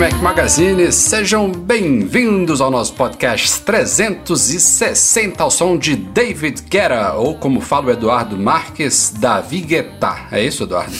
Fala 0.00 0.08
galera 0.08 0.08
do 0.08 0.08
Mac 0.08 0.09
Magazine, 0.20 0.92
sejam 0.92 1.50
bem-vindos 1.50 2.60
ao 2.60 2.70
nosso 2.70 2.92
podcast 2.92 3.62
360 3.62 5.42
ao 5.42 5.50
som 5.50 5.78
de 5.78 5.96
David 5.96 6.62
Guerra, 6.68 7.14
ou 7.14 7.34
como 7.36 7.62
fala 7.62 7.86
o 7.86 7.90
Eduardo 7.90 8.36
Marques, 8.36 9.14
Davi 9.18 9.60
Guetta. 9.60 10.26
É 10.30 10.44
isso, 10.44 10.64
Eduardo? 10.64 10.92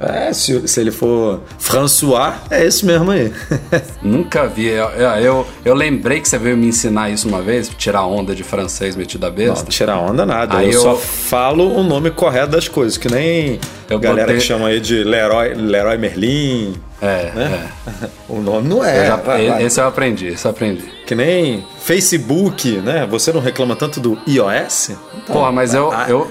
É, 0.00 0.32
se, 0.32 0.66
se 0.66 0.80
ele 0.80 0.90
for 0.90 1.40
François, 1.56 2.34
é 2.50 2.64
esse 2.66 2.84
mesmo 2.84 3.12
aí. 3.12 3.32
Nunca 4.02 4.48
vi. 4.48 4.66
Eu, 4.66 4.88
eu, 4.88 5.46
eu, 5.64 5.74
lembrei 5.74 6.20
que 6.20 6.28
você 6.28 6.36
veio 6.36 6.56
me 6.56 6.66
ensinar 6.66 7.10
isso 7.10 7.28
uma 7.28 7.40
vez, 7.40 7.68
tirar 7.68 8.04
onda 8.04 8.34
de 8.34 8.42
francês 8.42 8.96
metido 8.96 9.24
a 9.24 9.30
besta. 9.30 9.62
Não, 9.62 9.66
tirar 9.66 9.98
onda 9.98 10.26
nada. 10.26 10.58
Aí 10.58 10.66
eu, 10.66 10.72
eu 10.72 10.80
só 10.80 10.96
falo 10.96 11.72
o 11.72 11.82
nome 11.84 12.10
correto 12.10 12.48
das 12.48 12.66
coisas, 12.66 12.98
que 12.98 13.08
nem 13.08 13.60
eu 13.88 14.00
galera 14.00 14.26
botei... 14.26 14.40
que 14.40 14.46
chama 14.46 14.68
aí 14.68 14.80
de 14.80 15.04
Leroy, 15.04 15.54
Leroy 15.54 15.96
Merlin. 15.96 16.74
É, 17.00 17.32
né? 17.34 17.70
é. 17.86 18.08
O 18.28 18.40
nome 18.40 18.63
não 18.64 18.84
é. 18.84 19.06
Já, 19.06 19.62
esse 19.62 19.80
eu 19.80 19.86
aprendi, 19.86 20.26
esse 20.28 20.44
eu 20.46 20.50
aprendi. 20.50 20.84
Que 21.06 21.14
nem 21.14 21.64
Facebook, 21.84 22.78
né? 22.78 23.06
Você 23.06 23.30
não 23.30 23.42
reclama 23.42 23.76
tanto 23.76 24.00
do 24.00 24.18
iOS? 24.26 24.90
Então, 24.90 25.36
Porra, 25.36 25.52
mas 25.52 25.74
eu, 25.74 25.92
a, 25.92 26.08
eu, 26.08 26.30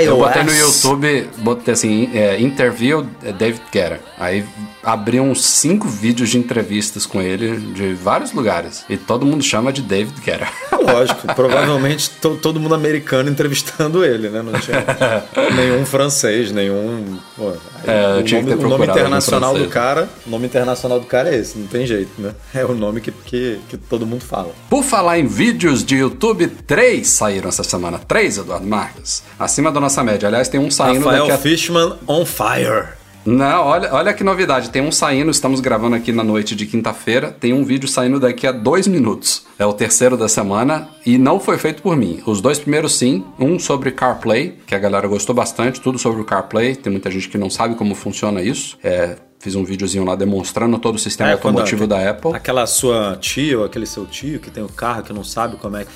eu 0.00 0.16
botei 0.16 0.44
no 0.44 0.54
YouTube, 0.54 1.28
botei 1.38 1.74
assim, 1.74 2.08
é, 2.14 2.40
interview 2.40 3.04
David 3.36 3.62
Guerra. 3.72 3.98
Aí 4.16 4.46
abri 4.82 5.20
uns 5.20 5.44
cinco 5.44 5.88
vídeos 5.88 6.30
de 6.30 6.38
entrevistas 6.38 7.06
com 7.06 7.20
ele 7.20 7.56
de 7.72 7.94
vários 7.94 8.32
lugares. 8.32 8.84
E 8.88 8.96
todo 8.96 9.24
mundo 9.24 9.42
chama 9.42 9.72
de 9.72 9.82
David 9.82 10.20
Guerra. 10.20 10.52
Lógico, 10.72 11.34
provavelmente 11.34 12.10
to, 12.10 12.36
todo 12.40 12.58
mundo 12.58 12.74
americano 12.74 13.30
entrevistando 13.30 14.04
ele, 14.04 14.28
né? 14.28 14.42
Não 14.42 14.58
tinha 14.60 14.84
nenhum 15.54 15.86
francês, 15.86 16.50
nenhum. 16.50 17.18
Pô, 17.36 17.52
é, 17.84 18.18
o, 18.18 18.42
nome, 18.42 18.64
o 18.64 18.68
nome 18.68 18.86
internacional 18.86 19.56
do 19.56 19.68
cara. 19.68 20.08
O 20.26 20.30
nome 20.30 20.46
internacional 20.46 20.98
do 20.98 21.06
cara 21.06 21.30
é 21.30 21.38
esse, 21.38 21.58
não 21.58 21.66
tem 21.66 21.86
jeito, 21.86 22.20
né? 22.20 22.34
É 22.54 22.64
o 22.64 22.74
nome 22.74 23.00
que, 23.00 23.12
que, 23.12 23.60
que 23.68 23.76
todo 23.76 24.06
mundo 24.06 24.24
fala. 24.24 24.50
Por 24.68 24.82
falar 24.92 25.18
em 25.18 25.26
vídeos 25.26 25.82
de 25.82 25.96
YouTube, 25.96 26.48
três 26.66 27.08
saíram 27.08 27.48
essa 27.48 27.64
semana. 27.64 27.98
Três, 27.98 28.36
Eduardo 28.36 28.66
Marques. 28.66 29.22
Acima 29.38 29.72
da 29.72 29.80
nossa 29.80 30.04
média. 30.04 30.28
Aliás, 30.28 30.50
tem 30.50 30.60
um 30.60 30.70
saindo 30.70 31.06
Rafael 31.06 31.28
daqui 31.28 31.32
a... 31.32 31.38
Fishman 31.38 31.94
on 32.06 32.26
fire. 32.26 32.88
Não, 33.24 33.64
olha, 33.64 33.88
olha 33.94 34.12
que 34.12 34.22
novidade. 34.22 34.68
Tem 34.68 34.82
um 34.82 34.92
saindo, 34.92 35.30
estamos 35.30 35.60
gravando 35.60 35.96
aqui 35.96 36.12
na 36.12 36.22
noite 36.22 36.54
de 36.54 36.66
quinta-feira. 36.66 37.30
Tem 37.30 37.54
um 37.54 37.64
vídeo 37.64 37.88
saindo 37.88 38.20
daqui 38.20 38.46
a 38.46 38.52
dois 38.52 38.86
minutos. 38.86 39.46
É 39.58 39.64
o 39.64 39.72
terceiro 39.72 40.14
da 40.14 40.28
semana 40.28 40.90
e 41.06 41.16
não 41.16 41.40
foi 41.40 41.56
feito 41.56 41.80
por 41.80 41.96
mim. 41.96 42.22
Os 42.26 42.42
dois 42.42 42.58
primeiros, 42.58 42.94
sim. 42.98 43.24
Um 43.38 43.58
sobre 43.58 43.92
CarPlay, 43.92 44.58
que 44.66 44.74
a 44.74 44.78
galera 44.78 45.08
gostou 45.08 45.34
bastante, 45.34 45.80
tudo 45.80 45.98
sobre 45.98 46.20
o 46.20 46.24
CarPlay. 46.24 46.76
Tem 46.76 46.92
muita 46.92 47.10
gente 47.10 47.30
que 47.30 47.38
não 47.38 47.48
sabe 47.48 47.76
como 47.76 47.94
funciona 47.94 48.42
isso. 48.42 48.76
É, 48.84 49.16
Fiz 49.42 49.56
um 49.56 49.64
videozinho 49.64 50.04
lá 50.04 50.14
demonstrando 50.14 50.78
todo 50.78 50.94
o 50.94 50.98
sistema 51.00 51.30
é, 51.30 51.32
automotivo 51.32 51.84
da 51.84 52.08
Apple. 52.08 52.30
Aquela 52.32 52.64
sua 52.64 53.18
tia 53.20 53.58
ou 53.58 53.64
aquele 53.64 53.86
seu 53.86 54.06
tio 54.06 54.38
que 54.38 54.52
tem 54.52 54.62
o 54.62 54.68
carro 54.68 55.02
que 55.02 55.12
não 55.12 55.24
sabe 55.24 55.56
como 55.56 55.76
é 55.76 55.84
que, 55.84 55.90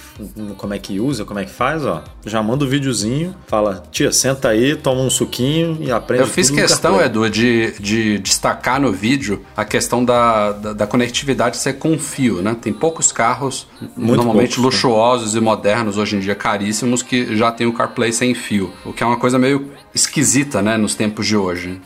como 0.57 0.75
é 0.75 0.81
que 0.81 0.99
usa, 0.99 1.25
como 1.25 1.39
é 1.39 1.45
que 1.45 1.53
faz, 1.53 1.87
ó. 1.87 2.03
Já 2.25 2.43
manda 2.43 2.65
o 2.65 2.67
um 2.67 2.71
videozinho, 2.71 3.37
fala, 3.47 3.85
tia, 3.93 4.11
senta 4.11 4.49
aí, 4.49 4.75
toma 4.75 5.01
um 5.01 5.09
suquinho 5.09 5.79
e 5.81 5.93
aprende. 5.93 6.25
Eu 6.25 6.27
fiz 6.27 6.51
questão, 6.51 7.01
Edu, 7.01 7.31
de, 7.31 7.73
de 7.79 8.19
destacar 8.19 8.81
no 8.81 8.91
vídeo 8.91 9.47
a 9.57 9.65
questão 9.65 10.05
da, 10.05 10.51
da, 10.51 10.73
da 10.73 10.87
conectividade 10.89 11.57
ser 11.57 11.75
com 11.75 11.97
fio, 12.01 12.43
né? 12.43 12.57
Tem 12.61 12.73
poucos 12.73 13.13
carros, 13.13 13.69
Muito 13.97 14.17
normalmente 14.17 14.57
poucos, 14.57 14.59
né? 14.59 14.65
luxuosos 14.65 15.35
né? 15.35 15.41
e 15.41 15.43
modernos, 15.45 15.97
hoje 15.97 16.17
em 16.17 16.19
dia 16.19 16.35
caríssimos, 16.35 17.01
que 17.01 17.37
já 17.37 17.53
tem 17.53 17.69
o 17.69 17.73
CarPlay 17.73 18.13
sem 18.13 18.35
fio. 18.35 18.73
O 18.85 18.93
que 18.93 19.05
é 19.05 19.07
uma 19.07 19.19
coisa 19.19 19.39
meio 19.39 19.71
esquisita, 19.95 20.61
né, 20.61 20.77
nos 20.77 20.97
tempos 20.97 21.25
de 21.25 21.37
hoje. 21.37 21.81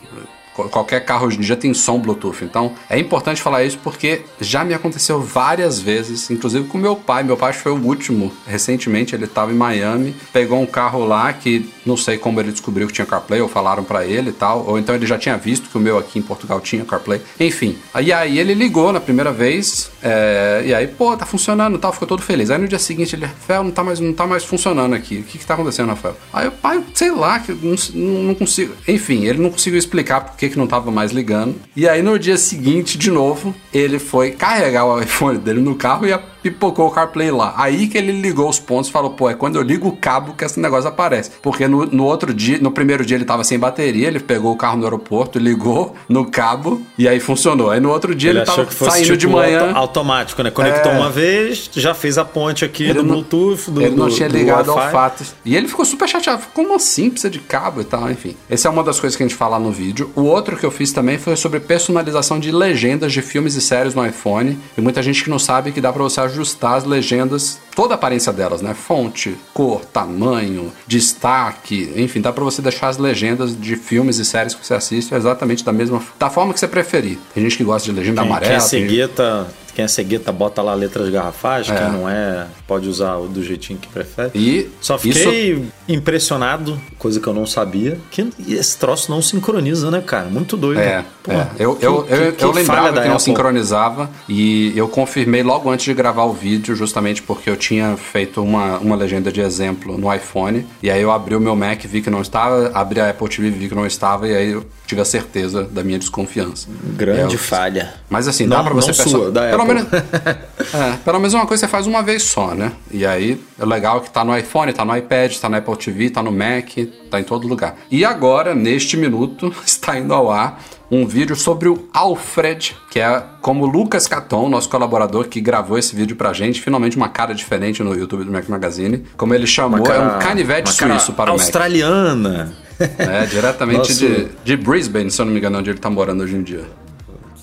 Qualquer 0.53 1.05
carro 1.05 1.27
hoje 1.27 1.37
em 1.37 1.41
dia 1.41 1.55
tem 1.55 1.73
som 1.73 1.97
Bluetooth. 1.99 2.43
Então 2.43 2.73
é 2.89 2.99
importante 2.99 3.41
falar 3.41 3.63
isso 3.63 3.79
porque 3.81 4.21
já 4.39 4.63
me 4.63 4.73
aconteceu 4.73 5.21
várias 5.21 5.79
vezes, 5.79 6.29
inclusive 6.29 6.67
com 6.67 6.77
meu 6.77 6.95
pai. 6.95 7.23
Meu 7.23 7.37
pai 7.37 7.53
foi 7.53 7.71
o 7.71 7.81
último. 7.81 8.31
Recentemente 8.45 9.15
ele 9.15 9.25
estava 9.25 9.51
em 9.51 9.55
Miami, 9.55 10.15
pegou 10.33 10.61
um 10.61 10.65
carro 10.65 11.05
lá 11.05 11.31
que 11.31 11.69
não 11.85 11.97
sei 11.97 12.17
como 12.17 12.39
ele 12.39 12.51
descobriu 12.51 12.87
que 12.87 12.93
tinha 12.93 13.05
CarPlay 13.05 13.41
ou 13.41 13.47
falaram 13.47 13.83
para 13.83 14.05
ele 14.05 14.29
e 14.29 14.33
tal, 14.33 14.65
ou 14.67 14.77
então 14.77 14.93
ele 14.95 15.05
já 15.05 15.17
tinha 15.17 15.37
visto 15.37 15.69
que 15.69 15.77
o 15.77 15.79
meu 15.79 15.97
aqui 15.97 16.19
em 16.19 16.21
Portugal 16.21 16.59
tinha 16.59 16.85
CarPlay. 16.85 17.21
Enfim, 17.39 17.77
aí, 17.93 18.11
aí 18.11 18.39
ele 18.39 18.53
ligou 18.53 18.91
na 18.91 18.99
primeira 18.99 19.31
vez 19.31 19.91
é, 20.01 20.63
e 20.65 20.73
aí, 20.73 20.87
pô, 20.87 21.15
tá 21.15 21.25
funcionando 21.25 21.77
e 21.77 21.79
tal, 21.79 21.91
ficou 21.93 22.07
todo 22.07 22.21
feliz. 22.21 22.49
Aí 22.49 22.57
no 22.57 22.67
dia 22.67 22.79
seguinte 22.79 23.15
ele, 23.15 23.25
Rafael, 23.25 23.63
não 23.63 23.71
tá 23.71 23.83
mais, 23.83 23.99
não 23.99 24.13
tá 24.13 24.25
mais 24.25 24.43
funcionando 24.43 24.93
aqui. 24.93 25.19
O 25.19 25.23
que 25.23 25.37
que 25.37 25.45
tá 25.45 25.53
acontecendo, 25.53 25.89
Rafael? 25.89 26.15
Aí 26.33 26.47
o 26.47 26.51
pai, 26.51 26.83
sei 26.93 27.11
lá, 27.11 27.39
que 27.39 27.51
não, 27.53 27.75
não 28.23 28.35
consigo. 28.35 28.73
Enfim, 28.87 29.25
ele 29.25 29.41
não 29.41 29.49
conseguiu 29.49 29.79
explicar 29.79 30.21
por 30.21 30.37
que, 30.37 30.49
que 30.49 30.57
não 30.57 30.67
tava 30.67 30.91
mais 30.91 31.11
ligando. 31.11 31.55
E 31.75 31.87
aí 31.87 32.01
no 32.01 32.17
dia 32.17 32.37
seguinte, 32.37 32.97
de 32.97 33.11
novo, 33.11 33.55
ele 33.73 33.99
foi 33.99 34.31
carregar 34.31 34.85
o 34.85 34.99
iPhone 35.01 35.37
dele 35.37 35.61
no 35.61 35.75
carro 35.75 36.05
e 36.05 36.13
a 36.13 36.17
pipocou 36.43 36.87
o 36.87 36.91
CarPlay 36.91 37.31
lá. 37.31 37.53
Aí 37.57 37.87
que 37.87 37.97
ele 37.97 38.11
ligou 38.11 38.49
os 38.49 38.59
pontos 38.59 38.89
e 38.89 38.91
falou: 38.91 39.11
pô, 39.11 39.29
é 39.29 39.33
quando 39.33 39.55
eu 39.55 39.61
ligo 39.61 39.87
o 39.87 39.95
cabo 39.95 40.33
que 40.33 40.43
esse 40.43 40.59
negócio 40.59 40.89
aparece. 40.89 41.31
Porque 41.41 41.67
no, 41.67 41.85
no 41.85 42.05
outro 42.05 42.33
dia, 42.33 42.59
no 42.59 42.71
primeiro 42.71 43.05
dia 43.05 43.15
ele 43.15 43.25
tava 43.25 43.43
sem 43.43 43.57
bateria, 43.57 44.07
ele 44.07 44.19
pegou 44.19 44.51
o 44.51 44.57
carro 44.57 44.77
no 44.77 44.83
aeroporto, 44.83 45.39
ligou 45.39 45.95
no 46.09 46.25
cabo 46.25 46.81
e 46.97 47.07
aí 47.07 47.19
funcionou. 47.19 47.71
Aí 47.71 47.79
no 47.79 47.89
outro 47.89 48.13
dia 48.13 48.31
ele, 48.31 48.39
ele 48.39 48.45
tava 48.45 48.69
saindo 48.69 49.05
tipo 49.05 49.17
de 49.17 49.27
manhã. 49.27 49.71
Auto 49.73 50.01
automático, 50.01 50.41
né? 50.43 50.51
Conectou 50.51 50.91
é... 50.91 50.95
uma 50.95 51.09
vez, 51.09 51.69
já 51.73 51.93
fez 51.93 52.17
a 52.17 52.25
ponte 52.25 52.65
aqui 52.65 52.83
ele 52.83 52.93
do 52.93 53.03
não, 53.03 53.15
Bluetooth, 53.15 53.69
do 53.69 53.81
Ele 53.81 53.95
não 53.95 54.07
do, 54.07 54.15
tinha 54.15 54.27
ligado 54.27 54.71
ao 54.71 54.91
fato. 54.91 55.23
E 55.45 55.55
ele 55.55 55.67
ficou 55.67 55.85
super 55.85 56.07
chateado. 56.07 56.43
Como 56.53 56.75
assim? 56.75 57.09
Precisa 57.09 57.29
de 57.29 57.39
cabo 57.39 57.81
e 57.81 57.83
tal, 57.83 58.09
enfim. 58.09 58.35
Essa 58.49 58.67
é 58.67 58.71
uma 58.71 58.83
das 58.83 58.99
coisas 58.99 59.15
que 59.15 59.23
a 59.23 59.27
gente 59.27 59.37
fala 59.37 59.59
no 59.59 59.71
vídeo. 59.71 60.11
O 60.15 60.23
outro 60.23 60.57
que 60.57 60.65
eu 60.65 60.71
fiz 60.71 60.91
também 60.91 61.17
foi 61.17 61.35
sobre 61.35 61.59
personalização 61.59 62.39
de 62.39 62.51
legendas 62.51 63.13
de 63.13 63.21
filmes 63.21 63.55
e 63.55 63.61
séries 63.61 63.93
no 63.93 64.05
iPhone. 64.05 64.57
E 64.77 64.81
muita 64.81 65.01
gente 65.01 65.23
que 65.23 65.29
não 65.29 65.39
sabe 65.39 65.71
que 65.71 65.79
dá 65.79 65.93
para 65.93 66.03
você 66.03 66.19
ajustar 66.31 66.75
as 66.75 66.83
legendas, 66.83 67.59
toda 67.75 67.93
a 67.93 67.95
aparência 67.95 68.31
delas, 68.31 68.61
né? 68.61 68.73
Fonte, 68.73 69.35
cor, 69.53 69.85
tamanho, 69.85 70.71
destaque, 70.87 71.93
enfim, 71.95 72.21
dá 72.21 72.31
para 72.31 72.43
você 72.43 72.61
deixar 72.61 72.89
as 72.89 72.97
legendas 72.97 73.59
de 73.59 73.75
filmes 73.75 74.17
e 74.17 74.25
séries 74.25 74.55
que 74.55 74.65
você 74.65 74.73
assiste 74.73 75.13
exatamente 75.13 75.63
da 75.63 75.71
mesma 75.71 76.01
da 76.17 76.29
forma 76.29 76.53
que 76.53 76.59
você 76.59 76.67
preferir. 76.67 77.17
Tem 77.33 77.43
gente 77.43 77.57
que 77.57 77.63
gosta 77.63 77.89
de 77.89 77.97
legenda 77.97 78.21
quem, 78.21 78.29
amarela. 78.29 78.49
Quem 78.51 78.57
é 78.57 78.59
cegueta, 78.59 79.47
quem 79.71 79.85
é 79.85 79.87
cegueta 79.87 80.31
bota 80.31 80.61
lá 80.61 80.73
letras 80.73 81.09
garrafais, 81.09 81.69
é. 81.69 81.75
quem 81.75 81.91
não 81.91 82.09
é 82.09 82.47
pode 82.67 82.87
usar 82.87 83.17
do 83.17 83.43
jeitinho 83.43 83.79
que 83.79 83.87
prefere. 83.87 84.31
E 84.35 84.69
só 84.79 84.97
fiquei 84.97 85.53
isso... 85.53 85.65
impressionado, 85.87 86.79
coisa 86.97 87.19
que 87.19 87.27
eu 87.27 87.33
não 87.33 87.45
sabia, 87.45 87.97
que 88.09 88.27
esse 88.47 88.77
troço 88.77 89.11
não 89.11 89.21
sincroniza, 89.21 89.91
né, 89.91 90.01
cara? 90.01 90.25
Muito 90.25 90.55
doido. 90.55 90.79
É, 90.79 91.03
é. 91.27 91.47
eu, 91.59 91.75
que, 91.75 91.85
eu, 91.85 92.05
eu, 92.07 92.33
que, 92.33 92.43
eu 92.43 92.51
lembrava 92.51 92.89
que 92.89 93.07
não 93.07 93.15
Apple. 93.15 93.19
sincronizava 93.19 94.09
e 94.27 94.73
eu 94.75 94.87
confirmei 94.87 95.43
logo 95.43 95.69
antes 95.69 95.85
de 95.85 95.93
gravar 95.93 96.23
o 96.23 96.33
vídeo, 96.33 96.75
justamente 96.75 97.21
porque 97.21 97.49
eu 97.49 97.55
tinha 97.55 97.97
feito 97.97 98.41
uma, 98.41 98.77
uma 98.79 98.95
legenda 98.95 99.31
de 99.31 99.41
exemplo 99.41 99.97
no 99.97 100.13
iPhone 100.13 100.65
e 100.81 100.89
aí 100.89 101.01
eu 101.01 101.11
abri 101.11 101.35
o 101.35 101.39
meu 101.39 101.55
Mac, 101.55 101.81
vi 101.85 102.01
que 102.01 102.09
não 102.09 102.21
estava, 102.21 102.71
abri 102.73 102.99
a 102.99 103.09
Apple 103.09 103.27
TV, 103.27 103.49
vi 103.49 103.69
que 103.69 103.75
não 103.75 103.85
estava 103.85 104.27
e 104.27 104.35
aí 104.35 104.51
eu 104.51 104.65
tive 104.85 105.01
a 105.01 105.05
certeza 105.05 105.63
da 105.63 105.83
minha 105.83 105.97
desconfiança. 105.97 106.67
Grande 106.97 107.35
eu, 107.35 107.39
falha. 107.39 107.93
Mas 108.09 108.27
assim, 108.27 108.45
não, 108.45 108.57
dá 108.57 108.63
pra 108.63 108.73
você 108.73 108.91
da 109.31 109.49
pelo 109.65 109.75
menos 109.75 109.93
é, 109.93 110.97
Pelo 111.03 111.19
menos 111.19 111.33
uma 111.33 111.45
coisa 111.45 111.61
você 111.61 111.67
faz 111.67 111.87
uma 111.87 112.01
vez 112.01 112.23
só, 112.23 112.53
né? 112.53 112.71
E 112.91 113.05
aí 113.05 113.41
é 113.59 113.65
legal 113.65 114.01
que 114.01 114.09
tá 114.09 114.23
no 114.23 114.37
iPhone, 114.37 114.71
tá 114.73 114.85
no 114.85 114.95
iPad, 114.95 115.35
tá 115.37 115.49
no 115.49 115.57
Apple 115.57 115.75
TV, 115.77 116.09
tá 116.09 116.23
no 116.23 116.31
Mac, 116.31 116.69
tá 117.09 117.19
em 117.19 117.23
todo 117.23 117.47
lugar. 117.47 117.75
E 117.89 118.05
agora, 118.05 118.55
neste 118.55 118.97
minuto, 118.97 119.53
está 119.65 119.97
indo 119.97 120.13
ao 120.13 120.31
ar 120.31 120.61
um 120.91 121.07
vídeo 121.07 121.37
sobre 121.37 121.69
o 121.69 121.87
Alfred, 121.93 122.75
que 122.89 122.99
é 122.99 123.23
como 123.41 123.65
Lucas 123.65 124.07
Caton, 124.07 124.49
nosso 124.49 124.69
colaborador 124.69 125.29
que 125.29 125.39
gravou 125.39 125.77
esse 125.77 125.95
vídeo 125.95 126.17
pra 126.17 126.33
gente, 126.33 126.61
finalmente 126.61 126.97
uma 126.97 127.07
cara 127.07 127.33
diferente 127.33 127.81
no 127.81 127.95
YouTube 127.95 128.25
do 128.25 128.31
Mac 128.31 128.47
Magazine. 128.49 129.05
Como 129.15 129.33
ele 129.33 129.47
chamou, 129.47 129.81
cara, 129.83 130.03
é 130.03 130.17
um 130.17 130.19
canivete 130.19 130.69
suíço 130.69 131.13
para 131.13 131.31
o 131.31 131.35
Mac. 131.35 131.41
Australiana. 131.41 132.53
É, 132.97 133.25
diretamente 133.25 133.93
de, 133.95 134.27
de 134.43 134.57
Brisbane, 134.57 135.09
se 135.09 135.21
eu 135.21 135.25
não 135.25 135.31
me 135.31 135.39
engano, 135.39 135.59
onde 135.59 135.69
ele 135.69 135.79
tá 135.79 135.89
morando 135.89 136.23
hoje 136.23 136.35
em 136.35 136.43
dia. 136.43 136.65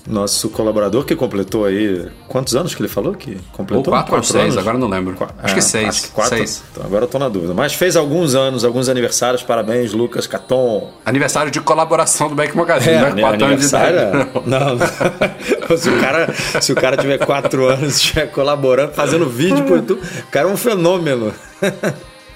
Nosso 0.09 0.49
colaborador 0.49 1.05
que 1.05 1.15
completou 1.15 1.65
aí. 1.65 2.07
Quantos 2.27 2.55
anos 2.55 2.73
que 2.73 2.81
ele 2.81 2.89
falou 2.89 3.13
que 3.13 3.37
completou? 3.53 3.77
Ou 3.77 3.83
quatro, 3.83 4.11
quatro 4.11 4.37
ou 4.37 4.41
seis, 4.41 4.57
agora 4.57 4.77
não 4.77 4.89
lembro. 4.89 5.15
Qu 5.15 5.23
acho 5.23 5.53
é, 5.53 5.55
que 5.55 5.61
seis. 5.61 5.87
Acho 5.87 6.01
que 6.03 6.09
quatro. 6.09 6.37
Seis. 6.37 6.63
Então, 6.71 6.83
agora 6.83 7.05
eu 7.05 7.07
tô 7.07 7.19
na 7.19 7.29
dúvida. 7.29 7.53
Mas 7.53 7.73
fez 7.73 7.95
alguns 7.95 8.33
anos, 8.33 8.65
alguns 8.65 8.89
aniversários. 8.89 9.43
Parabéns, 9.43 9.93
Lucas 9.93 10.25
Caton. 10.25 10.91
Aniversário 11.05 11.51
de 11.51 11.61
colaboração 11.61 12.27
do 12.27 12.35
Mac 12.35 12.53
Magazine, 12.55 12.95
é, 12.95 13.13
né? 13.13 13.21
Quatro 13.21 13.45
anos 13.45 13.61
de 13.61 13.67
idade. 13.67 14.29
Não, 14.45 14.75
não. 14.75 15.77
se, 15.77 15.89
o 15.89 15.99
cara, 15.99 16.33
se 16.61 16.71
o 16.71 16.75
cara 16.75 16.97
tiver 16.97 17.17
quatro 17.19 17.67
anos, 17.67 17.97
estiver 17.97 18.27
colaborando, 18.31 18.93
fazendo 18.93 19.29
vídeo 19.29 19.63
por 19.65 19.81
tudo, 19.81 20.01
o 20.01 20.31
cara 20.31 20.47
é 20.47 20.51
um 20.51 20.57
fenômeno. 20.57 21.33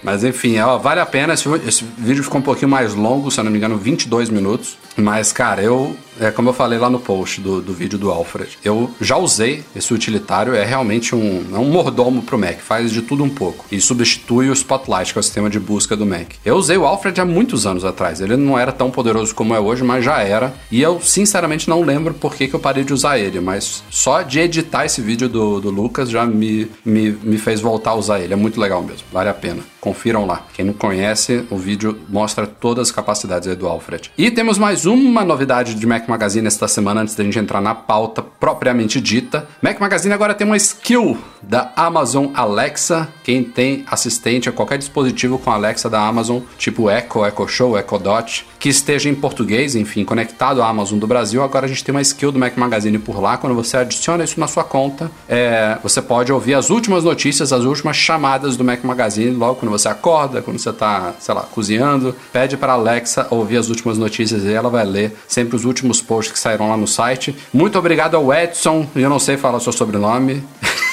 Mas 0.04 0.24
enfim, 0.24 0.60
ó, 0.60 0.78
vale 0.78 1.00
a 1.00 1.06
pena. 1.06 1.34
Esse, 1.34 1.48
esse, 1.66 1.86
vídeo 1.98 2.24
ficou 2.24 2.40
um 2.40 2.44
pouquinho 2.44 2.70
mais 2.70 2.94
longo, 2.94 3.32
se 3.32 3.40
eu 3.40 3.44
não 3.44 3.52
me 3.52 3.58
engano, 3.58 3.78
22 3.78 4.30
minutos. 4.30 4.78
Mas, 4.96 5.32
cara, 5.32 5.62
eu. 5.62 5.96
É 6.20 6.30
como 6.30 6.50
eu 6.50 6.54
falei 6.54 6.78
lá 6.78 6.92
no 6.92 7.00
post 7.00 7.42
do, 7.42 7.60
do 7.60 7.74
vídeo 7.74 7.98
do 7.98 8.12
Alfred. 8.12 8.60
Eu 8.64 8.92
já 9.02 9.18
usei 9.18 9.64
esse 9.76 9.92
utilitário, 9.92 10.54
é 10.54 10.64
realmente 10.64 11.16
um, 11.16 11.44
é 11.52 11.58
um 11.58 11.66
mordomo 11.66 12.22
pro 12.22 12.38
Mac, 12.38 12.60
faz 12.60 12.92
de 12.92 13.02
tudo 13.02 13.24
um 13.24 13.30
pouco. 13.30 13.66
E 13.72 13.82
substitui 13.82 14.48
o 14.48 14.54
Spotlight, 14.54 15.12
que 15.12 15.18
é 15.18 15.22
o 15.22 15.24
sistema 15.24 15.50
de 15.50 15.60
busca 15.60 15.96
do 15.96 16.06
Mac. 16.06 16.34
Eu 16.46 16.56
usei 16.56 16.78
o 16.78 16.86
Alfred 16.86 17.20
há 17.20 17.26
muitos 17.26 17.66
anos 17.66 17.84
atrás. 17.84 18.22
Ele 18.22 18.38
não 18.38 18.60
era 18.60 18.72
tão 18.72 18.92
poderoso 18.92 19.34
como 19.34 19.56
é 19.56 19.60
hoje, 19.60 19.84
mas 19.84 20.06
já 20.06 20.20
era. 20.20 20.54
E 20.70 20.84
eu, 20.84 21.02
sinceramente, 21.02 21.68
não 21.68 21.82
lembro 21.82 22.14
por 22.14 22.36
que, 22.36 22.48
que 22.48 22.54
eu 22.54 22.60
parei 22.60 22.84
de 22.84 22.94
usar 22.94 23.18
ele. 23.18 23.40
Mas 23.40 23.84
só 23.90 24.22
de 24.22 24.40
editar 24.40 24.86
esse 24.86 25.02
vídeo 25.02 25.28
do, 25.28 25.60
do 25.60 25.72
Lucas 25.72 26.12
já 26.12 26.28
me, 26.28 26.70
me, 26.86 27.10
me 27.24 27.40
fez 27.40 27.60
voltar 27.60 27.92
a 27.92 27.96
usar 27.96 28.20
ele. 28.20 28.34
É 28.34 28.38
muito 28.38 28.62
legal 28.62 28.84
mesmo, 28.84 29.08
vale 29.12 29.30
a 29.30 29.34
pena. 29.34 29.73
Confiram 29.84 30.26
lá. 30.26 30.44
Quem 30.54 30.64
não 30.64 30.72
conhece, 30.72 31.46
o 31.52 31.58
vídeo 31.58 32.00
mostra 32.08 32.48
todas 32.48 32.88
as 32.88 32.92
capacidades 32.96 33.54
do 33.58 33.68
Alfred. 33.68 34.14
E 34.18 34.32
temos 34.32 34.58
mais 34.58 34.86
uma 34.86 35.26
novidade 35.26 35.76
de 35.76 35.86
Mac 35.86 36.08
Magazine 36.08 36.48
esta 36.48 36.70
semana 36.70 37.02
antes 37.02 37.16
da 37.16 37.24
gente 37.26 37.38
entrar 37.38 37.60
na 37.60 37.76
pauta 37.76 38.22
propriamente 38.22 39.02
dita. 39.02 39.46
Mac 39.62 39.82
Magazine 39.82 40.14
agora 40.14 40.34
tem 40.34 40.48
uma 40.48 40.56
skill 40.56 41.18
da 41.42 41.74
Amazon 41.76 42.28
Alexa. 42.34 43.10
Quem 43.26 43.44
tem 43.44 43.84
assistente 43.86 44.48
a 44.48 44.54
qualquer 44.54 44.78
dispositivo 44.78 45.38
com 45.38 45.52
Alexa 45.52 45.90
da 45.90 46.00
Amazon, 46.00 46.40
tipo 46.58 46.90
Echo, 46.90 47.26
Echo 47.26 47.46
Show, 47.46 47.78
Echo 47.78 48.00
Dot, 48.00 48.48
que 48.58 48.70
esteja 48.70 49.10
em 49.10 49.16
português, 49.16 49.76
enfim, 49.76 50.06
conectado 50.06 50.62
à 50.62 50.70
Amazon 50.70 50.98
do 50.98 51.08
Brasil, 51.08 51.44
agora 51.44 51.66
a 51.66 51.68
gente 51.68 51.84
tem 51.84 51.94
uma 51.94 52.02
skill 52.02 52.32
do 52.32 52.40
Mac 52.40 52.56
Magazine 52.56 52.98
por 53.00 53.20
lá. 53.20 53.36
Quando 53.36 53.54
você 53.54 53.76
adiciona 53.76 54.24
isso 54.24 54.40
na 54.40 54.48
sua 54.48 54.64
conta, 54.64 55.12
é, 55.28 55.78
você 55.84 56.02
pode 56.02 56.32
ouvir 56.32 56.54
as 56.54 56.70
últimas 56.70 57.04
notícias, 57.04 57.52
as 57.52 57.66
últimas 57.66 57.98
chamadas 57.98 58.56
do 58.56 58.64
Mac 58.64 58.82
Magazine 58.86 59.32
logo 59.32 59.56
quando 59.56 59.73
você 59.78 59.88
acorda, 59.88 60.42
quando 60.42 60.58
você 60.58 60.70
está, 60.70 61.14
sei 61.20 61.34
lá, 61.34 61.42
cozinhando. 61.42 62.16
Pede 62.32 62.58
para 62.58 62.74
Alexa 62.74 63.28
ouvir 63.30 63.58
as 63.58 63.70
últimas 63.70 63.98
notícias 63.98 64.44
e 64.44 64.54
ela 64.54 64.70
vai 64.70 64.86
ler 64.86 65.16
sempre 65.28 65.56
os 65.56 65.66
últimos 65.66 66.02
posts 66.02 66.34
que 66.34 66.40
saíram 66.40 66.70
lá 66.70 66.78
no 66.78 66.88
site. 66.88 67.36
Muito 67.54 67.78
obrigado 67.78 68.16
ao 68.16 68.34
Edson, 68.34 68.88
eu 68.96 69.10
não 69.10 69.20
sei 69.20 69.38
falar 69.38 69.58
o 69.58 69.62
seu 69.62 69.74
sobrenome. 69.74 70.44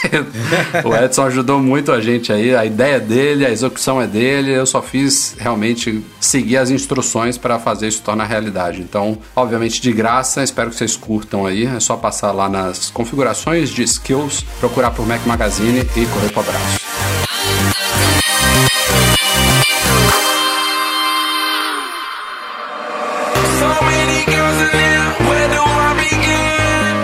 o 0.84 0.94
Edson 0.94 1.24
ajudou 1.24 1.60
muito 1.60 1.92
a 1.92 2.00
gente 2.00 2.32
aí. 2.32 2.54
A 2.54 2.64
ideia 2.64 2.98
dele, 2.98 3.44
a 3.44 3.50
execução 3.50 4.00
é 4.00 4.06
dele. 4.06 4.52
Eu 4.52 4.66
só 4.66 4.82
fiz 4.82 5.36
realmente 5.38 6.04
seguir 6.20 6.56
as 6.56 6.70
instruções 6.70 7.36
para 7.36 7.58
fazer 7.58 7.88
isso 7.88 8.02
tornar 8.02 8.24
realidade. 8.24 8.80
Então, 8.80 9.18
obviamente 9.34 9.80
de 9.80 9.92
graça. 9.92 10.42
Espero 10.42 10.70
que 10.70 10.76
vocês 10.76 10.96
curtam 10.96 11.46
aí. 11.46 11.66
É 11.66 11.80
só 11.80 11.96
passar 11.96 12.32
lá 12.32 12.48
nas 12.48 12.90
configurações 12.90 13.70
de 13.70 13.82
skills, 13.82 14.44
procurar 14.58 14.90
por 14.90 15.06
Mac 15.06 15.24
Magazine 15.26 15.80
e 15.80 16.06
correr 16.06 16.30
para 16.30 16.38
o 16.38 16.44
abraço. 16.48 16.80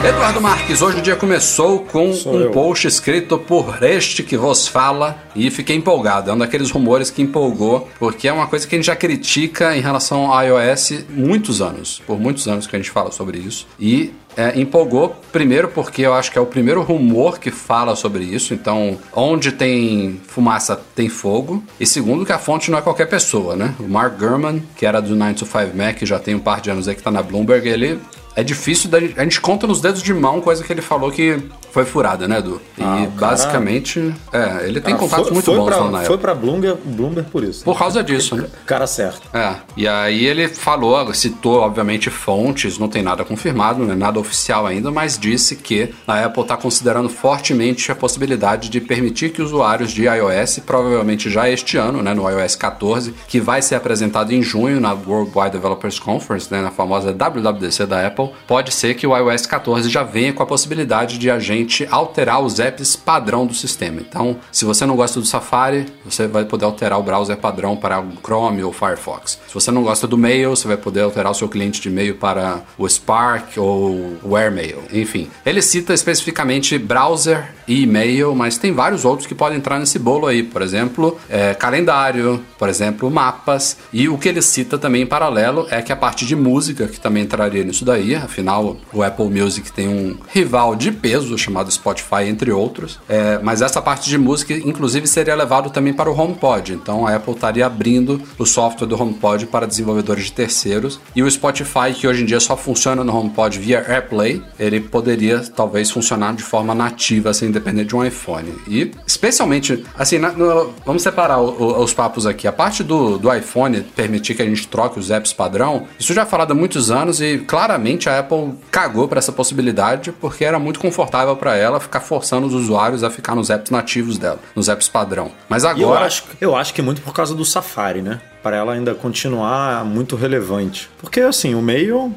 Eduardo 0.09 0.41
Marques, 0.41 0.83
hoje 0.83 0.99
o 0.99 1.03
dia 1.03 1.17
começou 1.17 1.81
com 1.81 2.13
Sou 2.13 2.35
um 2.35 2.41
eu. 2.43 2.51
post 2.51 2.87
escrito 2.87 3.39
por 3.39 3.83
este 3.83 4.23
que 4.23 4.37
vos 4.37 4.69
fala 4.69 5.19
e 5.35 5.51
fiquei 5.51 5.75
empolgado. 5.75 6.31
É 6.31 6.33
um 6.33 6.39
daqueles 6.39 6.71
rumores 6.71 7.11
que 7.11 7.23
empolgou, 7.23 7.89
porque 7.99 8.29
é 8.29 8.33
uma 8.33 8.47
coisa 8.47 8.67
que 8.67 8.75
a 8.75 8.79
gente 8.79 8.87
já 8.87 8.95
critica 8.95 9.77
em 9.77 9.81
relação 9.81 10.33
ao 10.33 10.45
iOS 10.45 11.05
muitos 11.09 11.61
anos. 11.61 12.01
Por 12.07 12.21
muitos 12.21 12.47
anos 12.47 12.67
que 12.67 12.77
a 12.77 12.79
gente 12.79 12.91
fala 12.91 13.11
sobre 13.11 13.39
isso. 13.39 13.67
E 13.81 14.13
é, 14.37 14.59
empolgou, 14.61 15.17
primeiro 15.33 15.69
porque 15.69 16.03
eu 16.03 16.13
acho 16.13 16.31
que 16.31 16.39
é 16.39 16.41
o 16.41 16.47
primeiro 16.47 16.83
rumor 16.83 17.39
que 17.39 17.51
fala 17.51 17.97
sobre 17.97 18.25
isso, 18.25 18.53
então 18.53 18.99
onde 19.15 19.53
tem 19.53 20.21
fumaça 20.27 20.81
tem 20.95 21.09
fogo, 21.09 21.65
e 21.81 21.87
segundo 21.87 22.25
que 22.25 22.33
a 22.33 22.39
fonte 22.39 22.71
não 22.71 22.79
é 22.79 22.83
qualquer 22.83 23.07
pessoa, 23.07 23.57
né? 23.57 23.75
O 23.81 23.89
Mark 23.89 24.19
Gurman, 24.19 24.63
que 24.77 24.85
era 24.85 25.01
do 25.01 25.17
9 25.17 25.35
to 25.35 25.47
5 25.47 25.77
Mac, 25.77 26.03
já 26.03 26.19
tem 26.19 26.35
um 26.35 26.41
par 26.41 26.61
de 26.61 26.71
anos 26.71 26.87
aí 26.87 26.95
que 26.95 27.03
tá 27.03 27.11
na 27.11 27.23
Bloomberg, 27.23 27.67
ele 27.69 27.99
é 28.37 28.45
difícil, 28.45 28.91
da, 28.91 28.99
a 28.99 29.23
gente 29.23 29.41
conta 29.41 29.67
nos 29.67 29.81
dedos 29.81 30.03
de 30.03 30.13
mão 30.13 30.43
coisa 30.43 30.63
que 30.63 30.71
ele 30.71 30.83
falou 30.83 31.11
que 31.11 31.43
foi 31.73 31.87
furada, 31.87 32.29
né, 32.29 32.39
Edu? 32.39 32.61
Ah, 32.79 33.03
e 33.03 33.07
basicamente, 33.07 34.15
é, 34.33 34.67
ele 34.69 34.81
tem 34.81 34.95
contatos 34.95 35.27
foi, 35.29 35.33
muito 35.35 35.47
foi 35.47 35.57
bons 35.57 35.65
pra, 35.67 35.85
na 35.85 35.91
Foi 35.91 36.01
época. 36.01 36.19
pra 36.19 36.35
Bloomberg, 36.35 36.79
Bloomberg 36.85 37.31
por 37.31 37.43
isso. 37.43 37.65
Por 37.65 37.73
né? 37.73 37.79
causa 37.79 38.03
disso, 38.03 38.37
né? 38.37 38.47
Cara 38.67 38.87
certo. 38.87 39.23
É, 39.35 39.57
e 39.77 39.89
aí 39.89 40.27
ele 40.27 40.49
falou, 40.49 41.13
citou, 41.15 41.61
obviamente, 41.61 42.11
fontes, 42.11 42.79
não 42.79 42.89
tem 42.89 43.03
nada 43.03 43.25
confirmado, 43.25 43.83
não 43.85 43.93
é 43.93 43.97
nada 43.97 44.21
oficial 44.21 44.67
ainda, 44.67 44.91
mas 44.91 45.19
disse 45.19 45.57
que 45.57 45.95
a 46.07 46.25
Apple 46.25 46.43
está 46.43 46.57
considerando 46.57 47.09
fortemente 47.09 47.91
a 47.91 47.95
possibilidade 47.95 48.69
de 48.69 48.81
permitir 48.81 49.31
que 49.31 49.41
usuários 49.41 49.93
de 49.93 50.05
iOS, 50.05 50.61
provavelmente 50.61 51.31
já 51.31 51.49
este 51.49 51.79
ano, 51.79 52.03
né, 52.03 52.13
no 52.13 52.29
iOS 52.29 52.55
14, 52.57 53.15
que 53.29 53.41
vai 53.41 53.63
ser 53.63 53.77
apresentado 53.77 54.33
em 54.33 54.43
junho 54.43 54.79
na 54.79 54.93
Worldwide 54.93 55.51
Developers 55.51 55.99
Conference, 55.99 56.51
né, 56.51 56.61
na 56.61 56.71
famosa 56.71 57.13
WWDC 57.13 57.87
da 57.87 58.07
Apple, 58.07 58.26
pode 58.47 58.73
ser 58.73 58.95
que 58.95 59.07
o 59.07 59.17
iOS 59.17 59.47
14 59.47 59.89
já 59.89 60.03
venha 60.03 60.33
com 60.33 60.43
a 60.43 60.47
possibilidade 60.47 61.19
de 61.19 61.31
a 61.31 61.39
gente 61.39 61.87
alterar 61.91 62.41
os 62.41 62.59
apps 62.59 62.97
padrão 62.97 63.47
do 63.47 63.55
sistema. 63.55 64.01
Então, 64.01 64.37
se 64.53 64.65
você 64.65 64.85
não 64.85 64.97
gosta 64.97 65.21
do 65.21 65.27
Safari, 65.27 65.87
você 66.05 66.27
vai 66.27 66.45
poder 66.45 66.65
alterar 66.65 66.99
o 66.99 67.03
browser 67.03 67.37
padrão 67.37 67.77
para 67.77 68.01
o 68.01 68.13
Chrome 68.23 68.63
ou 68.63 68.73
Firefox. 68.73 69.39
Se 69.47 69.55
você 69.55 69.71
não 69.71 69.83
gosta 69.83 70.07
do 70.07 70.19
Mail, 70.19 70.51
você 70.51 70.67
vai 70.67 70.77
poder 70.77 71.03
alterar 71.03 71.33
o 71.33 71.35
seu 71.35 71.49
cliente 71.49 71.81
de 71.81 71.89
e-mail 71.89 72.17
para 72.17 72.63
o 72.79 72.89
Spark 72.89 73.57
ou 73.57 74.17
o 74.23 74.37
AirMail. 74.37 74.83
Enfim, 74.93 75.31
ele 75.45 75.63
cita 75.63 75.95
especificamente 75.95 76.79
browser 76.79 77.55
e 77.67 77.83
e-mail, 77.83 78.35
mas 78.35 78.59
tem 78.59 78.73
vários 78.73 79.05
outros 79.05 79.27
que 79.27 79.35
podem 79.35 79.59
entrar 79.59 79.79
nesse 79.79 79.99
bolo 79.99 80.27
aí. 80.27 80.43
Por 80.43 80.63
exemplo, 80.63 81.19
é, 81.29 81.55
calendário, 81.55 82.45
por 82.59 82.69
exemplo, 82.69 83.11
mapas. 83.11 83.77
E 83.93 84.09
o 84.09 84.19
que 84.19 84.29
ele 84.29 84.43
cita 84.43 84.79
também 84.79 85.03
em 85.03 85.07
paralelo 85.07 85.67
é 85.71 85.83
que 85.83 85.93
a 85.93 85.97
parte 85.97 86.25
de 86.25 86.37
música, 86.37 86.87
que 86.87 87.01
também 87.01 87.25
entraria 87.25 87.65
nisso 87.65 87.85
daí, 87.85 88.16
afinal, 88.17 88.77
o 88.93 89.03
Apple 89.03 89.27
Music 89.27 89.73
tem 89.73 89.89
um 89.89 90.17
rival 90.33 90.75
de 90.75 90.91
peso 90.93 91.37
chamado 91.37 91.71
Spotify, 91.71 92.25
entre 92.27 92.51
outros. 92.51 92.99
É, 93.09 93.39
mas 93.43 93.63
essa 93.63 93.81
parte 93.81 94.09
de 94.09 94.19
música, 94.19 94.55
inclusive, 94.55 95.07
seria 95.07 95.35
levado 95.35 95.71
também 95.71 95.93
para 95.93 96.11
o 96.11 96.19
HomePod. 96.19 96.75
Então 96.75 97.07
a 97.07 97.15
Apple 97.15 97.35
estaria 97.35 97.67
abrindo 97.67 98.21
o 98.39 98.47
software 98.47 98.87
do 98.87 99.01
HomePod 99.01 99.47
para 99.47 99.67
desenvolvedores 99.67 100.27
de 100.27 100.33
terceiros. 100.33 101.01
E 101.15 101.23
o 101.23 101.31
Spotify, 101.31 101.93
que 101.95 102.07
hoje 102.07 102.23
em 102.23 102.27
dia 102.27 102.41
só 102.41 102.57
funciona 102.57 103.03
no 103.03 103.17
HomePod 103.17 103.59
via 103.59 103.85
AirPlay, 103.87 104.43
ele 104.59 104.81
poderia 104.81 105.41
talvez 105.41 105.91
funcionar 105.91 106.35
de 106.35 106.43
forma 106.43 106.75
nativa, 106.75 107.33
sem 107.33 107.51
depender 107.51 107.85
de 107.85 107.95
um 107.95 108.05
iPhone. 108.05 108.53
E 108.69 108.91
especialmente, 109.07 109.85
assim, 109.97 110.19
na, 110.19 110.33
no, 110.33 110.73
vamos 110.85 111.03
separar 111.03 111.39
o, 111.39 111.51
o, 111.51 111.83
os 111.83 111.93
papos 111.93 112.27
aqui. 112.27 112.47
A 112.47 112.53
parte 112.53 112.83
do, 112.83 113.19
do 113.19 113.33
iPhone 113.33 113.83
permitir 113.95 114.35
que 114.35 114.43
a 114.43 114.47
gente 114.47 114.67
troque 114.69 114.99
os 114.99 115.11
apps 115.11 115.33
padrão, 115.33 115.87
isso 115.99 116.13
já 116.13 116.23
é 116.23 116.27
falado 116.27 116.53
há 116.53 116.55
muitos 116.55 116.91
anos 116.91 117.21
e 117.21 117.39
claramente 117.39 118.06
a 118.09 118.19
Apple 118.21 118.55
cagou 118.71 119.09
para 119.09 119.19
essa 119.19 119.33
possibilidade 119.33 120.13
porque 120.13 120.45
era 120.45 120.59
muito 120.59 120.81
confortável 120.81 121.37
para 121.37 121.57
ela 121.57 121.81
ficar 121.81 122.01
forçando 122.01 122.47
os 122.47 122.55
usuários 122.55 123.03
a 123.03 123.11
ficar 123.11 123.35
nos 123.35 123.51
apps 123.51 123.71
nativos 123.71 124.19
dela, 124.19 124.39
nos 124.55 124.69
apps 124.69 124.89
padrão. 124.89 125.31
Mas 125.49 125.65
agora. 125.65 126.01
Eu 126.01 126.07
acho, 126.07 126.25
eu 126.41 126.57
acho 126.57 126.75
que 126.75 126.83
muito 126.83 127.01
por 127.03 127.13
causa 127.13 127.35
do 127.35 127.45
Safari, 127.45 128.03
né? 128.03 128.21
Para 128.43 128.57
ela 128.57 128.73
ainda 128.73 128.95
continuar 128.95 129.85
muito 129.85 130.17
relevante. 130.17 130.89
Porque 130.99 131.21
assim, 131.21 131.55
o 131.55 131.63
meio 131.63 132.15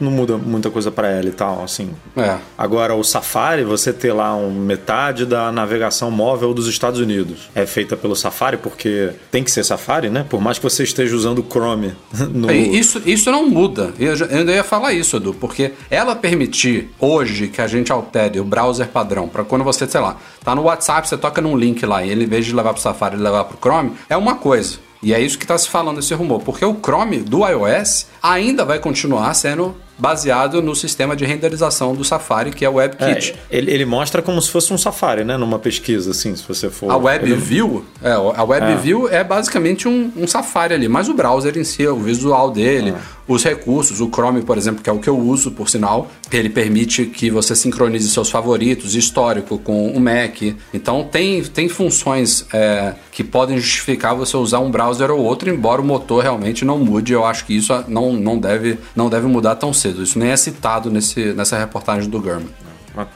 não 0.00 0.10
muda 0.10 0.36
muita 0.36 0.70
coisa 0.70 0.90
para 0.90 1.08
ela 1.08 1.28
e 1.28 1.32
tal, 1.32 1.62
assim. 1.62 1.90
É. 2.16 2.36
Agora, 2.56 2.94
o 2.94 3.02
Safari, 3.04 3.64
você 3.64 3.92
ter 3.92 4.12
lá 4.12 4.34
um, 4.34 4.50
metade 4.50 5.26
da 5.26 5.50
navegação 5.52 6.10
móvel 6.10 6.52
dos 6.54 6.66
Estados 6.66 7.00
Unidos 7.00 7.50
é 7.54 7.66
feita 7.66 7.96
pelo 7.96 8.14
Safari, 8.14 8.56
porque 8.56 9.10
tem 9.30 9.42
que 9.42 9.50
ser 9.50 9.64
Safari, 9.64 10.10
né? 10.10 10.24
Por 10.28 10.40
mais 10.40 10.58
que 10.58 10.64
você 10.64 10.82
esteja 10.82 11.14
usando 11.14 11.38
o 11.40 11.46
Chrome. 11.48 11.94
No... 12.34 12.50
É, 12.50 12.56
isso, 12.56 13.00
isso 13.04 13.30
não 13.30 13.48
muda. 13.48 13.92
Eu, 13.98 14.14
eu 14.14 14.38
ainda 14.38 14.52
ia 14.52 14.64
falar 14.64 14.92
isso, 14.92 15.18
Edu, 15.18 15.34
porque 15.34 15.72
ela 15.90 16.16
permitir 16.16 16.90
hoje 16.98 17.48
que 17.48 17.60
a 17.60 17.66
gente 17.66 17.92
altere 17.92 18.40
o 18.40 18.44
browser 18.44 18.88
padrão 18.88 19.28
para 19.28 19.44
quando 19.44 19.62
você, 19.62 19.86
sei 19.86 20.00
lá, 20.00 20.16
tá 20.42 20.54
no 20.54 20.62
WhatsApp, 20.62 21.08
você 21.08 21.16
toca 21.16 21.40
num 21.40 21.56
link 21.56 21.84
lá 21.84 22.04
e 22.04 22.10
ele, 22.10 22.24
em 22.24 22.26
vez 22.26 22.46
de 22.46 22.54
levar 22.54 22.72
pro 22.72 22.82
Safari, 22.82 23.14
ele 23.14 23.22
levar 23.22 23.44
pro 23.44 23.58
Chrome, 23.58 23.92
é 24.08 24.16
uma 24.16 24.36
coisa. 24.36 24.78
E 25.04 25.12
é 25.12 25.20
isso 25.20 25.36
que 25.36 25.44
está 25.44 25.56
se 25.58 25.68
falando 25.68 26.00
esse 26.00 26.14
rumor, 26.14 26.40
porque 26.40 26.64
o 26.64 26.74
Chrome 26.74 27.18
do 27.18 27.46
iOS 27.46 28.06
ainda 28.22 28.64
vai 28.64 28.78
continuar 28.78 29.34
sendo 29.34 29.76
baseado 29.98 30.60
no 30.60 30.74
sistema 30.74 31.14
de 31.14 31.24
renderização 31.24 31.94
do 31.94 32.04
Safari, 32.04 32.50
que 32.50 32.64
é 32.64 32.68
o 32.68 32.74
WebKit. 32.74 33.32
É, 33.50 33.56
ele, 33.56 33.70
ele, 33.70 33.84
mostra 33.84 34.22
como 34.22 34.40
se 34.40 34.50
fosse 34.50 34.72
um 34.72 34.78
Safari, 34.78 35.24
né? 35.24 35.36
Numa 35.36 35.58
pesquisa, 35.58 36.10
assim, 36.10 36.34
se 36.34 36.42
você 36.46 36.68
for... 36.68 36.90
A 36.90 36.96
WebView, 36.96 37.84
é, 38.02 38.10
a 38.12 38.42
WebView 38.42 39.08
é. 39.08 39.16
é 39.16 39.24
basicamente 39.24 39.86
um, 39.86 40.10
um, 40.16 40.26
Safari 40.26 40.74
ali, 40.74 40.88
mas 40.88 41.08
o 41.08 41.14
browser 41.14 41.56
em 41.56 41.64
si, 41.64 41.86
o 41.86 41.96
visual 41.96 42.50
dele, 42.50 42.94
os 43.26 43.42
recursos. 43.42 44.00
O 44.00 44.08
Chrome, 44.08 44.42
por 44.42 44.58
exemplo, 44.58 44.82
que 44.82 44.90
é 44.90 44.92
o 44.92 44.98
que 44.98 45.08
eu 45.08 45.18
uso, 45.18 45.50
por 45.50 45.68
sinal, 45.68 46.10
ele 46.30 46.48
permite 46.48 47.06
que 47.06 47.30
você 47.30 47.54
sincronize 47.54 48.08
seus 48.10 48.30
favoritos, 48.30 48.94
histórico, 48.94 49.58
com 49.58 49.88
o 49.88 50.00
Mac. 50.00 50.42
Então 50.72 51.04
tem, 51.04 51.42
tem 51.42 51.68
funções 51.68 52.46
é, 52.52 52.94
que 53.10 53.24
podem 53.24 53.58
justificar 53.58 54.14
você 54.14 54.36
usar 54.36 54.60
um 54.60 54.70
browser 54.70 55.10
ou 55.10 55.20
outro, 55.20 55.48
embora 55.50 55.80
o 55.80 55.84
motor 55.84 56.22
realmente 56.22 56.64
não 56.64 56.78
mude. 56.78 57.12
Eu 57.12 57.24
acho 57.24 57.44
que 57.46 57.56
isso 57.56 57.72
não, 57.88 58.12
não, 58.12 58.38
deve, 58.38 58.78
não 58.94 59.08
deve 59.08 59.26
mudar 59.26 59.56
tão 59.56 59.72
cedo. 59.72 60.02
Isso 60.02 60.18
nem 60.18 60.30
é 60.30 60.36
citado 60.36 60.90
nesse, 60.90 61.32
nessa 61.32 61.58
reportagem 61.58 62.08
do 62.08 62.20
Gurman. 62.20 62.48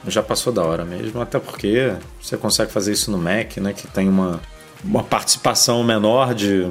Já 0.09 0.23
passou 0.23 0.53
da 0.53 0.63
hora 0.63 0.85
mesmo, 0.85 1.21
até 1.21 1.39
porque 1.39 1.93
você 2.21 2.37
consegue 2.37 2.73
fazer 2.73 2.93
isso 2.93 3.13
no 3.13 3.19
Mac, 3.19 3.59
né? 3.59 3.73
Que 3.73 3.87
tem 3.87 4.09
uma, 4.09 4.41
uma 4.85 5.03
participação 5.03 5.83
menor 5.83 6.35
de, 6.35 6.69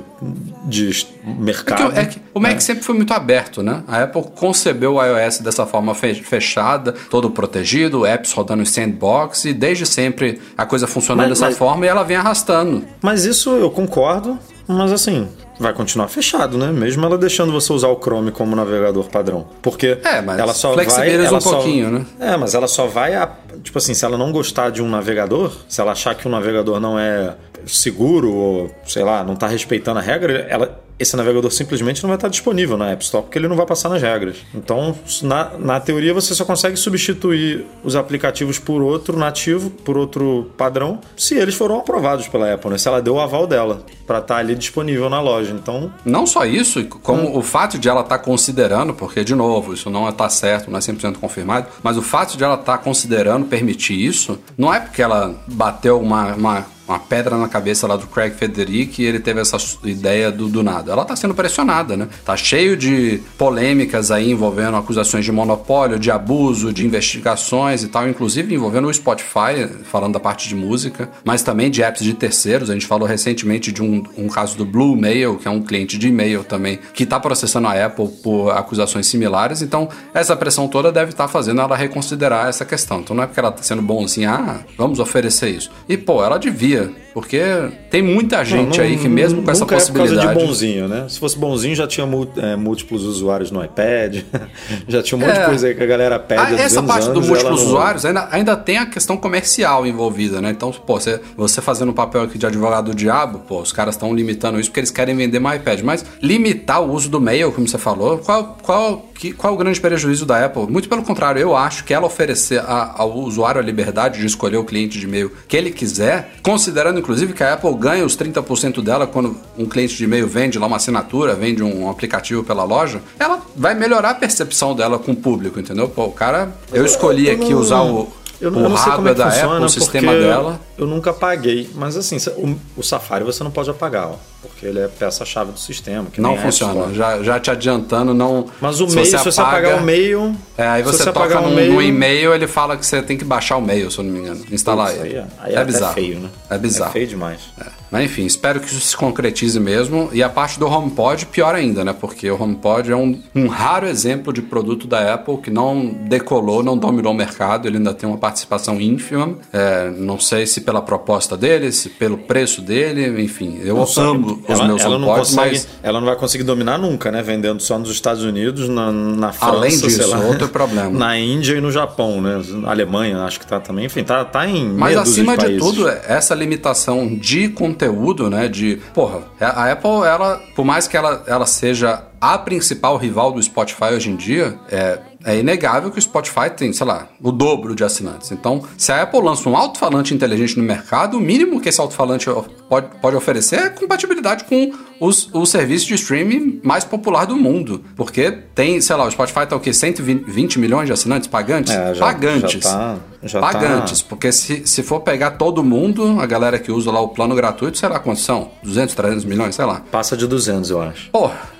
de 0.65 1.07
mercado. 1.23 1.91
É 1.91 1.93
que, 1.93 1.99
é 1.99 2.05
que 2.05 2.21
o 2.33 2.39
Mac 2.39 2.55
é. 2.55 2.59
sempre 2.59 2.83
foi 2.83 2.95
muito 2.95 3.13
aberto, 3.13 3.61
né? 3.61 3.83
A 3.87 4.03
Apple 4.03 4.23
concebeu 4.35 4.95
o 4.95 5.03
iOS 5.03 5.39
dessa 5.39 5.65
forma 5.65 5.93
fechada, 5.93 6.93
todo 7.09 7.29
protegido, 7.29 8.05
apps 8.05 8.31
rodando 8.31 8.61
em 8.61 8.65
sandbox, 8.65 9.45
e 9.45 9.53
desde 9.53 9.85
sempre 9.85 10.41
a 10.57 10.65
coisa 10.65 10.87
funcionando 10.87 11.29
dessa 11.29 11.47
mas, 11.47 11.57
forma 11.57 11.85
e 11.85 11.89
ela 11.89 12.03
vem 12.03 12.17
arrastando. 12.17 12.83
Mas 13.01 13.25
isso 13.25 13.51
eu 13.51 13.69
concordo, 13.69 14.39
mas 14.67 14.91
assim, 14.91 15.27
vai 15.59 15.73
continuar 15.73 16.07
fechado, 16.07 16.57
né? 16.57 16.71
Mesmo 16.71 17.05
ela 17.05 17.17
deixando 17.17 17.51
você 17.51 17.71
usar 17.73 17.87
o 17.87 17.99
Chrome 17.99 18.31
como 18.31 18.55
navegador 18.55 19.05
padrão. 19.05 19.47
Porque 19.61 19.97
é, 20.03 20.21
mas 20.21 20.39
ela 20.39 20.53
só 20.53 20.73
vai. 20.73 21.13
Ela 21.13 21.37
um 21.37 21.41
só, 21.41 21.55
pouquinho, 21.55 21.91
né? 21.91 22.05
É, 22.19 22.37
mas 22.37 22.53
ela 22.53 22.67
só 22.67 22.85
vai. 22.87 23.15
A, 23.15 23.29
tipo 23.63 23.77
assim, 23.77 23.93
se 23.93 24.05
ela 24.05 24.17
não 24.17 24.31
gostar 24.31 24.69
de 24.69 24.81
um 24.81 24.89
navegador, 24.89 25.51
se 25.67 25.81
ela 25.81 25.91
achar 25.91 26.15
que 26.15 26.25
o 26.25 26.29
um 26.29 26.31
navegador 26.31 26.79
não 26.79 26.97
é 26.97 27.35
seguro 27.65 28.31
ou, 28.31 28.71
sei 28.85 29.03
lá, 29.03 29.23
não 29.23 29.33
está 29.33 29.47
respeitando 29.47 29.99
a 29.99 30.01
regra, 30.01 30.45
ela, 30.49 30.79
esse 30.99 31.15
navegador 31.15 31.51
simplesmente 31.51 32.01
não 32.03 32.09
vai 32.09 32.17
estar 32.17 32.27
disponível 32.27 32.77
na 32.77 32.91
App 32.91 33.03
Store, 33.03 33.23
porque 33.23 33.37
ele 33.37 33.47
não 33.47 33.55
vai 33.55 33.65
passar 33.65 33.89
nas 33.89 34.01
regras. 34.01 34.37
Então, 34.53 34.95
na, 35.21 35.51
na 35.57 35.79
teoria, 35.79 36.13
você 36.13 36.33
só 36.33 36.43
consegue 36.43 36.75
substituir 36.77 37.65
os 37.83 37.95
aplicativos 37.95 38.57
por 38.57 38.81
outro 38.81 39.17
nativo, 39.17 39.69
por 39.69 39.97
outro 39.97 40.51
padrão, 40.57 40.99
se 41.15 41.35
eles 41.35 41.55
foram 41.55 41.79
aprovados 41.79 42.27
pela 42.27 42.51
Apple, 42.53 42.71
né? 42.71 42.77
Se 42.77 42.87
ela 42.87 43.01
deu 43.01 43.15
o 43.15 43.19
aval 43.19 43.45
dela 43.45 43.85
para 44.05 44.19
estar 44.19 44.37
ali 44.37 44.55
disponível 44.55 45.09
na 45.09 45.21
loja. 45.21 45.51
Então. 45.51 45.91
Não 46.03 46.25
só 46.25 46.45
isso, 46.45 46.83
como 46.85 47.23
hum. 47.23 47.37
o 47.37 47.41
fato 47.41 47.77
de 47.77 47.87
ela 47.87 48.01
estar 48.01 48.19
considerando, 48.19 48.93
porque, 48.93 49.23
de 49.23 49.35
novo, 49.35 49.73
isso 49.73 49.89
não 49.89 50.09
está 50.09 50.29
certo, 50.29 50.71
não 50.71 50.77
é 50.77 50.81
100% 50.81 51.17
confirmado, 51.17 51.67
mas 51.83 51.97
o 51.97 52.01
fato 52.01 52.37
de 52.37 52.43
ela 52.43 52.55
estar 52.55 52.77
considerando 52.79 53.45
permitir 53.45 53.93
isso, 53.93 54.39
não 54.57 54.73
é 54.73 54.79
porque 54.79 55.01
ela 55.01 55.35
bateu 55.47 55.99
uma, 55.99 56.33
uma 56.33 56.76
uma 56.87 56.99
pedra 56.99 57.37
na 57.37 57.47
cabeça 57.47 57.85
lá 57.85 57.97
do 57.97 58.07
Craig 58.07 58.33
Federici 58.33 59.01
e 59.01 59.05
ele 59.05 59.19
teve 59.19 59.41
essa 59.41 59.57
ideia 59.83 60.31
do, 60.31 60.47
do 60.47 60.63
nada. 60.63 60.91
Ela 60.91 61.03
tá 61.03 61.15
sendo 61.15 61.33
pressionada, 61.33 61.97
né? 61.97 62.07
Tá 62.23 62.37
cheio 62.37 62.77
de 62.77 63.21
polêmicas 63.37 64.09
aí 64.09 64.31
envolvendo 64.31 64.77
acusações 64.77 65.25
de 65.25 65.31
monopólio, 65.31 65.99
de 65.99 66.09
abuso, 66.09 66.71
de 66.71 66.85
investigações 66.85 67.83
e 67.83 67.87
tal, 67.87 68.07
inclusive 68.07 68.53
envolvendo 68.53 68.87
o 68.87 68.93
Spotify, 68.93 69.67
falando 69.83 70.13
da 70.13 70.19
parte 70.19 70.47
de 70.47 70.55
música, 70.55 71.09
mas 71.25 71.41
também 71.41 71.69
de 71.69 71.83
apps 71.83 72.03
de 72.03 72.13
terceiros. 72.13 72.69
A 72.69 72.73
gente 72.73 72.87
falou 72.87 73.07
recentemente 73.07 73.71
de 73.71 73.81
um, 73.81 74.03
um 74.17 74.27
caso 74.27 74.57
do 74.57 74.65
Blue 74.65 74.95
Mail, 74.95 75.37
que 75.37 75.47
é 75.47 75.51
um 75.51 75.61
cliente 75.61 75.97
de 75.97 76.07
e-mail 76.07 76.43
também, 76.43 76.79
que 76.93 77.05
tá 77.05 77.19
processando 77.19 77.67
a 77.67 77.85
Apple 77.85 78.07
por 78.23 78.51
acusações 78.51 79.07
similares. 79.07 79.61
Então, 79.61 79.89
essa 80.13 80.35
pressão 80.35 80.67
toda 80.67 80.91
deve 80.91 81.11
estar 81.11 81.25
tá 81.25 81.27
fazendo 81.27 81.61
ela 81.61 81.75
reconsiderar 81.75 82.47
essa 82.47 82.63
questão. 82.63 83.01
Então, 83.01 83.15
não 83.15 83.23
é 83.23 83.27
porque 83.27 83.39
ela 83.39 83.51
tá 83.51 83.63
sendo 83.63 83.87
assim, 84.03 84.25
ah, 84.25 84.59
vamos 84.77 84.99
oferecer 84.99 85.49
isso. 85.49 85.71
E, 85.87 85.97
pô, 85.97 86.23
ela 86.23 86.37
devia 86.37 86.76
porque 87.13 87.41
tem 87.89 88.01
muita 88.01 88.45
gente 88.45 88.77
não, 88.77 88.77
não, 88.77 88.83
aí 88.83 88.97
que 88.97 89.09
mesmo 89.09 89.41
com 89.41 89.49
essa 89.49 89.65
possibilidade... 89.65 90.19
é 90.19 90.21
por 90.21 90.25
causa 90.25 90.39
de 90.39 90.45
bonzinho, 90.45 90.87
né? 90.87 91.05
Se 91.09 91.19
fosse 91.19 91.37
bonzinho 91.37 91.75
já 91.75 91.87
tinha 91.87 92.07
é, 92.37 92.55
múltiplos 92.55 93.03
usuários 93.03 93.49
no 93.49 93.63
iPad, 93.63 94.23
já 94.87 95.01
tinha 95.01 95.17
um 95.17 95.21
monte 95.21 95.35
é. 95.35 95.39
de 95.39 95.45
coisa 95.47 95.67
aí 95.67 95.75
que 95.75 95.83
a 95.83 95.85
galera 95.87 96.19
pede 96.19 96.41
ah, 96.41 96.61
Essa 96.61 96.83
parte 96.83 97.09
do 97.09 97.21
múltiplos 97.21 97.61
não... 97.61 97.67
usuários 97.67 98.05
ainda, 98.05 98.27
ainda 98.31 98.55
tem 98.55 98.77
a 98.77 98.85
questão 98.85 99.17
comercial 99.17 99.85
envolvida, 99.87 100.41
né? 100.41 100.51
Então, 100.51 100.71
pô, 100.71 100.99
você, 100.99 101.19
você 101.35 101.61
fazendo 101.61 101.89
um 101.89 101.93
papel 101.93 102.21
aqui 102.21 102.37
de 102.37 102.45
advogado 102.45 102.91
do 102.91 102.95
diabo, 102.95 103.39
pô, 103.39 103.61
os 103.61 103.71
caras 103.71 103.95
estão 103.95 104.13
limitando 104.13 104.59
isso 104.59 104.69
porque 104.69 104.81
eles 104.81 104.91
querem 104.91 105.15
vender 105.15 105.39
mais 105.39 105.59
iPad. 105.59 105.81
Mas 105.81 106.05
limitar 106.21 106.83
o 106.83 106.91
uso 106.91 107.09
do 107.09 107.19
mail, 107.19 107.51
como 107.51 107.67
você 107.67 107.77
falou, 107.77 108.19
qual, 108.19 108.57
qual, 108.61 109.09
que, 109.15 109.33
qual 109.33 109.53
o 109.53 109.57
grande 109.57 109.81
prejuízo 109.81 110.25
da 110.25 110.45
Apple? 110.45 110.67
Muito 110.67 110.87
pelo 110.87 111.03
contrário, 111.03 111.41
eu 111.41 111.55
acho 111.55 111.83
que 111.83 111.93
ela 111.93 112.05
oferecer 112.05 112.59
a, 112.59 112.93
ao 112.97 113.17
usuário 113.17 113.59
a 113.59 113.63
liberdade 113.63 114.19
de 114.19 114.25
escolher 114.25 114.57
o 114.57 114.63
cliente 114.63 114.99
de 114.99 115.05
e-mail 115.05 115.31
que 115.47 115.57
ele 115.57 115.71
quiser, 115.71 116.33
considerando 116.67 116.99
inclusive 116.99 117.33
que 117.33 117.43
a 117.43 117.53
Apple 117.53 117.73
ganha 117.75 118.05
os 118.05 118.17
30% 118.17 118.83
dela 118.83 119.07
quando 119.07 119.37
um 119.57 119.65
cliente 119.65 119.95
de 119.95 120.03
e-mail 120.03 120.27
vende 120.27 120.59
lá 120.59 120.67
uma 120.67 120.75
assinatura, 120.75 121.33
vende 121.33 121.63
um 121.63 121.89
aplicativo 121.89 122.43
pela 122.43 122.65
loja, 122.65 123.01
ela 123.17 123.41
vai 123.55 123.73
melhorar 123.73 124.09
a 124.09 124.15
percepção 124.15 124.75
dela 124.75 124.99
com 124.99 125.13
o 125.13 125.15
público, 125.15 125.59
entendeu? 125.59 125.87
Pô, 125.87 126.05
o 126.05 126.11
cara, 126.11 126.51
eu 126.73 126.85
escolhi 126.85 127.29
aqui 127.29 127.53
usar 127.53 127.83
o, 127.83 128.11
eu 128.41 128.51
não, 128.51 128.61
o 128.61 128.63
eu 128.65 128.69
não 128.69 128.77
sei 128.77 128.91
como 128.91 129.07
é 129.07 129.15
que 129.15 129.23
funciona, 129.23 129.53
Apple, 129.53 129.65
o 129.65 129.69
sistema 129.69 130.13
dela. 130.13 130.59
Eu 130.77 130.85
nunca 130.85 131.13
paguei, 131.13 131.69
mas 131.73 131.95
assim, 131.95 132.17
o, 132.35 132.57
o 132.75 132.83
Safari 132.83 133.23
você 133.23 133.43
não 133.43 133.51
pode 133.51 133.69
apagar, 133.69 134.07
ó 134.07 134.15
porque 134.41 134.65
ele 134.65 134.79
é 134.79 134.87
peça-chave 134.87 135.51
do 135.51 135.59
sistema. 135.59 136.07
não 136.17 136.37
funciona, 136.37 136.93
já, 136.93 137.21
já 137.23 137.39
te 137.39 137.49
adiantando, 137.49 138.13
não. 138.13 138.47
Mas 138.61 138.79
o 138.79 138.87
se 138.87 138.95
meio, 138.95 139.07
você 139.07 139.11
se 139.11 139.15
apaga, 139.15 139.31
você 139.31 139.41
apagar 139.41 139.81
o 139.81 139.83
meio. 139.83 140.35
É, 140.57 140.67
aí 140.67 140.83
você, 140.83 141.03
você 141.03 141.11
toca 141.11 141.41
no, 141.41 141.49
no 141.49 141.81
e-mail, 141.81 142.33
ele 142.33 142.47
fala 142.47 142.77
que 142.77 142.85
você 142.85 143.01
tem 143.01 143.17
que 143.17 143.25
baixar 143.25 143.57
o 143.57 143.61
mail, 143.61 143.89
se 143.89 143.99
eu 143.99 144.03
não 144.03 144.11
me 144.11 144.19
engano. 144.19 144.43
Instalar 144.51 144.93
ele. 144.93 145.01
Aí, 145.01 145.15
é, 145.15 145.25
aí 145.39 145.55
é, 145.55 145.59
é 145.59 145.65
bizarro. 145.65 145.91
É 145.91 145.95
feio, 145.95 146.19
né? 146.19 146.29
É 146.49 146.57
bizarro. 146.57 146.89
É 146.89 146.93
feio 146.93 147.07
demais. 147.07 147.41
É. 147.59 147.87
Mas 147.89 148.05
enfim, 148.05 148.25
espero 148.25 148.59
que 148.59 148.67
isso 148.67 148.81
se 148.81 148.97
concretize 148.97 149.59
mesmo. 149.59 150.09
E 150.11 150.21
a 150.21 150.29
parte 150.29 150.59
do 150.59 150.67
HomePod, 150.67 151.25
pior 151.27 151.55
ainda, 151.55 151.83
né? 151.85 151.93
Porque 151.93 152.29
o 152.29 152.41
HomePod 152.41 152.91
é 152.91 152.95
um, 152.95 153.21
um 153.33 153.47
raro 153.47 153.87
exemplo 153.87 154.33
de 154.33 154.41
produto 154.41 154.87
da 154.87 155.13
Apple 155.13 155.37
que 155.37 155.49
não 155.49 155.87
decolou, 155.87 156.61
não 156.61 156.77
dominou 156.77 157.13
o 157.13 157.15
mercado. 157.15 157.67
Ele 157.67 157.77
ainda 157.77 157.93
tem 157.93 158.07
uma 158.07 158.17
participação 158.17 158.79
ínfima. 158.81 159.37
É, 159.53 159.89
não 159.91 160.19
sei 160.19 160.45
se 160.45 160.61
pela 160.61 160.81
proposta 160.81 161.37
dele, 161.37 161.71
se 161.71 161.89
pelo 161.89 162.17
preço 162.17 162.61
dele, 162.61 163.21
enfim. 163.21 163.59
Eu 163.63 163.77
amo 163.97 164.26
os 164.31 164.61
meus 164.61 164.81
ela 164.81 164.95
HomePods, 164.95 165.29
consegue, 165.29 165.55
mas... 165.55 165.67
Ela 165.81 165.99
não 165.99 166.07
vai 166.07 166.15
conseguir 166.15 166.43
dominar 166.43 166.77
nunca, 166.77 167.11
né? 167.11 167.21
Vendendo 167.21 167.61
só 167.61 167.77
nos 167.77 167.89
Estados 167.89 168.23
Unidos, 168.23 168.67
na, 168.67 168.91
na 168.91 169.31
França, 169.31 169.55
Além 169.55 169.77
disso, 169.77 170.09
lá, 170.09 170.19
outro 170.19 170.49
problema. 170.49 170.89
Na 170.97 171.17
Índia 171.17 171.53
e 171.53 171.61
no 171.61 171.71
Japão, 171.71 172.21
né? 172.21 172.41
Na 172.47 172.71
Alemanha, 172.71 173.23
acho 173.23 173.39
que 173.39 173.47
tá 173.47 173.59
também. 173.59 173.85
Enfim, 173.85 174.03
tá, 174.03 174.25
tá 174.25 174.47
em 174.47 174.67
Mas 174.67 174.97
acima 174.97 175.37
de, 175.37 175.53
de 175.53 175.57
tudo, 175.57 175.87
essa 175.87 176.33
limitação 176.35 177.07
de 177.15 177.49
conteúdo, 177.49 178.29
né? 178.29 178.47
De, 178.47 178.79
porra, 178.93 179.23
a 179.39 179.71
Apple, 179.71 180.03
ela, 180.05 180.41
por 180.55 180.65
mais 180.65 180.87
que 180.87 180.97
ela, 180.97 181.23
ela 181.27 181.45
seja 181.45 182.03
a 182.19 182.37
principal 182.37 182.97
rival 182.97 183.31
do 183.31 183.41
Spotify 183.41 183.93
hoje 183.93 184.09
em 184.09 184.15
dia, 184.15 184.57
é, 184.71 184.99
é 185.27 185.37
inegável 185.37 185.91
que 185.91 185.99
o 185.99 186.01
Spotify 186.01 186.49
tem, 186.55 186.71
sei 186.71 186.87
lá, 186.87 187.09
o 187.21 187.33
dobro 187.33 187.75
de 187.75 187.83
assinantes. 187.83 188.31
Então, 188.31 188.63
se 188.77 188.93
a 188.93 189.01
Apple 189.01 189.19
lança 189.19 189.49
um 189.49 189.57
alto-falante 189.57 190.13
inteligente 190.13 190.57
no 190.57 190.63
mercado, 190.63 191.17
o 191.17 191.19
mínimo 191.19 191.59
que 191.59 191.67
esse 191.67 191.81
alto-falante 191.81 192.27
pode, 192.69 192.87
pode 193.01 193.15
oferecer 193.17 193.59
é 193.59 193.69
compatibilidade 193.69 194.45
com 194.45 194.71
os, 195.01 195.29
o 195.33 195.45
serviço 195.45 195.85
de 195.85 195.95
streaming 195.95 196.61
mais 196.63 196.85
popular 196.85 197.25
do 197.25 197.35
mundo. 197.35 197.83
Porque 197.93 198.31
tem, 198.55 198.79
sei 198.79 198.95
lá, 198.95 199.05
o 199.05 199.11
Spotify 199.11 199.45
tá 199.45 199.57
o 199.57 199.59
quê? 199.59 199.73
120 199.73 200.59
milhões 200.59 200.87
de 200.87 200.93
assinantes 200.93 201.27
pagantes? 201.27 201.73
É, 201.73 201.93
já, 201.93 202.05
pagantes. 202.05 202.63
Já 202.63 202.69
tá, 202.69 202.97
já 203.21 203.41
tá. 203.41 203.47
pagantes. 203.51 204.01
Tá... 204.01 204.07
Porque 204.07 204.31
se, 204.31 204.65
se 204.65 204.81
for 204.81 205.01
pegar 205.01 205.31
todo 205.31 205.61
mundo, 205.61 206.21
a 206.21 206.25
galera 206.25 206.57
que 206.57 206.71
usa 206.71 206.89
lá 206.89 207.01
o 207.01 207.09
plano 207.09 207.35
gratuito, 207.35 207.77
sei 207.77 207.89
lá 207.89 207.99
quantos 207.99 208.23
são? 208.23 208.51
200, 208.63 208.95
300 208.95 209.25
milhões, 209.25 209.55
sei 209.55 209.65
lá. 209.65 209.81
Passa 209.91 210.15
de 210.15 210.25
200, 210.25 210.69
eu 210.69 210.81
acho. 210.81 211.11
Porra 211.11 211.56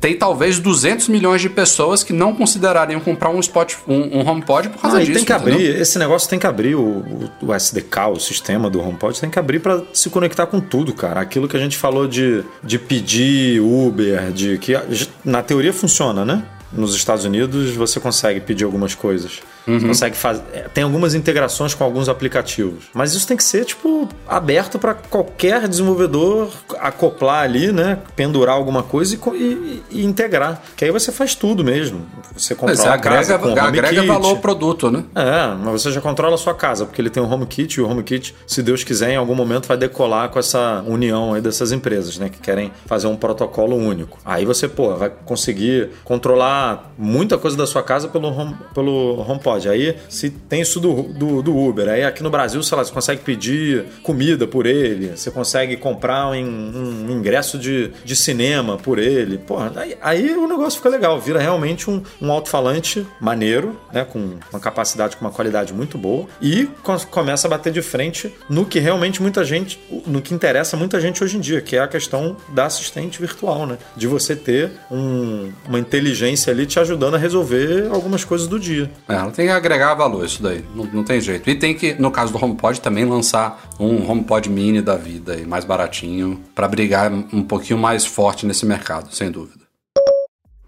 tem 0.00 0.16
talvez 0.16 0.58
200 0.58 1.08
milhões 1.08 1.40
de 1.40 1.48
pessoas 1.48 2.02
que 2.02 2.12
não 2.12 2.34
considerariam 2.34 3.00
comprar 3.00 3.30
um, 3.30 3.40
spot, 3.40 3.74
um, 3.86 4.18
um 4.18 4.28
HomePod 4.28 4.70
por 4.70 4.80
causa 4.80 4.96
ah, 4.96 5.00
disso. 5.00 5.12
Tem 5.12 5.24
que 5.24 5.32
entendeu? 5.32 5.54
abrir, 5.54 5.80
esse 5.80 5.98
negócio 5.98 6.28
tem 6.28 6.38
que 6.38 6.46
abrir 6.46 6.74
o, 6.74 7.30
o, 7.42 7.54
SDK, 7.54 7.98
o 8.12 8.18
sistema 8.18 8.70
do 8.70 8.80
HomePod, 8.80 9.20
tem 9.20 9.30
que 9.30 9.38
abrir 9.38 9.60
para 9.60 9.82
se 9.92 10.08
conectar 10.08 10.46
com 10.46 10.60
tudo, 10.60 10.92
cara. 10.94 11.20
Aquilo 11.20 11.48
que 11.48 11.56
a 11.56 11.60
gente 11.60 11.76
falou 11.76 12.06
de, 12.06 12.42
de 12.62 12.78
pedir 12.78 13.60
Uber, 13.60 14.30
de 14.32 14.58
que 14.58 14.72
na 15.24 15.42
teoria 15.42 15.72
funciona, 15.72 16.24
né? 16.24 16.42
Nos 16.72 16.94
Estados 16.94 17.24
Unidos 17.24 17.74
você 17.74 18.00
consegue 18.00 18.40
pedir 18.40 18.64
algumas 18.64 18.94
coisas. 18.94 19.40
Uhum. 19.66 19.80
Você 19.80 19.86
consegue 19.86 20.16
fazer. 20.16 20.42
É, 20.52 20.60
tem 20.72 20.84
algumas 20.84 21.14
integrações 21.14 21.74
com 21.74 21.82
alguns 21.82 22.08
aplicativos. 22.08 22.84
Mas 22.94 23.14
isso 23.14 23.26
tem 23.26 23.36
que 23.36 23.44
ser, 23.44 23.64
tipo, 23.64 24.08
aberto 24.26 24.78
para 24.78 24.94
qualquer 24.94 25.66
desenvolvedor 25.66 26.50
acoplar 26.78 27.42
ali, 27.42 27.72
né? 27.72 27.98
Pendurar 28.14 28.54
alguma 28.54 28.82
coisa 28.82 29.14
e, 29.14 29.18
e, 29.34 29.82
e, 29.90 30.04
integrar. 30.04 30.62
Que 30.76 30.84
aí 30.84 30.90
você 30.90 31.10
faz 31.10 31.34
tudo 31.34 31.64
mesmo. 31.64 32.06
Você 32.36 32.54
controla 32.54 32.76
você 32.76 32.88
agrega, 32.88 33.16
a 33.16 33.38
casa 33.38 33.38
com 33.38 33.60
agrega 33.60 34.02
valor 34.04 34.28
ao 34.28 34.36
produto, 34.38 34.90
né? 34.90 35.04
É, 35.14 35.54
mas 35.54 35.82
você 35.82 35.90
já 35.90 36.00
controla 36.00 36.34
a 36.34 36.38
sua 36.38 36.54
casa, 36.54 36.84
porque 36.84 37.00
ele 37.00 37.10
tem 37.10 37.22
o 37.22 37.26
um 37.26 37.32
HomeKit 37.32 37.78
e 37.78 37.80
o 37.80 37.90
HomeKit, 37.90 38.34
se 38.46 38.62
Deus 38.62 38.84
quiser, 38.84 39.10
em 39.10 39.16
algum 39.16 39.34
momento 39.34 39.66
vai 39.66 39.76
decolar 39.76 40.28
com 40.28 40.38
essa 40.38 40.84
união 40.86 41.34
aí 41.34 41.40
dessas 41.40 41.72
empresas, 41.72 42.18
né? 42.18 42.28
Que 42.28 42.38
querem 42.38 42.72
fazer 42.86 43.08
um 43.08 43.16
protocolo 43.16 43.76
único. 43.76 44.18
Aí 44.24 44.44
você, 44.44 44.68
pô, 44.68 44.94
vai 44.94 45.10
conseguir 45.24 45.90
controlar 46.04 46.92
muita 46.96 47.36
coisa 47.36 47.56
da 47.56 47.66
sua 47.66 47.82
casa 47.82 48.08
pelo, 48.08 48.28
home, 48.28 48.56
pelo 48.74 49.24
HomePod 49.28 49.55
Pode. 49.56 49.68
Aí, 49.68 49.96
se 50.08 50.28
tem 50.30 50.60
isso 50.60 50.78
do, 50.78 51.02
do, 51.02 51.42
do, 51.42 51.56
Uber, 51.56 51.88
aí 51.88 52.04
aqui 52.04 52.22
no 52.22 52.28
Brasil, 52.28 52.62
sei 52.62 52.76
lá, 52.76 52.84
você 52.84 52.92
consegue 52.92 53.22
pedir 53.22 53.84
comida 54.02 54.46
por 54.46 54.66
ele, 54.66 55.16
você 55.16 55.30
consegue 55.30 55.76
comprar 55.76 56.28
um, 56.28 57.06
um 57.08 57.10
ingresso 57.10 57.58
de, 57.58 57.90
de 58.04 58.14
cinema 58.14 58.76
por 58.76 58.98
ele. 58.98 59.38
Porra, 59.38 59.72
aí, 59.76 59.96
aí 60.02 60.30
o 60.32 60.46
negócio 60.46 60.78
fica 60.78 60.90
legal, 60.90 61.18
vira 61.18 61.38
realmente 61.38 61.90
um, 61.90 62.02
um 62.20 62.30
alto-falante 62.30 63.06
maneiro, 63.18 63.78
né? 63.92 64.04
Com 64.04 64.34
uma 64.50 64.60
capacidade, 64.60 65.16
com 65.16 65.24
uma 65.24 65.32
qualidade 65.32 65.72
muito 65.72 65.96
boa, 65.96 66.26
e 66.40 66.68
começa 67.10 67.46
a 67.46 67.50
bater 67.50 67.72
de 67.72 67.80
frente 67.80 68.32
no 68.48 68.66
que 68.66 68.78
realmente 68.78 69.22
muita 69.22 69.44
gente, 69.44 69.80
no 70.06 70.20
que 70.20 70.34
interessa 70.34 70.76
muita 70.76 71.00
gente 71.00 71.24
hoje 71.24 71.38
em 71.38 71.40
dia, 71.40 71.62
que 71.62 71.76
é 71.76 71.80
a 71.80 71.88
questão 71.88 72.36
da 72.48 72.66
assistente 72.66 73.20
virtual, 73.20 73.66
né? 73.66 73.78
De 73.96 74.06
você 74.06 74.36
ter 74.36 74.70
um, 74.90 75.50
uma 75.66 75.78
inteligência 75.78 76.52
ali 76.52 76.66
te 76.66 76.78
ajudando 76.78 77.14
a 77.14 77.18
resolver 77.18 77.88
algumas 77.90 78.22
coisas 78.22 78.46
do 78.46 78.60
dia. 78.60 78.90
É, 79.08 79.14
ela 79.14 79.30
tem 79.30 79.45
que 79.46 79.52
agregar 79.52 79.94
valor 79.94 80.24
isso 80.24 80.42
daí, 80.42 80.64
não, 80.74 80.84
não 80.84 81.04
tem 81.04 81.20
jeito. 81.20 81.48
E 81.48 81.54
tem 81.54 81.74
que, 81.74 81.94
no 81.94 82.10
caso 82.10 82.32
do 82.32 82.44
HomePod, 82.44 82.80
também 82.80 83.04
lançar 83.04 83.68
um 83.78 84.08
HomePod 84.10 84.48
mini 84.50 84.80
da 84.80 84.96
vida, 84.96 85.34
aí, 85.34 85.46
mais 85.46 85.64
baratinho, 85.64 86.40
para 86.54 86.68
brigar 86.68 87.12
um 87.12 87.42
pouquinho 87.42 87.78
mais 87.78 88.04
forte 88.04 88.46
nesse 88.46 88.66
mercado, 88.66 89.14
sem 89.14 89.30
dúvida. 89.30 89.66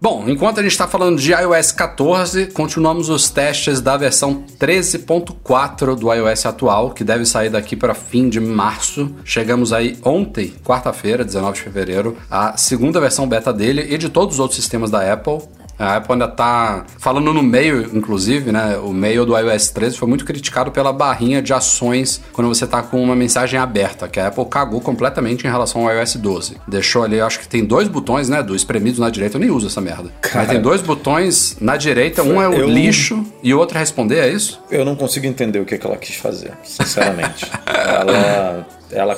Bom, 0.01 0.29
enquanto 0.29 0.59
a 0.59 0.63
gente 0.63 0.71
está 0.71 0.87
falando 0.87 1.19
de 1.19 1.33
iOS 1.33 1.73
14, 1.73 2.47
continuamos 2.53 3.09
os 3.09 3.29
testes 3.29 3.81
da 3.81 3.97
versão 3.97 4.45
13.4 4.57 5.93
do 5.93 6.13
iOS 6.13 6.45
atual, 6.45 6.91
que 6.91 7.03
deve 7.03 7.25
sair 7.25 7.49
daqui 7.49 7.75
para 7.75 7.93
fim 7.93 8.29
de 8.29 8.39
março. 8.39 9.13
Chegamos 9.25 9.73
aí 9.73 9.97
ontem, 10.01 10.53
quarta-feira, 10.63 11.25
19 11.25 11.57
de 11.57 11.63
fevereiro, 11.63 12.15
a 12.31 12.55
segunda 12.55 13.01
versão 13.01 13.27
beta 13.27 13.51
dele 13.51 13.93
e 13.93 13.97
de 13.97 14.07
todos 14.07 14.35
os 14.35 14.39
outros 14.39 14.57
sistemas 14.57 14.89
da 14.89 15.11
Apple. 15.11 15.39
A 15.79 15.95
Apple 15.95 16.13
ainda 16.13 16.27
tá 16.27 16.85
falando 16.97 17.33
no 17.33 17.41
meio, 17.41 17.89
inclusive, 17.95 18.51
né? 18.51 18.77
O 18.77 18.91
meio 18.91 19.25
do 19.25 19.37
iOS 19.37 19.69
13 19.69 19.97
foi 19.97 20.07
muito 20.07 20.25
criticado 20.25 20.71
pela 20.71 20.91
barrinha 20.91 21.41
de 21.41 21.53
ações 21.53 22.21
quando 22.33 22.47
você 22.47 22.67
tá 22.67 22.83
com 22.83 23.01
uma 23.01 23.15
mensagem 23.15 23.57
aberta, 23.57 24.07
que 24.07 24.19
a 24.19 24.27
Apple 24.27 24.45
cagou 24.45 24.81
completamente 24.81 25.47
em 25.47 25.49
relação 25.49 25.87
ao 25.87 25.95
iOS 25.95 26.17
12. 26.17 26.57
Deixou 26.67 27.03
ali, 27.03 27.21
acho 27.21 27.39
que 27.39 27.47
tem 27.47 27.63
dois 27.63 27.87
botões, 27.87 28.27
né? 28.27 28.43
Dois 28.43 28.61
espremidos 28.61 28.99
na 28.99 29.09
direita, 29.09 29.37
eu 29.37 29.39
nem 29.39 29.49
uso 29.49 29.67
essa 29.67 29.79
merda. 29.79 30.09
Cara, 30.21 30.39
Mas 30.39 30.49
tem 30.49 30.61
dois 30.61 30.81
botões 30.81 31.55
na 31.61 31.77
direita, 31.77 32.23
um 32.23 32.41
é 32.41 32.47
o 32.47 32.53
eu... 32.53 32.69
lixo 32.69 33.25
e 33.41 33.53
o 33.53 33.57
outro 33.57 33.77
é 33.77 33.79
responder, 33.79 34.19
é 34.19 34.29
isso? 34.29 34.61
Eu 34.69 34.83
não 34.83 34.95
consigo 34.95 35.25
entender 35.25 35.59
o 35.59 35.65
que, 35.65 35.77
que 35.77 35.87
ela 35.87 35.95
quis 35.95 36.15
fazer, 36.15 36.51
sinceramente. 36.63 37.49
ela 37.65 38.67
ela 38.91 39.17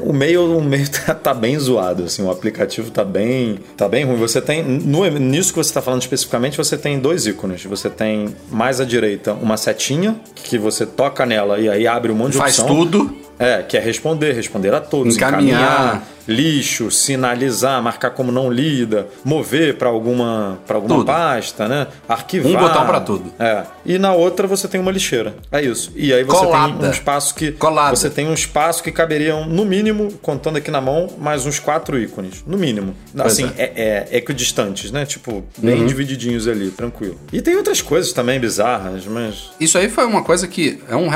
o 0.00 0.12
meio 0.12 0.58
o 0.58 0.62
meio 0.62 0.88
tá, 0.90 1.14
tá, 1.14 1.34
bem 1.34 1.58
zoado 1.58 2.04
assim 2.04 2.22
o 2.22 2.30
aplicativo 2.30 2.90
tá 2.90 3.04
bem 3.04 3.58
tá 3.76 3.88
bem 3.88 4.04
ruim. 4.04 4.16
Você 4.16 4.40
tem 4.40 4.62
no, 4.62 5.06
nisso 5.06 5.52
que 5.52 5.58
você 5.58 5.70
está 5.70 5.82
falando 5.82 6.02
especificamente 6.02 6.56
você 6.56 6.76
tem 6.76 6.98
dois 6.98 7.26
ícones. 7.26 7.64
Você 7.64 7.90
tem 7.90 8.34
mais 8.50 8.80
à 8.80 8.84
direita 8.84 9.32
uma 9.32 9.56
setinha 9.56 10.16
que 10.34 10.58
você 10.58 10.86
toca 10.86 11.26
nela 11.26 11.58
e 11.58 11.68
aí 11.68 11.86
abre 11.86 12.12
um 12.12 12.14
monte 12.14 12.32
de 12.32 12.38
faz 12.38 12.58
opção. 12.58 12.76
tudo 12.76 13.24
é 13.38 13.62
que 13.62 13.76
é 13.76 13.80
responder 13.80 14.32
responder 14.32 14.74
a 14.74 14.80
todos 14.80 15.16
encaminhar, 15.16 15.60
encaminhar 15.60 16.14
lixo, 16.26 16.90
sinalizar, 16.90 17.82
marcar 17.82 18.10
como 18.10 18.32
não 18.32 18.50
lida, 18.50 19.06
mover 19.24 19.76
para 19.76 19.88
alguma, 19.88 20.58
pra 20.66 20.76
alguma 20.76 20.96
tudo. 20.96 21.06
pasta, 21.06 21.68
né? 21.68 21.86
Arquivar. 22.08 22.52
Um 22.52 22.56
botão 22.56 22.86
para 22.86 23.00
tudo. 23.00 23.32
É. 23.38 23.64
E 23.84 23.98
na 23.98 24.12
outra 24.12 24.46
você 24.46 24.66
tem 24.66 24.80
uma 24.80 24.90
lixeira. 24.90 25.34
É 25.52 25.62
isso. 25.62 25.92
E 25.94 26.12
aí 26.12 26.24
você 26.24 26.44
Colada. 26.44 26.78
tem 26.78 26.88
um 26.88 26.90
espaço 26.90 27.34
que. 27.34 27.52
Colada. 27.52 27.96
Você 27.96 28.10
tem 28.10 28.26
um 28.28 28.34
espaço 28.34 28.82
que 28.82 28.90
caberiam, 28.90 29.46
no 29.46 29.64
mínimo, 29.64 30.12
contando 30.22 30.56
aqui 30.56 30.70
na 30.70 30.80
mão, 30.80 31.08
mais 31.18 31.46
uns 31.46 31.58
quatro 31.58 31.98
ícones. 31.98 32.42
No 32.46 32.56
mínimo. 32.56 32.94
Pois 33.14 33.32
assim, 33.32 33.50
é. 33.56 33.72
É, 33.74 34.08
é 34.10 34.16
equidistantes, 34.16 34.90
né? 34.90 35.04
Tipo, 35.04 35.44
bem 35.58 35.80
uhum. 35.80 35.86
divididinhos 35.86 36.48
ali, 36.48 36.70
tranquilo. 36.70 37.18
E 37.32 37.42
tem 37.42 37.56
outras 37.56 37.82
coisas 37.82 38.12
também 38.12 38.40
bizarras, 38.40 39.06
mas. 39.06 39.50
Isso 39.60 39.76
aí 39.76 39.88
foi 39.88 40.04
uma 40.04 40.22
coisa 40.22 40.48
que 40.48 40.82
é 40.88 40.96
um, 40.96 41.08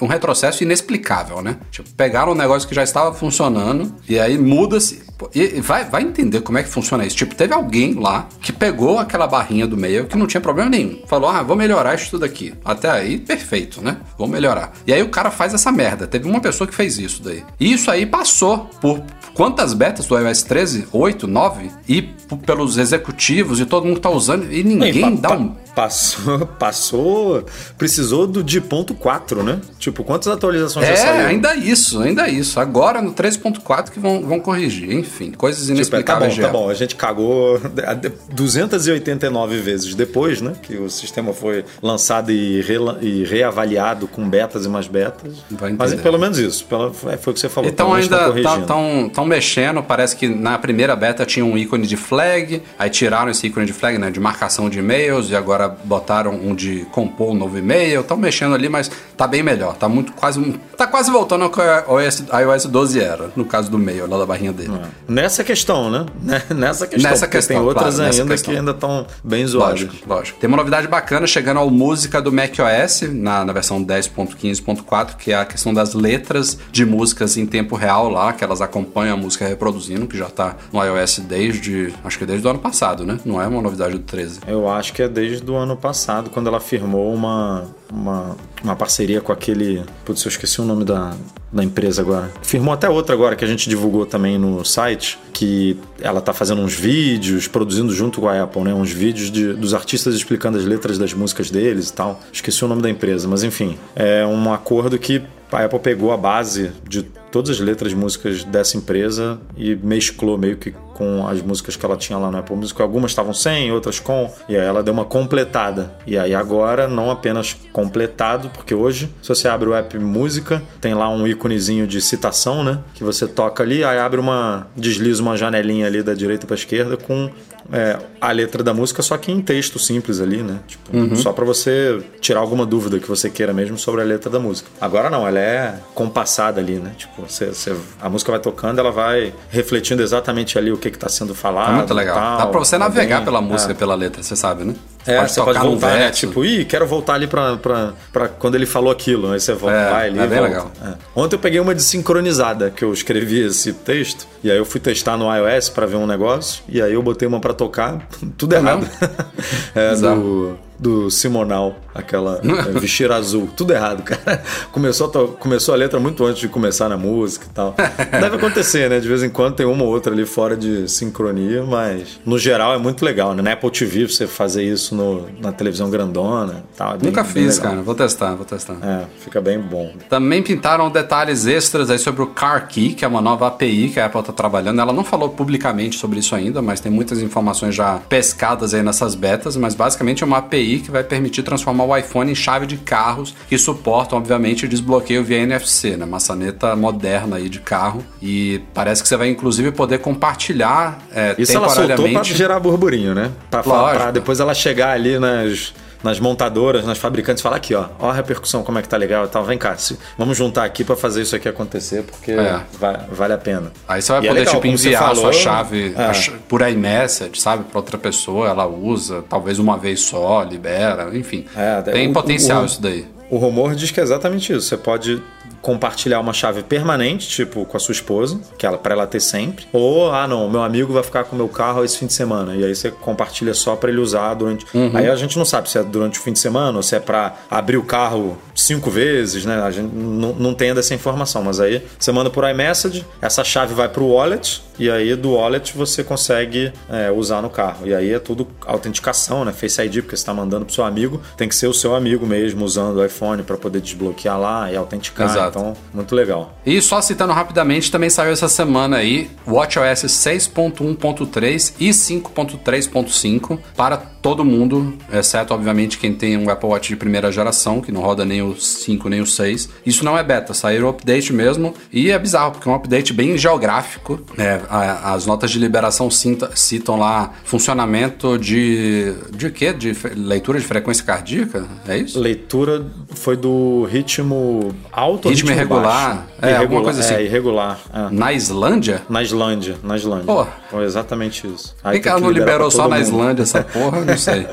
um 0.00 0.06
retrocesso 0.06 0.62
inexplicável, 0.62 1.42
né? 1.42 1.56
Tipo, 1.70 1.88
pegaram 1.90 2.32
um 2.32 2.34
negócio 2.34 2.68
que 2.68 2.74
já 2.74 2.82
estava 2.82 3.14
funcionando 3.14 3.94
e 4.08 4.18
aí 4.18 4.38
muda-se. 4.38 5.02
E 5.34 5.60
vai, 5.60 5.84
vai 5.84 6.02
entender 6.02 6.40
como 6.40 6.58
é 6.58 6.62
que 6.62 6.68
funciona 6.68 7.04
isso. 7.06 7.16
Tipo, 7.16 7.34
teve 7.34 7.54
alguém 7.54 7.94
lá 7.94 8.28
que 8.40 8.52
pegou 8.52 8.98
aquela 8.98 9.26
barrinha 9.26 9.66
do 9.66 9.76
meio 9.76 10.06
que 10.06 10.16
não 10.16 10.26
tinha 10.26 10.40
problema 10.40 10.70
nenhum. 10.70 11.02
Falou, 11.06 11.30
ah, 11.30 11.42
vou 11.42 11.56
melhorar 11.56 11.94
isso 11.94 12.10
tudo 12.10 12.24
aqui. 12.24 12.54
Até 12.64 12.90
aí, 12.90 13.18
perfeito, 13.18 13.80
né? 13.80 13.98
Vou 14.18 14.26
melhorar. 14.26 14.72
E 14.86 14.92
aí 14.92 15.02
o 15.02 15.08
cara 15.08 15.30
faz 15.30 15.54
essa 15.54 15.70
merda. 15.70 16.06
Teve 16.06 16.28
uma 16.28 16.40
pessoa 16.40 16.66
que 16.66 16.74
fez 16.74 16.98
isso 16.98 17.22
daí. 17.22 17.44
E 17.60 17.72
isso 17.72 17.90
aí 17.90 18.04
passou 18.04 18.70
por 18.80 19.02
quantas 19.34 19.74
betas 19.74 20.06
do 20.06 20.18
iOS 20.18 20.42
13? 20.42 20.88
8, 20.92 21.26
9? 21.26 21.70
E 21.88 22.02
pelos 22.46 22.78
executivos 22.78 23.60
e 23.60 23.66
todo 23.66 23.86
mundo 23.86 24.00
tá 24.00 24.10
usando 24.10 24.50
e 24.52 24.62
ninguém 24.64 25.16
dá 25.16 25.36
um 25.36 25.54
Passou, 25.74 26.46
passou, 26.58 27.46
precisou 27.78 28.26
do 28.26 28.42
de 28.42 28.60
ponto 28.60 28.94
4, 28.94 29.42
né? 29.42 29.60
Tipo, 29.78 30.04
quantas 30.04 30.28
atualizações 30.28 30.86
é, 30.86 30.90
já 30.90 30.96
saíram? 30.96 31.26
ainda 31.26 31.54
isso, 31.54 32.00
ainda 32.00 32.28
isso. 32.28 32.60
Agora 32.60 33.00
no 33.00 33.12
13.4 33.12 33.90
que 33.90 33.98
vão, 33.98 34.22
vão 34.22 34.40
corrigir. 34.40 34.92
Enfim, 34.92 35.32
coisas 35.32 35.68
inexplicáveis. 35.68 36.34
Tipo, 36.34 36.46
é, 36.46 36.46
tá 36.46 36.52
bom, 36.52 36.58
tá 36.58 36.64
bom. 36.66 36.70
A 36.70 36.74
gente 36.74 36.94
cagou 36.94 37.60
289 38.32 39.58
vezes 39.60 39.94
depois, 39.94 40.40
né? 40.40 40.52
Que 40.62 40.76
o 40.76 40.90
sistema 40.90 41.32
foi 41.32 41.64
lançado 41.82 42.30
e, 42.30 42.60
re, 42.60 42.76
e 43.00 43.24
reavaliado 43.24 44.06
com 44.06 44.28
betas 44.28 44.66
e 44.66 44.68
mais 44.68 44.86
betas. 44.86 45.38
Mas 45.78 45.94
pelo 45.94 46.18
menos 46.18 46.38
isso. 46.38 46.64
Pelo, 46.66 46.92
foi 46.92 47.14
o 47.14 47.32
que 47.32 47.40
você 47.40 47.48
falou. 47.48 47.70
Então 47.70 47.94
ainda 47.94 48.28
estão 48.36 49.10
tá, 49.12 49.24
mexendo. 49.24 49.82
Parece 49.82 50.16
que 50.16 50.28
na 50.28 50.58
primeira 50.58 50.94
beta 50.94 51.24
tinha 51.24 51.44
um 51.44 51.56
ícone 51.56 51.86
de 51.86 51.96
flag, 51.96 52.62
aí 52.78 52.90
tiraram 52.90 53.30
esse 53.30 53.46
ícone 53.46 53.66
de 53.66 53.72
flag, 53.72 53.98
né? 53.98 54.10
De 54.10 54.20
marcação 54.20 54.68
de 54.68 54.78
e-mails 54.78 55.30
e 55.30 55.36
agora 55.36 55.61
agora 55.62 55.76
botaram 55.84 56.32
um 56.32 56.54
de 56.54 56.86
compor 56.90 57.30
um 57.30 57.34
novo 57.34 57.56
e-mail, 57.56 58.00
estão 58.00 58.16
mexendo 58.16 58.54
ali, 58.54 58.68
mas 58.68 58.90
tá 59.16 59.26
bem 59.26 59.42
melhor. 59.42 59.76
Tá 59.76 59.88
muito 59.88 60.12
quase. 60.12 60.40
Tá 60.76 60.86
quase 60.86 61.10
voltando 61.10 61.44
ao 61.44 61.50
que 61.50 61.60
a 61.60 62.40
iOS 62.40 62.66
12 62.66 63.00
era, 63.00 63.30
no 63.36 63.44
caso 63.44 63.70
do 63.70 63.78
e-mail, 63.78 64.08
lá 64.08 64.18
da 64.18 64.26
barrinha 64.26 64.52
dele. 64.52 64.72
É. 64.74 65.12
Nessa 65.12 65.44
questão, 65.44 65.90
né? 65.90 66.06
Nessa 66.54 66.86
questão. 66.86 67.10
Nessa 67.10 67.28
questão. 67.28 67.56
Tem 67.56 67.66
outras 67.66 67.96
claro, 67.96 68.12
ainda 68.12 68.36
que 68.36 68.50
ainda 68.50 68.70
estão 68.72 69.06
bem 69.22 69.46
zoadas. 69.46 69.82
Lógico, 69.82 70.08
lógico. 70.08 70.38
Tem 70.38 70.48
uma 70.48 70.56
novidade 70.56 70.88
bacana 70.88 71.26
chegando 71.26 71.58
ao 71.58 71.70
música 71.70 72.20
do 72.20 72.32
macOS, 72.32 73.02
na, 73.12 73.44
na 73.44 73.52
versão 73.52 73.84
10.15.4, 73.84 75.16
que 75.16 75.32
é 75.32 75.36
a 75.36 75.44
questão 75.44 75.72
das 75.72 75.94
letras 75.94 76.58
de 76.70 76.84
músicas 76.84 77.36
em 77.36 77.46
tempo 77.46 77.76
real 77.76 78.08
lá, 78.08 78.32
que 78.32 78.42
elas 78.42 78.60
acompanham 78.60 79.14
a 79.14 79.16
música 79.16 79.46
reproduzindo, 79.46 80.06
que 80.06 80.16
já 80.16 80.28
tá 80.28 80.56
no 80.72 80.82
iOS 80.82 81.20
desde. 81.20 81.92
Acho 82.04 82.18
que 82.18 82.26
desde 82.26 82.46
o 82.46 82.50
ano 82.50 82.58
passado, 82.58 83.04
né? 83.04 83.18
Não 83.24 83.40
é 83.40 83.46
uma 83.46 83.62
novidade 83.62 83.92
do 83.92 84.00
13. 84.00 84.40
Eu 84.46 84.68
acho 84.68 84.92
que 84.92 85.02
é 85.02 85.08
desde 85.08 85.42
do 85.52 85.56
ano 85.56 85.76
passado, 85.76 86.30
quando 86.30 86.46
ela 86.46 86.58
firmou 86.58 87.12
uma, 87.12 87.64
uma, 87.92 88.36
uma 88.64 88.74
parceria 88.74 89.20
com 89.20 89.32
aquele. 89.32 89.82
Putz, 90.04 90.24
eu 90.24 90.30
esqueci 90.30 90.60
o 90.60 90.64
nome 90.64 90.84
da, 90.84 91.14
da 91.52 91.62
empresa 91.62 92.00
agora. 92.00 92.32
Firmou 92.42 92.72
até 92.72 92.88
outra 92.88 93.14
agora 93.14 93.36
que 93.36 93.44
a 93.44 93.48
gente 93.48 93.68
divulgou 93.68 94.06
também 94.06 94.38
no 94.38 94.64
site, 94.64 95.18
que 95.32 95.76
ela 96.00 96.22
tá 96.22 96.32
fazendo 96.32 96.62
uns 96.62 96.74
vídeos, 96.74 97.46
produzindo 97.46 97.92
junto 97.92 98.20
com 98.20 98.28
a 98.28 98.42
Apple, 98.42 98.62
né? 98.62 98.72
Uns 98.72 98.90
vídeos 98.90 99.30
de, 99.30 99.52
dos 99.52 99.74
artistas 99.74 100.14
explicando 100.14 100.56
as 100.56 100.64
letras 100.64 100.96
das 100.98 101.12
músicas 101.12 101.50
deles 101.50 101.90
e 101.90 101.92
tal. 101.92 102.18
Esqueci 102.32 102.64
o 102.64 102.68
nome 102.68 102.80
da 102.80 102.88
empresa, 102.88 103.28
mas 103.28 103.42
enfim. 103.42 103.76
É 103.94 104.24
um 104.24 104.52
acordo 104.52 104.98
que 104.98 105.22
a 105.52 105.64
Apple 105.64 105.80
pegou 105.80 106.12
a 106.12 106.16
base 106.16 106.72
de 106.88 107.02
todas 107.02 107.50
as 107.50 107.60
letras 107.60 107.90
de 107.90 107.96
músicas 107.96 108.42
dessa 108.44 108.76
empresa 108.78 109.38
e 109.56 109.74
mesclou 109.76 110.38
meio 110.38 110.56
que 110.56 110.72
com 111.02 111.26
as 111.26 111.42
músicas 111.42 111.74
que 111.74 111.84
ela 111.84 111.96
tinha 111.96 112.16
lá 112.16 112.30
no 112.30 112.38
Apple 112.38 112.54
Music. 112.54 112.80
Algumas 112.80 113.10
estavam 113.10 113.34
sem, 113.34 113.72
outras 113.72 113.98
com, 113.98 114.32
e 114.48 114.56
aí 114.56 114.64
ela 114.64 114.82
deu 114.82 114.94
uma 114.94 115.04
completada. 115.04 115.92
E 116.06 116.16
aí 116.16 116.32
agora, 116.32 116.86
não 116.86 117.10
apenas 117.10 117.56
completado, 117.72 118.48
porque 118.50 118.72
hoje, 118.72 119.12
se 119.20 119.28
você 119.28 119.48
abre 119.48 119.68
o 119.68 119.74
app 119.74 119.98
Música, 119.98 120.62
tem 120.80 120.94
lá 120.94 121.08
um 121.08 121.26
íconezinho 121.26 121.86
de 121.86 122.00
citação, 122.00 122.62
né? 122.62 122.78
Que 122.94 123.02
você 123.02 123.26
toca 123.26 123.62
ali, 123.62 123.82
aí 123.82 123.98
abre 123.98 124.20
uma. 124.20 124.68
desliza 124.76 125.20
uma 125.20 125.36
janelinha 125.36 125.86
ali 125.86 126.02
da 126.02 126.14
direita 126.14 126.46
para 126.46 126.54
esquerda 126.54 126.96
com 126.96 127.30
é, 127.70 127.98
a 128.20 128.32
letra 128.32 128.62
da 128.62 128.72
música, 128.72 129.02
só 129.02 129.16
que 129.16 129.30
em 129.30 129.40
texto 129.40 129.78
simples 129.78 130.20
ali, 130.20 130.42
né? 130.42 130.60
Tipo, 130.66 130.96
uhum. 130.96 131.16
Só 131.16 131.32
para 131.32 131.44
você 131.44 132.02
tirar 132.20 132.40
alguma 132.40 132.64
dúvida 132.64 132.98
que 132.98 133.08
você 133.08 133.28
queira 133.28 133.52
mesmo 133.52 133.78
sobre 133.78 134.00
a 134.00 134.04
letra 134.04 134.30
da 134.30 134.38
música. 134.38 134.68
Agora 134.80 135.10
não, 135.10 135.26
ela 135.26 135.38
é 135.38 135.78
compassada 135.94 136.60
ali, 136.60 136.74
né? 136.74 136.92
Tipo, 136.96 137.22
você, 137.22 137.46
você, 137.46 137.76
a 138.00 138.08
música 138.08 138.30
vai 138.30 138.40
tocando, 138.40 138.78
ela 138.78 138.90
vai 138.90 139.32
refletindo 139.50 140.02
exatamente 140.02 140.58
ali 140.58 140.72
o 140.72 140.76
que 140.76 140.90
está 140.96 141.08
sendo 141.08 141.34
falado. 141.34 141.72
É 141.72 141.76
muito 141.76 141.94
legal. 141.94 142.16
Tal, 142.16 142.38
Dá 142.38 142.46
para 142.46 142.58
você 142.58 142.78
navegar 142.78 143.16
bem, 143.16 143.24
pela 143.24 143.40
música, 143.40 143.72
é. 143.72 143.74
pela 143.74 143.94
letra, 143.94 144.22
você 144.22 144.36
sabe, 144.36 144.64
né? 144.64 144.74
É, 145.06 145.18
pode 145.18 145.32
você 145.32 145.42
pode 145.42 145.58
voltar, 145.58 145.98
né? 145.98 146.10
Tipo, 146.10 146.44
ih, 146.44 146.64
quero 146.64 146.86
voltar 146.86 147.14
ali 147.14 147.26
pra, 147.26 147.56
pra, 147.56 147.92
pra 148.12 148.28
quando 148.28 148.54
ele 148.54 148.66
falou 148.66 148.90
aquilo. 148.90 149.32
Aí 149.32 149.40
você 149.40 149.52
volta, 149.52 149.76
é, 149.76 149.90
vai 149.90 150.08
ali 150.08 150.18
é 150.18 150.26
bem 150.26 150.38
volta. 150.38 150.48
legal. 150.48 150.72
É. 150.84 150.94
Ontem 151.14 151.36
eu 151.36 151.40
peguei 151.40 151.60
uma 151.60 151.74
desincronizada, 151.74 152.70
que 152.70 152.84
eu 152.84 152.92
escrevi 152.92 153.40
esse 153.40 153.72
texto, 153.72 154.26
e 154.42 154.50
aí 154.50 154.56
eu 154.56 154.64
fui 154.64 154.80
testar 154.80 155.16
no 155.16 155.26
iOS 155.34 155.68
para 155.68 155.86
ver 155.86 155.96
um 155.96 156.06
negócio, 156.06 156.62
e 156.68 156.80
aí 156.80 156.92
eu 156.92 157.02
botei 157.02 157.26
uma 157.26 157.40
para 157.40 157.54
tocar, 157.54 158.06
tudo 158.36 158.54
errado. 158.54 158.88
é, 159.74 159.94
do 159.96 160.58
do 160.82 161.08
Simonal, 161.08 161.76
aquela 161.94 162.40
é, 162.42 162.80
vestir 162.80 163.10
azul. 163.12 163.48
Tudo 163.56 163.72
errado, 163.72 164.02
cara. 164.02 164.42
Começou 164.72 165.06
a, 165.06 165.38
começou 165.38 165.72
a 165.74 165.76
letra 165.76 166.00
muito 166.00 166.24
antes 166.24 166.40
de 166.40 166.48
começar 166.48 166.88
na 166.88 166.96
música 166.96 167.46
e 167.48 167.54
tal. 167.54 167.76
Deve 168.10 168.36
acontecer, 168.36 168.90
né? 168.90 168.98
De 168.98 169.06
vez 169.06 169.22
em 169.22 169.30
quando 169.30 169.54
tem 169.54 169.64
uma 169.64 169.84
ou 169.84 169.90
outra 169.90 170.12
ali 170.12 170.26
fora 170.26 170.56
de 170.56 170.90
sincronia, 170.90 171.62
mas 171.62 172.20
no 172.26 172.36
geral 172.36 172.74
é 172.74 172.78
muito 172.78 173.04
legal, 173.04 173.32
né? 173.32 173.42
Na 173.42 173.52
Apple 173.52 173.70
TV 173.70 174.08
você 174.08 174.26
fazer 174.26 174.64
isso 174.64 174.91
isso 174.92 174.94
no, 174.94 175.28
na 175.40 175.50
televisão 175.50 175.90
grandona. 175.90 176.64
Tal, 176.76 176.94
é 176.94 176.98
bem, 176.98 177.08
Nunca 177.08 177.24
fiz, 177.24 177.58
cara. 177.58 177.82
Vou 177.82 177.94
testar, 177.94 178.34
vou 178.34 178.44
testar. 178.44 178.76
É, 178.82 179.04
fica 179.18 179.40
bem 179.40 179.58
bom. 179.58 179.92
Também 180.08 180.42
pintaram 180.42 180.90
detalhes 180.90 181.46
extras 181.46 181.90
aí 181.90 181.98
sobre 181.98 182.22
o 182.22 182.26
Car 182.26 182.68
Key, 182.68 182.94
que 182.94 183.04
é 183.04 183.08
uma 183.08 183.20
nova 183.20 183.46
API 183.46 183.88
que 183.88 183.98
a 183.98 184.06
Apple 184.06 184.20
está 184.20 184.32
trabalhando. 184.32 184.80
Ela 184.80 184.92
não 184.92 185.02
falou 185.02 185.30
publicamente 185.30 185.96
sobre 185.98 186.20
isso 186.20 186.34
ainda, 186.34 186.60
mas 186.60 186.80
tem 186.80 186.92
muitas 186.92 187.20
informações 187.20 187.74
já 187.74 187.98
pescadas 188.08 188.74
aí 188.74 188.82
nessas 188.82 189.14
betas. 189.14 189.56
Mas 189.56 189.74
basicamente 189.74 190.22
é 190.22 190.26
uma 190.26 190.38
API 190.38 190.80
que 190.80 190.90
vai 190.90 191.02
permitir 191.02 191.42
transformar 191.42 191.84
o 191.84 191.96
iPhone 191.96 192.30
em 192.30 192.34
chave 192.34 192.66
de 192.66 192.76
carros 192.76 193.34
que 193.48 193.56
suportam, 193.56 194.18
obviamente, 194.18 194.66
o 194.66 194.68
desbloqueio 194.68 195.24
via 195.24 195.38
NFC, 195.38 195.96
né? 195.96 196.04
Maçaneta 196.04 196.76
moderna 196.76 197.36
aí 197.36 197.48
de 197.48 197.60
carro. 197.60 198.04
E 198.20 198.60
parece 198.74 199.02
que 199.02 199.08
você 199.08 199.16
vai, 199.16 199.28
inclusive, 199.28 199.72
poder 199.72 199.98
compartilhar 199.98 200.98
é, 201.14 201.34
Isso 201.38 201.56
ela 201.56 201.68
soltou 201.68 202.10
pra 202.10 202.22
gerar 202.22 202.60
burburinho, 202.60 203.14
né? 203.14 203.30
Pra, 203.50 203.62
pra 203.62 204.10
depois 204.10 204.40
ela 204.40 204.54
chegar 204.54 204.81
ali 204.90 205.18
nas 205.18 205.72
nas 206.02 206.18
montadoras, 206.18 206.84
nas 206.84 206.98
fabricantes, 206.98 207.42
falar 207.42 207.56
aqui, 207.56 207.74
ó, 207.74 207.86
ó 207.98 208.10
a 208.10 208.12
repercussão, 208.12 208.62
como 208.62 208.78
é 208.78 208.82
que 208.82 208.88
tá 208.88 208.96
legal 208.96 209.24
e 209.24 209.28
tal. 209.28 209.44
Vem 209.44 209.56
cá, 209.56 209.76
se, 209.76 209.96
vamos 210.18 210.36
juntar 210.36 210.64
aqui 210.64 210.84
para 210.84 210.96
fazer 210.96 211.22
isso 211.22 211.36
aqui 211.36 211.48
acontecer, 211.48 212.02
porque 212.02 212.32
é. 212.32 212.60
vai, 212.78 212.98
vale 213.10 213.32
a 213.32 213.38
pena. 213.38 213.72
Aí 213.86 214.02
você 214.02 214.12
vai 214.12 214.22
e 214.22 214.26
é 214.26 214.28
poder, 214.28 214.40
é 214.40 214.44
legal, 214.44 214.54
tipo, 214.56 214.66
enviar 214.66 215.02
falou, 215.02 215.28
a 215.28 215.32
sua 215.32 215.40
chave 215.40 215.94
é. 215.96 216.02
a, 216.02 216.12
por 216.48 216.68
iMessage, 216.68 217.40
sabe, 217.40 217.64
para 217.64 217.78
outra 217.78 217.98
pessoa, 217.98 218.48
ela 218.48 218.66
usa, 218.66 219.24
talvez 219.28 219.58
uma 219.58 219.78
vez 219.78 220.00
só, 220.00 220.42
libera, 220.42 221.16
enfim. 221.16 221.46
É, 221.56 221.80
Tem 221.82 222.10
o, 222.10 222.12
potencial 222.12 222.62
o, 222.62 222.66
isso 222.66 222.82
daí. 222.82 223.06
O 223.30 223.36
rumor 223.36 223.74
diz 223.74 223.90
que 223.90 224.00
é 224.00 224.02
exatamente 224.02 224.52
isso. 224.52 224.68
Você 224.68 224.76
pode 224.76 225.22
compartilhar 225.62 226.20
uma 226.20 226.32
chave 226.32 226.62
permanente, 226.62 227.28
tipo 227.28 227.64
com 227.64 227.76
a 227.76 227.80
sua 227.80 227.92
esposa, 227.92 228.40
que 228.58 228.66
ela 228.66 228.76
para 228.76 228.94
ela 228.94 229.06
ter 229.06 229.20
sempre. 229.20 229.66
Ou 229.72 230.12
ah 230.12 230.26
não, 230.26 230.50
meu 230.50 230.62
amigo 230.62 230.92
vai 230.92 231.02
ficar 231.02 231.24
com 231.24 231.34
o 231.34 231.38
meu 231.38 231.48
carro 231.48 231.84
esse 231.84 231.96
fim 231.96 232.06
de 232.06 232.12
semana 232.12 232.54
e 232.54 232.64
aí 232.64 232.74
você 232.74 232.90
compartilha 232.90 233.54
só 233.54 233.76
para 233.76 233.90
ele 233.90 234.00
usar 234.00 234.34
durante. 234.34 234.66
Uhum. 234.74 234.90
Aí 234.94 235.08
a 235.08 235.16
gente 235.16 235.38
não 235.38 235.44
sabe 235.44 235.70
se 235.70 235.78
é 235.78 235.82
durante 235.82 236.18
o 236.18 236.22
fim 236.22 236.32
de 236.32 236.40
semana 236.40 236.76
ou 236.76 236.82
se 236.82 236.96
é 236.96 237.00
para 237.00 237.36
abrir 237.48 237.76
o 237.76 237.84
carro 237.84 238.36
cinco 238.54 238.90
vezes, 238.90 239.44
né? 239.44 239.62
A 239.62 239.70
gente 239.70 239.94
não, 239.94 240.34
não 240.34 240.54
tem 240.54 240.68
ainda 240.68 240.80
essa 240.80 240.94
informação, 240.94 241.42
mas 241.42 241.60
aí 241.60 241.82
você 241.98 242.10
manda 242.10 242.28
por 242.28 242.48
iMessage, 242.48 243.06
essa 243.20 243.44
chave 243.44 243.72
vai 243.72 243.88
para 243.88 244.02
o 244.02 244.12
wallet 244.12 244.62
e 244.78 244.90
aí 244.90 245.14
do 245.14 245.34
wallet 245.34 245.76
você 245.76 246.02
consegue 246.02 246.72
é, 246.90 247.10
usar 247.10 247.40
no 247.40 247.50
carro. 247.50 247.86
E 247.86 247.94
aí 247.94 248.12
é 248.12 248.18
tudo 248.18 248.48
autenticação, 248.66 249.44
né? 249.44 249.52
Face 249.52 249.80
ID, 249.80 249.96
porque 249.96 250.16
você 250.16 250.22
está 250.22 250.34
mandando 250.34 250.64
pro 250.64 250.74
seu 250.74 250.84
amigo, 250.84 251.20
tem 251.36 251.48
que 251.48 251.54
ser 251.54 251.66
o 251.66 251.74
seu 251.74 251.94
amigo 251.94 252.26
mesmo 252.26 252.64
usando 252.64 252.96
o 252.96 253.04
iPhone 253.04 253.42
para 253.42 253.56
poder 253.56 253.80
desbloquear 253.80 254.38
lá 254.38 254.72
e 254.72 254.76
autenticar. 254.76 255.30
Exato. 255.30 255.51
Então, 255.52 255.76
muito 255.92 256.14
legal. 256.14 256.58
E 256.64 256.80
só 256.80 257.02
citando 257.02 257.34
rapidamente, 257.34 257.92
também 257.92 258.08
saiu 258.08 258.32
essa 258.32 258.48
semana 258.48 258.96
aí 258.96 259.30
WatchOS 259.46 260.04
6.1.3 260.04 261.74
e 261.78 261.90
5.3.5 261.90 263.58
para 263.76 264.11
todo 264.22 264.44
mundo, 264.44 264.94
exceto 265.12 265.52
obviamente 265.52 265.98
quem 265.98 266.14
tem 266.14 266.36
um 266.36 266.48
Apple 266.48 266.68
Watch 266.68 266.88
de 266.88 266.96
primeira 266.96 267.30
geração, 267.32 267.80
que 267.80 267.90
não 267.90 268.00
roda 268.00 268.24
nem 268.24 268.40
o 268.40 268.56
5 268.56 269.08
nem 269.08 269.20
o 269.20 269.26
6. 269.26 269.68
Isso 269.84 270.04
não 270.04 270.16
é 270.16 270.22
beta, 270.22 270.54
saiu 270.54 270.86
o 270.86 270.88
update 270.88 271.32
mesmo 271.32 271.74
e 271.92 272.10
é 272.10 272.18
bizarro, 272.18 272.52
porque 272.52 272.68
é 272.68 272.72
um 272.72 272.74
update 272.74 273.12
bem 273.12 273.36
geográfico. 273.36 274.20
É, 274.38 274.60
as 274.70 275.26
notas 275.26 275.50
de 275.50 275.58
liberação 275.58 276.08
citam 276.10 276.96
lá 276.96 277.32
funcionamento 277.44 278.38
de. 278.38 279.12
de 279.34 279.50
quê? 279.50 279.72
De 279.72 279.92
leitura 280.14 280.60
de 280.60 280.64
frequência 280.64 281.04
cardíaca? 281.04 281.66
É 281.88 281.98
isso? 281.98 282.18
Leitura 282.18 282.86
foi 283.10 283.36
do 283.36 283.84
ritmo 283.90 284.72
alto 284.92 285.28
ritmo, 285.28 285.48
ritmo 285.48 285.50
irregular? 285.50 286.26
É, 286.40 286.46
irregular, 286.46 286.60
alguma 286.60 286.82
coisa 286.82 287.00
assim. 287.00 287.14
É, 287.14 287.24
irregular. 287.24 287.80
É. 287.92 288.14
Na 288.14 288.32
Islândia? 288.32 289.02
Na 289.08 289.22
Islândia, 289.22 289.76
na 289.82 289.96
Islândia. 289.96 290.26
Pô. 290.26 290.46
Foi 290.70 290.84
exatamente 290.84 291.46
isso. 291.46 291.74
Aí 291.82 291.98
Por 291.98 292.02
que 292.02 292.08
ela 292.08 292.20
não 292.20 292.30
liberou 292.30 292.70
só 292.70 292.88
na 292.88 293.00
Islândia 293.00 293.42
essa 293.42 293.62
porra? 293.62 294.04
Não 294.12 294.18
sei. 294.18 294.46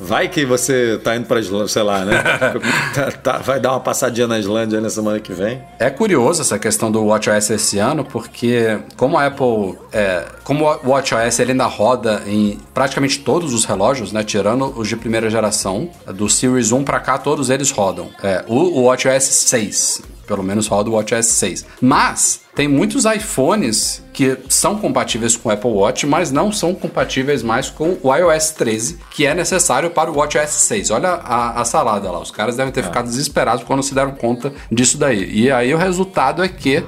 Vai 0.00 0.28
que 0.28 0.44
você 0.44 0.98
tá 1.02 1.16
indo 1.16 1.26
pra 1.26 1.38
Islândia, 1.38 1.68
sei 1.68 1.82
lá, 1.82 2.04
né? 2.04 2.20
tá, 2.94 3.10
tá, 3.12 3.38
vai 3.38 3.60
dar 3.60 3.70
uma 3.70 3.80
passadinha 3.80 4.26
na 4.26 4.38
Islândia 4.38 4.80
na 4.80 4.90
semana 4.90 5.20
que 5.20 5.32
vem. 5.32 5.62
É 5.78 5.88
curioso 5.88 6.42
essa 6.42 6.58
questão 6.58 6.90
do 6.90 7.04
WatchOS 7.04 7.50
esse 7.50 7.78
ano, 7.78 8.04
porque 8.04 8.78
como 8.96 9.16
a 9.16 9.26
Apple, 9.26 9.78
é, 9.92 10.24
como 10.42 10.64
o 10.64 10.90
WatchOS 10.90 11.38
ele 11.38 11.52
ainda 11.52 11.66
roda 11.66 12.22
em 12.26 12.58
praticamente 12.74 13.20
todos 13.20 13.54
os 13.54 13.64
relógios, 13.64 14.12
né? 14.12 14.24
Tirando 14.24 14.78
os 14.78 14.88
de 14.88 14.96
primeira 14.96 15.30
geração, 15.30 15.88
do 16.06 16.28
Series 16.28 16.72
1 16.72 16.84
para 16.84 17.00
cá, 17.00 17.16
todos 17.16 17.48
eles 17.48 17.70
rodam. 17.70 18.10
É, 18.22 18.44
o, 18.48 18.80
o 18.80 18.82
WatchOS 18.84 19.22
6, 19.22 20.02
pelo 20.26 20.42
menos 20.42 20.66
roda 20.66 20.90
o 20.90 20.94
WatchOS 20.94 21.26
6. 21.26 21.66
Mas 21.80 22.40
tem 22.54 22.68
muitos 22.68 23.04
iPhones 23.04 24.02
que 24.12 24.38
são 24.48 24.78
compatíveis 24.78 25.36
com 25.36 25.48
o 25.48 25.52
Apple 25.52 25.70
Watch, 25.70 26.06
mas 26.06 26.30
não 26.30 26.52
são 26.52 26.72
compatíveis 26.72 27.42
mais 27.42 27.68
com 27.68 27.98
o 28.00 28.14
iOS 28.14 28.50
13, 28.52 29.00
que 29.10 29.26
é 29.26 29.34
necessário 29.34 29.90
para 29.90 30.10
o 30.10 30.16
WatchOS 30.16 30.50
6. 30.50 30.90
Olha 30.90 31.08
a, 31.08 31.60
a 31.60 31.64
salada 31.64 32.10
lá, 32.10 32.20
os 32.20 32.30
caras 32.30 32.56
devem 32.56 32.72
ter 32.72 32.80
é. 32.80 32.82
ficado 32.84 33.06
desesperados 33.06 33.64
quando 33.64 33.82
se 33.82 33.94
deram 33.94 34.12
conta 34.12 34.52
disso 34.70 34.96
daí. 34.96 35.28
E 35.32 35.50
aí 35.50 35.74
o 35.74 35.78
resultado 35.78 36.44
é 36.44 36.48
que 36.48 36.84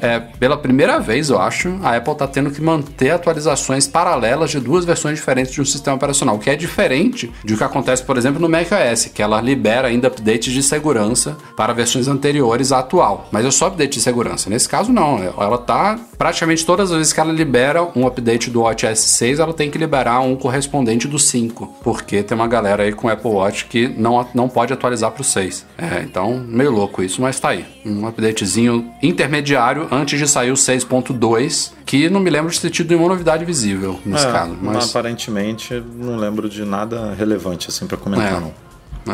é, 0.00 0.20
pela 0.20 0.56
primeira 0.56 0.98
vez, 0.98 1.30
eu 1.30 1.40
acho, 1.40 1.78
a 1.82 1.96
Apple 1.96 2.12
está 2.12 2.26
tendo 2.26 2.50
que 2.50 2.60
manter 2.60 3.10
atualizações 3.10 3.86
paralelas 3.86 4.50
de 4.50 4.60
duas 4.60 4.84
versões 4.84 5.18
diferentes 5.18 5.52
de 5.52 5.60
um 5.60 5.64
sistema 5.64 5.96
operacional, 5.96 6.38
que 6.38 6.50
é 6.50 6.56
diferente 6.56 7.32
do 7.44 7.56
que 7.56 7.64
acontece, 7.64 8.02
por 8.02 8.16
exemplo, 8.16 8.40
no 8.40 8.48
macOS, 8.48 9.06
que 9.06 9.22
ela 9.22 9.40
libera 9.40 9.88
ainda 9.88 10.08
updates 10.08 10.52
de 10.52 10.62
segurança 10.62 11.36
para 11.56 11.72
versões 11.72 12.08
anteriores 12.08 12.72
à 12.72 12.80
atual. 12.80 13.28
Mas 13.30 13.44
é 13.44 13.50
só 13.50 13.66
update 13.66 13.98
de 13.98 14.00
segurança. 14.00 14.50
Nesse 14.50 14.68
caso, 14.68 14.92
não. 14.92 15.22
Ela 15.22 15.56
está 15.56 15.98
praticamente 16.18 16.64
todas 16.64 16.90
as 16.90 16.96
vezes 16.96 17.12
que 17.12 17.20
ela 17.20 17.32
libera 17.32 17.86
um 17.94 18.06
update 18.06 18.50
do 18.50 18.62
Watch 18.62 18.86
S6, 18.86 19.38
ela 19.38 19.52
tem 19.52 19.70
que 19.70 19.78
liberar 19.78 20.20
um 20.20 20.36
correspondente 20.36 21.06
do 21.06 21.18
5, 21.18 21.76
porque 21.82 22.22
tem 22.22 22.34
uma 22.34 22.46
galera 22.46 22.82
aí 22.82 22.92
com 22.92 23.08
Apple 23.08 23.30
Watch 23.30 23.66
que 23.66 23.88
não, 23.88 24.26
não 24.34 24.48
pode 24.48 24.72
atualizar 24.72 25.10
para 25.10 25.20
o 25.20 25.24
6. 25.24 25.66
É, 25.78 26.02
então, 26.02 26.42
meio 26.46 26.70
louco 26.70 27.02
isso, 27.02 27.20
mas 27.20 27.38
tá 27.38 27.50
aí. 27.50 27.64
Um 27.84 28.06
updatezinho 28.06 28.90
intermediário 29.02 29.85
antes 29.90 30.18
de 30.18 30.26
sair 30.26 30.50
o 30.50 30.54
6.2, 30.54 31.72
que 31.84 32.08
não 32.08 32.20
me 32.20 32.30
lembro 32.30 32.50
de 32.50 32.60
ter 32.60 32.70
tido 32.70 32.90
nenhuma 32.90 33.08
novidade 33.08 33.44
visível 33.44 33.98
nesse 34.04 34.26
é, 34.26 34.32
caso. 34.32 34.56
Mas... 34.60 34.90
Aparentemente, 34.90 35.82
não 35.96 36.16
lembro 36.16 36.48
de 36.48 36.64
nada 36.64 37.14
relevante 37.14 37.68
assim 37.68 37.86
para 37.86 37.96
comentar, 37.96 38.38
é, 38.38 38.40
não. 38.40 38.54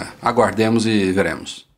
É, 0.01 0.07
aguardemos 0.23 0.87
e 0.87 1.13
veremos. 1.13 1.71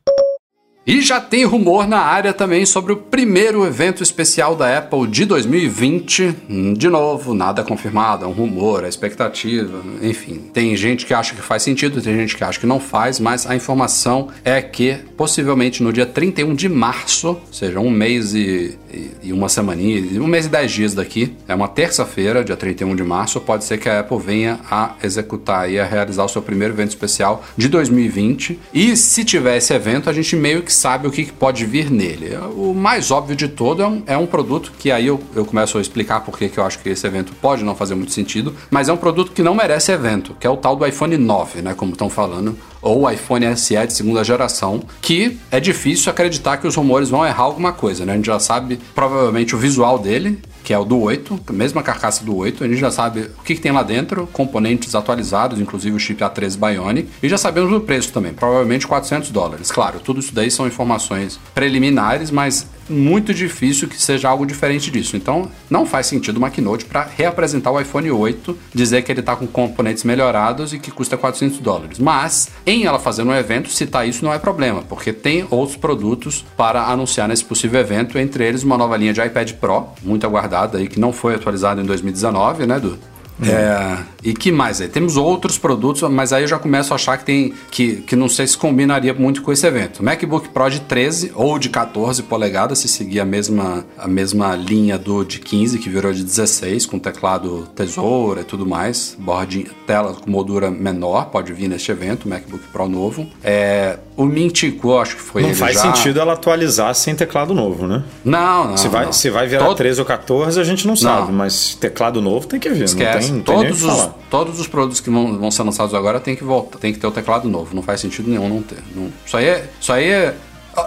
E 0.86 1.00
já 1.00 1.18
tem 1.18 1.46
rumor 1.46 1.88
na 1.88 2.00
área 2.00 2.34
também 2.34 2.66
sobre 2.66 2.92
o 2.92 2.96
primeiro 2.98 3.64
evento 3.64 4.02
especial 4.02 4.54
da 4.54 4.76
Apple 4.76 5.06
de 5.06 5.24
2020. 5.24 6.36
Hum, 6.48 6.74
de 6.74 6.90
novo, 6.90 7.32
nada 7.32 7.64
confirmado, 7.64 8.26
é 8.26 8.28
um 8.28 8.32
rumor, 8.32 8.84
é 8.84 8.88
expectativa, 8.88 9.82
enfim. 10.02 10.50
Tem 10.52 10.76
gente 10.76 11.06
que 11.06 11.14
acha 11.14 11.34
que 11.34 11.40
faz 11.40 11.62
sentido, 11.62 12.02
tem 12.02 12.14
gente 12.14 12.36
que 12.36 12.44
acha 12.44 12.60
que 12.60 12.66
não 12.66 12.78
faz, 12.78 13.18
mas 13.18 13.46
a 13.46 13.56
informação 13.56 14.28
é 14.44 14.60
que 14.60 14.96
possivelmente 15.16 15.82
no 15.82 15.90
dia 15.90 16.04
31 16.04 16.54
de 16.54 16.68
março, 16.68 17.28
ou 17.28 17.42
seja, 17.50 17.80
um 17.80 17.88
mês 17.88 18.34
e, 18.34 18.78
e 19.22 19.32
uma 19.32 19.48
semaninha, 19.48 20.20
um 20.20 20.26
mês 20.26 20.46
e 20.46 20.48
dez 20.48 20.70
dias 20.70 20.94
daqui, 20.94 21.34
é 21.48 21.54
uma 21.54 21.68
terça-feira, 21.68 22.44
dia 22.44 22.56
31 22.56 22.94
de 22.94 23.02
março, 23.02 23.40
pode 23.40 23.64
ser 23.64 23.78
que 23.78 23.88
a 23.88 24.00
Apple 24.00 24.18
venha 24.18 24.60
a 24.70 24.94
executar 25.02 25.70
e 25.70 25.78
a 25.78 25.84
realizar 25.84 26.24
o 26.24 26.28
seu 26.28 26.42
primeiro 26.42 26.74
evento 26.74 26.90
especial 26.90 27.44
de 27.56 27.68
2020. 27.68 28.58
E 28.72 28.96
se 28.96 29.24
tiver 29.24 29.56
esse 29.56 29.72
evento, 29.72 30.08
a 30.08 30.12
gente 30.12 30.36
meio 30.36 30.62
que 30.62 30.72
sabe 30.72 31.06
o 31.06 31.10
que 31.10 31.30
pode 31.32 31.64
vir 31.64 31.90
nele. 31.90 32.36
O 32.56 32.74
mais 32.74 33.10
óbvio 33.10 33.36
de 33.36 33.48
todo 33.48 33.82
é 33.82 33.86
um, 33.86 34.02
é 34.06 34.16
um 34.16 34.26
produto 34.26 34.72
que 34.78 34.90
aí 34.90 35.06
eu, 35.06 35.20
eu 35.34 35.44
começo 35.44 35.78
a 35.78 35.80
explicar 35.80 36.20
porque 36.20 36.48
que 36.48 36.58
eu 36.58 36.64
acho 36.64 36.78
que 36.78 36.88
esse 36.88 37.06
evento 37.06 37.32
pode 37.40 37.64
não 37.64 37.74
fazer 37.74 37.94
muito 37.94 38.12
sentido, 38.12 38.54
mas 38.70 38.88
é 38.88 38.92
um 38.92 38.96
produto 38.96 39.32
que 39.32 39.42
não 39.42 39.54
merece 39.54 39.92
evento, 39.92 40.36
que 40.38 40.46
é 40.46 40.50
o 40.50 40.56
tal 40.56 40.76
do 40.76 40.86
iPhone 40.86 41.16
9, 41.16 41.62
né? 41.62 41.74
Como 41.74 41.92
estão 41.92 42.08
falando, 42.08 42.56
ou 42.84 43.10
iPhone 43.10 43.56
SE 43.56 43.74
de 43.86 43.92
segunda 43.92 44.22
geração, 44.22 44.82
que 45.00 45.38
é 45.50 45.58
difícil 45.58 46.12
acreditar 46.12 46.58
que 46.58 46.66
os 46.66 46.76
rumores 46.76 47.08
vão 47.08 47.26
errar 47.26 47.44
alguma 47.44 47.72
coisa, 47.72 48.04
né? 48.04 48.12
A 48.12 48.16
gente 48.16 48.26
já 48.26 48.38
sabe 48.38 48.78
provavelmente 48.94 49.56
o 49.56 49.58
visual 49.58 49.98
dele, 49.98 50.38
que 50.62 50.72
é 50.72 50.78
o 50.78 50.84
do 50.84 50.98
8, 51.00 51.40
mesma 51.50 51.82
carcaça 51.82 52.24
do 52.24 52.36
8. 52.36 52.64
A 52.64 52.68
gente 52.68 52.80
já 52.80 52.90
sabe 52.90 53.30
o 53.38 53.42
que, 53.42 53.54
que, 53.54 53.60
tem 53.60 53.72
lá 53.72 53.82
dentro, 53.82 54.26
componentes 54.32 54.94
atualizados, 54.94 55.60
inclusive 55.60 55.94
o 55.96 55.98
chip 55.98 56.22
A13 56.22 56.56
Bionic, 56.58 57.08
e 57.22 57.28
já 57.28 57.36
sabemos 57.36 57.72
o 57.72 57.80
preço 57.80 58.12
também, 58.12 58.32
provavelmente 58.32 58.86
400 58.86 59.30
dólares. 59.30 59.70
Claro, 59.70 60.00
tudo 60.00 60.20
isso 60.20 60.34
daí 60.34 60.50
são 60.50 60.66
informações 60.66 61.38
preliminares, 61.54 62.30
mas 62.30 62.66
muito 62.88 63.32
difícil 63.32 63.88
que 63.88 64.00
seja 64.00 64.28
algo 64.28 64.46
diferente 64.46 64.90
disso. 64.90 65.16
Então, 65.16 65.50
não 65.68 65.86
faz 65.86 66.06
sentido 66.06 66.36
uma 66.36 66.50
keynote 66.50 66.84
para 66.84 67.02
reapresentar 67.04 67.70
o 67.70 67.80
iPhone 67.80 68.10
8, 68.10 68.56
dizer 68.74 69.02
que 69.02 69.12
ele 69.12 69.20
está 69.20 69.36
com 69.36 69.46
componentes 69.46 70.04
melhorados 70.04 70.72
e 70.72 70.78
que 70.78 70.90
custa 70.90 71.16
400 71.16 71.58
dólares. 71.58 71.98
Mas, 71.98 72.50
em 72.66 72.84
ela 72.84 72.98
fazendo 72.98 73.30
um 73.30 73.34
evento, 73.34 73.70
citar 73.70 74.08
isso 74.08 74.24
não 74.24 74.32
é 74.32 74.38
problema, 74.38 74.82
porque 74.82 75.12
tem 75.12 75.46
outros 75.50 75.76
produtos 75.76 76.44
para 76.56 76.84
anunciar 76.84 77.28
nesse 77.28 77.44
possível 77.44 77.80
evento, 77.80 78.18
entre 78.18 78.46
eles 78.46 78.62
uma 78.62 78.76
nova 78.76 78.96
linha 78.96 79.12
de 79.12 79.20
iPad 79.20 79.52
Pro, 79.52 79.88
muito 80.02 80.26
aguardada 80.26 80.78
aí, 80.78 80.88
que 80.88 81.00
não 81.00 81.12
foi 81.12 81.34
atualizada 81.34 81.80
em 81.80 81.84
2019, 81.84 82.66
né, 82.66 82.80
Du? 82.80 82.98
Uhum. 83.38 83.48
É, 83.48 83.98
e 84.24 84.32
que 84.32 84.50
mais 84.50 84.80
aí? 84.80 84.88
Temos 84.88 85.16
outros 85.16 85.58
produtos, 85.58 86.02
mas 86.10 86.32
aí 86.32 86.44
eu 86.44 86.48
já 86.48 86.58
começo 86.58 86.92
a 86.92 86.96
achar 86.96 87.18
que 87.18 87.24
tem 87.24 87.52
que, 87.70 87.96
que 87.96 88.16
não 88.16 88.28
sei 88.28 88.46
se 88.46 88.56
combinaria 88.56 89.12
muito 89.12 89.42
com 89.42 89.52
esse 89.52 89.66
evento. 89.66 90.02
MacBook 90.02 90.48
Pro 90.48 90.70
de 90.70 90.80
13 90.80 91.32
ou 91.34 91.58
de 91.58 91.68
14 91.68 92.22
polegadas, 92.22 92.78
se 92.78 92.88
seguir 92.88 93.20
a 93.20 93.24
mesma, 93.24 93.84
a 93.98 94.08
mesma 94.08 94.56
linha 94.56 94.98
do 94.98 95.24
de 95.24 95.38
15, 95.38 95.78
que 95.78 95.90
virou 95.90 96.12
de 96.12 96.24
16, 96.24 96.86
com 96.86 96.98
teclado 96.98 97.68
tesoura 97.74 98.40
e 98.40 98.44
tudo 98.44 98.64
mais, 98.64 99.14
board, 99.18 99.70
tela 99.86 100.14
com 100.14 100.30
moldura 100.30 100.70
menor, 100.70 101.26
pode 101.26 101.52
vir 101.52 101.68
neste 101.68 101.90
evento, 101.90 102.26
MacBook 102.26 102.64
Pro 102.72 102.88
novo. 102.88 103.26
É, 103.42 103.98
o 104.16 104.24
Mintico, 104.24 104.96
acho 104.96 105.16
que 105.16 105.22
foi 105.22 105.42
Não 105.42 105.54
faz 105.54 105.74
já... 105.74 105.82
sentido 105.82 106.20
ela 106.20 106.32
atualizar 106.32 106.94
sem 106.94 107.14
teclado 107.14 107.52
novo, 107.52 107.86
né? 107.86 108.02
Não, 108.24 108.68
não. 108.68 108.76
Se 108.76 108.88
vai, 108.88 109.04
não. 109.04 109.12
Se 109.12 109.28
vai 109.28 109.46
virar 109.46 109.66
Todo... 109.66 109.76
13 109.76 110.00
ou 110.00 110.06
14, 110.06 110.60
a 110.60 110.64
gente 110.64 110.86
não 110.86 110.96
sabe, 110.96 111.28
não. 111.28 111.38
mas 111.38 111.74
teclado 111.74 112.22
novo 112.22 112.46
tem 112.46 112.58
que 112.58 112.70
vir. 112.70 112.84
Esquece. 112.84 113.32
Não 113.32 113.40
tem, 113.40 113.56
não 113.56 113.64
todos, 113.64 113.80
tem 113.80 114.13
os, 114.18 114.28
todos 114.30 114.60
os 114.60 114.66
produtos 114.66 115.00
que 115.00 115.10
vão, 115.10 115.38
vão 115.38 115.50
ser 115.50 115.62
lançados 115.62 115.94
agora 115.94 116.20
tem 116.20 116.36
que 116.36 116.44
voltar, 116.44 116.78
tem 116.78 116.92
que 116.92 116.98
ter 116.98 117.06
o 117.06 117.10
teclado 117.10 117.48
novo. 117.48 117.74
Não 117.74 117.82
faz 117.82 118.00
sentido 118.00 118.28
nenhum 118.28 118.48
não 118.48 118.62
ter. 118.62 118.78
Não, 118.94 119.12
isso 119.24 119.36
aí 119.36 119.46
é. 119.46 119.70
Isso 119.80 119.92
aí 119.92 120.10
é 120.10 120.34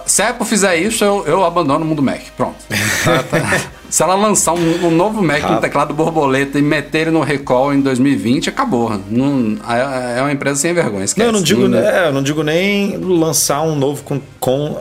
se 0.06 0.22
a 0.22 0.30
Apple 0.30 0.46
fizer 0.46 0.76
isso, 0.76 1.04
eu, 1.04 1.24
eu 1.26 1.44
abandono 1.44 1.84
o 1.84 1.88
mundo 1.88 2.02
Mac. 2.02 2.20
Pronto. 2.36 2.56
Tá, 3.04 3.22
tá. 3.22 3.60
Se 3.88 4.02
ela 4.02 4.14
lançar 4.14 4.52
um, 4.52 4.86
um 4.86 4.90
novo 4.90 5.22
Mac 5.22 5.40
com 5.40 5.56
teclado 5.56 5.94
borboleta 5.94 6.58
e 6.58 6.62
meter 6.62 7.02
ele 7.02 7.10
no 7.10 7.22
recall 7.22 7.72
em 7.72 7.80
2020, 7.80 8.50
acabou. 8.50 9.00
Não, 9.08 9.56
é, 9.66 10.18
é 10.18 10.20
uma 10.20 10.32
empresa 10.32 10.60
sem 10.60 10.74
vergonha. 10.74 11.04
Esquece. 11.04 11.20
Não, 11.20 11.26
eu 11.26 11.32
não 11.32 11.42
digo, 11.42 11.68
não, 11.68 11.78
é, 11.78 12.08
eu 12.08 12.12
não 12.12 12.22
digo 12.22 12.42
nem 12.42 12.98
lançar 12.98 13.62
um 13.62 13.74
novo 13.74 14.02
com, 14.02 14.20
com 14.38 14.76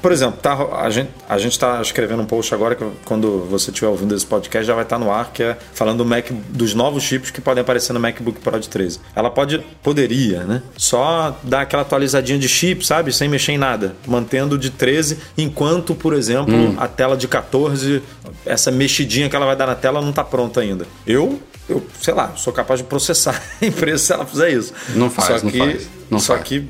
por 0.00 0.12
exemplo, 0.12 0.38
tá, 0.40 0.54
a 0.82 0.90
gente 0.90 1.10
a 1.28 1.36
está 1.36 1.80
escrevendo 1.80 2.22
um 2.22 2.26
post 2.26 2.54
agora 2.54 2.74
que 2.74 2.84
quando 3.04 3.46
você 3.50 3.70
estiver 3.70 3.88
ouvindo 3.88 4.14
esse 4.14 4.26
podcast 4.26 4.66
já 4.66 4.74
vai 4.74 4.84
estar 4.84 4.98
tá 4.98 5.04
no 5.04 5.10
ar, 5.10 5.30
que 5.32 5.42
é 5.42 5.56
falando 5.74 5.98
do 5.98 6.04
Mac, 6.04 6.30
dos 6.48 6.74
novos 6.74 7.02
chips 7.02 7.30
que 7.30 7.40
podem 7.40 7.62
aparecer 7.62 7.92
no 7.92 8.00
MacBook 8.00 8.40
Pro 8.40 8.58
de 8.58 8.68
13. 8.68 9.00
Ela 9.14 9.30
pode, 9.30 9.58
poderia, 9.82 10.44
né? 10.44 10.62
Só 10.76 11.36
dar 11.42 11.62
aquela 11.62 11.82
atualizadinha 11.82 12.38
de 12.38 12.48
chip, 12.48 12.86
sabe? 12.86 13.12
Sem 13.12 13.28
mexer 13.28 13.52
em 13.52 13.58
nada. 13.58 13.94
Mantendo 14.06 14.58
de 14.58 14.70
13, 14.70 15.18
enquanto, 15.36 15.94
por 15.94 16.14
exemplo, 16.14 16.54
hum. 16.54 16.76
a 16.78 16.88
tela 16.88 17.16
de 17.16 17.28
14, 17.28 18.02
essa 18.44 18.70
mexidinha 18.70 19.28
que 19.28 19.36
ela 19.36 19.46
vai 19.46 19.56
dar 19.56 19.66
na 19.66 19.74
tela 19.74 20.00
não 20.00 20.10
está 20.10 20.24
pronta 20.24 20.60
ainda. 20.60 20.86
Eu 21.06 21.40
eu, 21.70 21.86
sei 22.00 22.12
lá, 22.12 22.32
sou 22.36 22.52
capaz 22.52 22.80
de 22.80 22.86
processar 22.86 23.40
a 23.62 23.64
empresa 23.64 24.04
se 24.04 24.12
ela 24.12 24.26
fizer 24.26 24.50
isso. 24.50 24.74
Não 24.94 25.08
faz, 25.08 25.40
só 25.40 25.48
que, 25.48 25.58
não 25.58 25.66
faz. 25.66 25.88
Não 26.10 26.18
só 26.18 26.34
faz. 26.34 26.48
que 26.48 26.68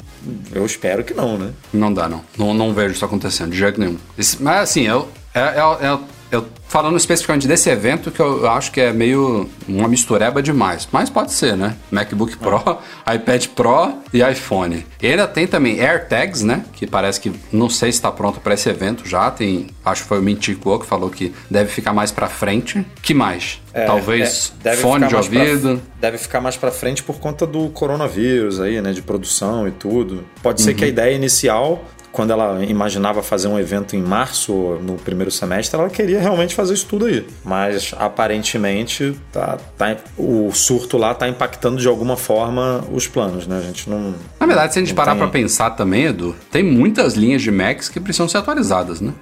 eu 0.52 0.66
espero 0.66 1.02
que 1.02 1.14
não, 1.14 1.38
né? 1.38 1.52
Não 1.72 1.92
dá, 1.92 2.08
não. 2.08 2.22
Não, 2.36 2.52
não 2.52 2.74
vejo 2.74 2.94
isso 2.94 3.04
acontecendo, 3.04 3.50
de 3.50 3.58
jeito 3.58 3.80
nenhum. 3.80 3.96
mas 4.40 4.62
assim, 4.62 4.82
eu, 4.82 5.08
é, 5.34 5.40
é, 5.40 5.86
é, 5.86 5.98
eu 6.30 6.46
falando 6.70 6.96
especificamente 6.96 7.48
desse 7.48 7.68
evento, 7.68 8.12
que 8.12 8.20
eu 8.20 8.48
acho 8.48 8.70
que 8.70 8.80
é 8.80 8.92
meio 8.92 9.50
uma 9.66 9.88
mistureba 9.88 10.40
demais. 10.40 10.88
Mas 10.92 11.10
pode 11.10 11.32
ser, 11.32 11.56
né? 11.56 11.76
MacBook 11.90 12.36
Pro, 12.36 12.78
iPad 13.12 13.46
Pro 13.48 13.94
e 14.14 14.22
iPhone. 14.22 14.86
E 15.02 15.08
ainda 15.08 15.26
tem 15.26 15.48
também 15.48 15.80
AirTags, 15.80 16.42
né? 16.42 16.64
Que 16.72 16.86
parece 16.86 17.20
que 17.20 17.32
não 17.52 17.68
sei 17.68 17.90
se 17.90 17.98
está 17.98 18.12
pronto 18.12 18.38
para 18.38 18.54
esse 18.54 18.68
evento 18.68 19.08
já. 19.08 19.30
Tem, 19.32 19.66
acho 19.84 20.02
que 20.02 20.08
foi 20.08 20.20
o 20.20 20.22
Mintico 20.22 20.78
que 20.78 20.86
falou 20.86 21.10
que 21.10 21.34
deve 21.50 21.70
ficar 21.70 21.92
mais 21.92 22.12
para 22.12 22.28
frente. 22.28 22.86
Que 23.02 23.12
mais? 23.12 23.60
É, 23.74 23.84
Talvez 23.84 24.52
é, 24.64 24.76
fone 24.76 25.08
de 25.08 25.16
ouvido. 25.16 25.78
Pra, 25.78 26.10
deve 26.10 26.18
ficar 26.18 26.40
mais 26.40 26.56
para 26.56 26.70
frente 26.70 27.02
por 27.02 27.18
conta 27.18 27.46
do 27.46 27.68
coronavírus 27.70 28.60
aí, 28.60 28.80
né? 28.80 28.92
De 28.92 29.02
produção 29.02 29.66
e 29.66 29.72
tudo. 29.72 30.24
Pode 30.40 30.62
ser 30.62 30.74
que 30.74 30.84
a 30.84 30.86
uhum. 30.86 30.92
ideia 30.92 31.16
inicial 31.16 31.84
quando 32.12 32.32
ela 32.32 32.64
imaginava 32.64 33.22
fazer 33.22 33.48
um 33.48 33.58
evento 33.58 33.94
em 33.94 34.02
março, 34.02 34.52
no 34.82 34.94
primeiro 34.96 35.30
semestre, 35.30 35.78
ela 35.78 35.88
queria 35.88 36.20
realmente 36.20 36.54
fazer 36.54 36.74
isso 36.74 36.86
tudo 36.86 37.06
aí. 37.06 37.26
Mas 37.44 37.94
aparentemente 37.96 39.16
tá, 39.32 39.58
tá, 39.76 39.96
o 40.18 40.50
surto 40.52 40.96
lá 40.96 41.12
está 41.12 41.28
impactando 41.28 41.80
de 41.80 41.88
alguma 41.88 42.16
forma 42.16 42.84
os 42.92 43.06
planos, 43.06 43.46
né? 43.46 43.58
A 43.58 43.62
gente 43.62 43.88
não. 43.88 44.14
Na 44.38 44.46
verdade, 44.46 44.72
se 44.72 44.78
a 44.78 44.82
gente 44.82 44.94
parar 44.94 45.12
tem... 45.12 45.20
para 45.20 45.28
pensar 45.28 45.70
também, 45.70 46.06
Edu, 46.06 46.34
tem 46.50 46.62
muitas 46.62 47.14
linhas 47.14 47.42
de 47.42 47.50
Macs 47.50 47.88
que 47.88 48.00
precisam 48.00 48.28
ser 48.28 48.38
atualizadas, 48.38 49.00
né? 49.00 49.12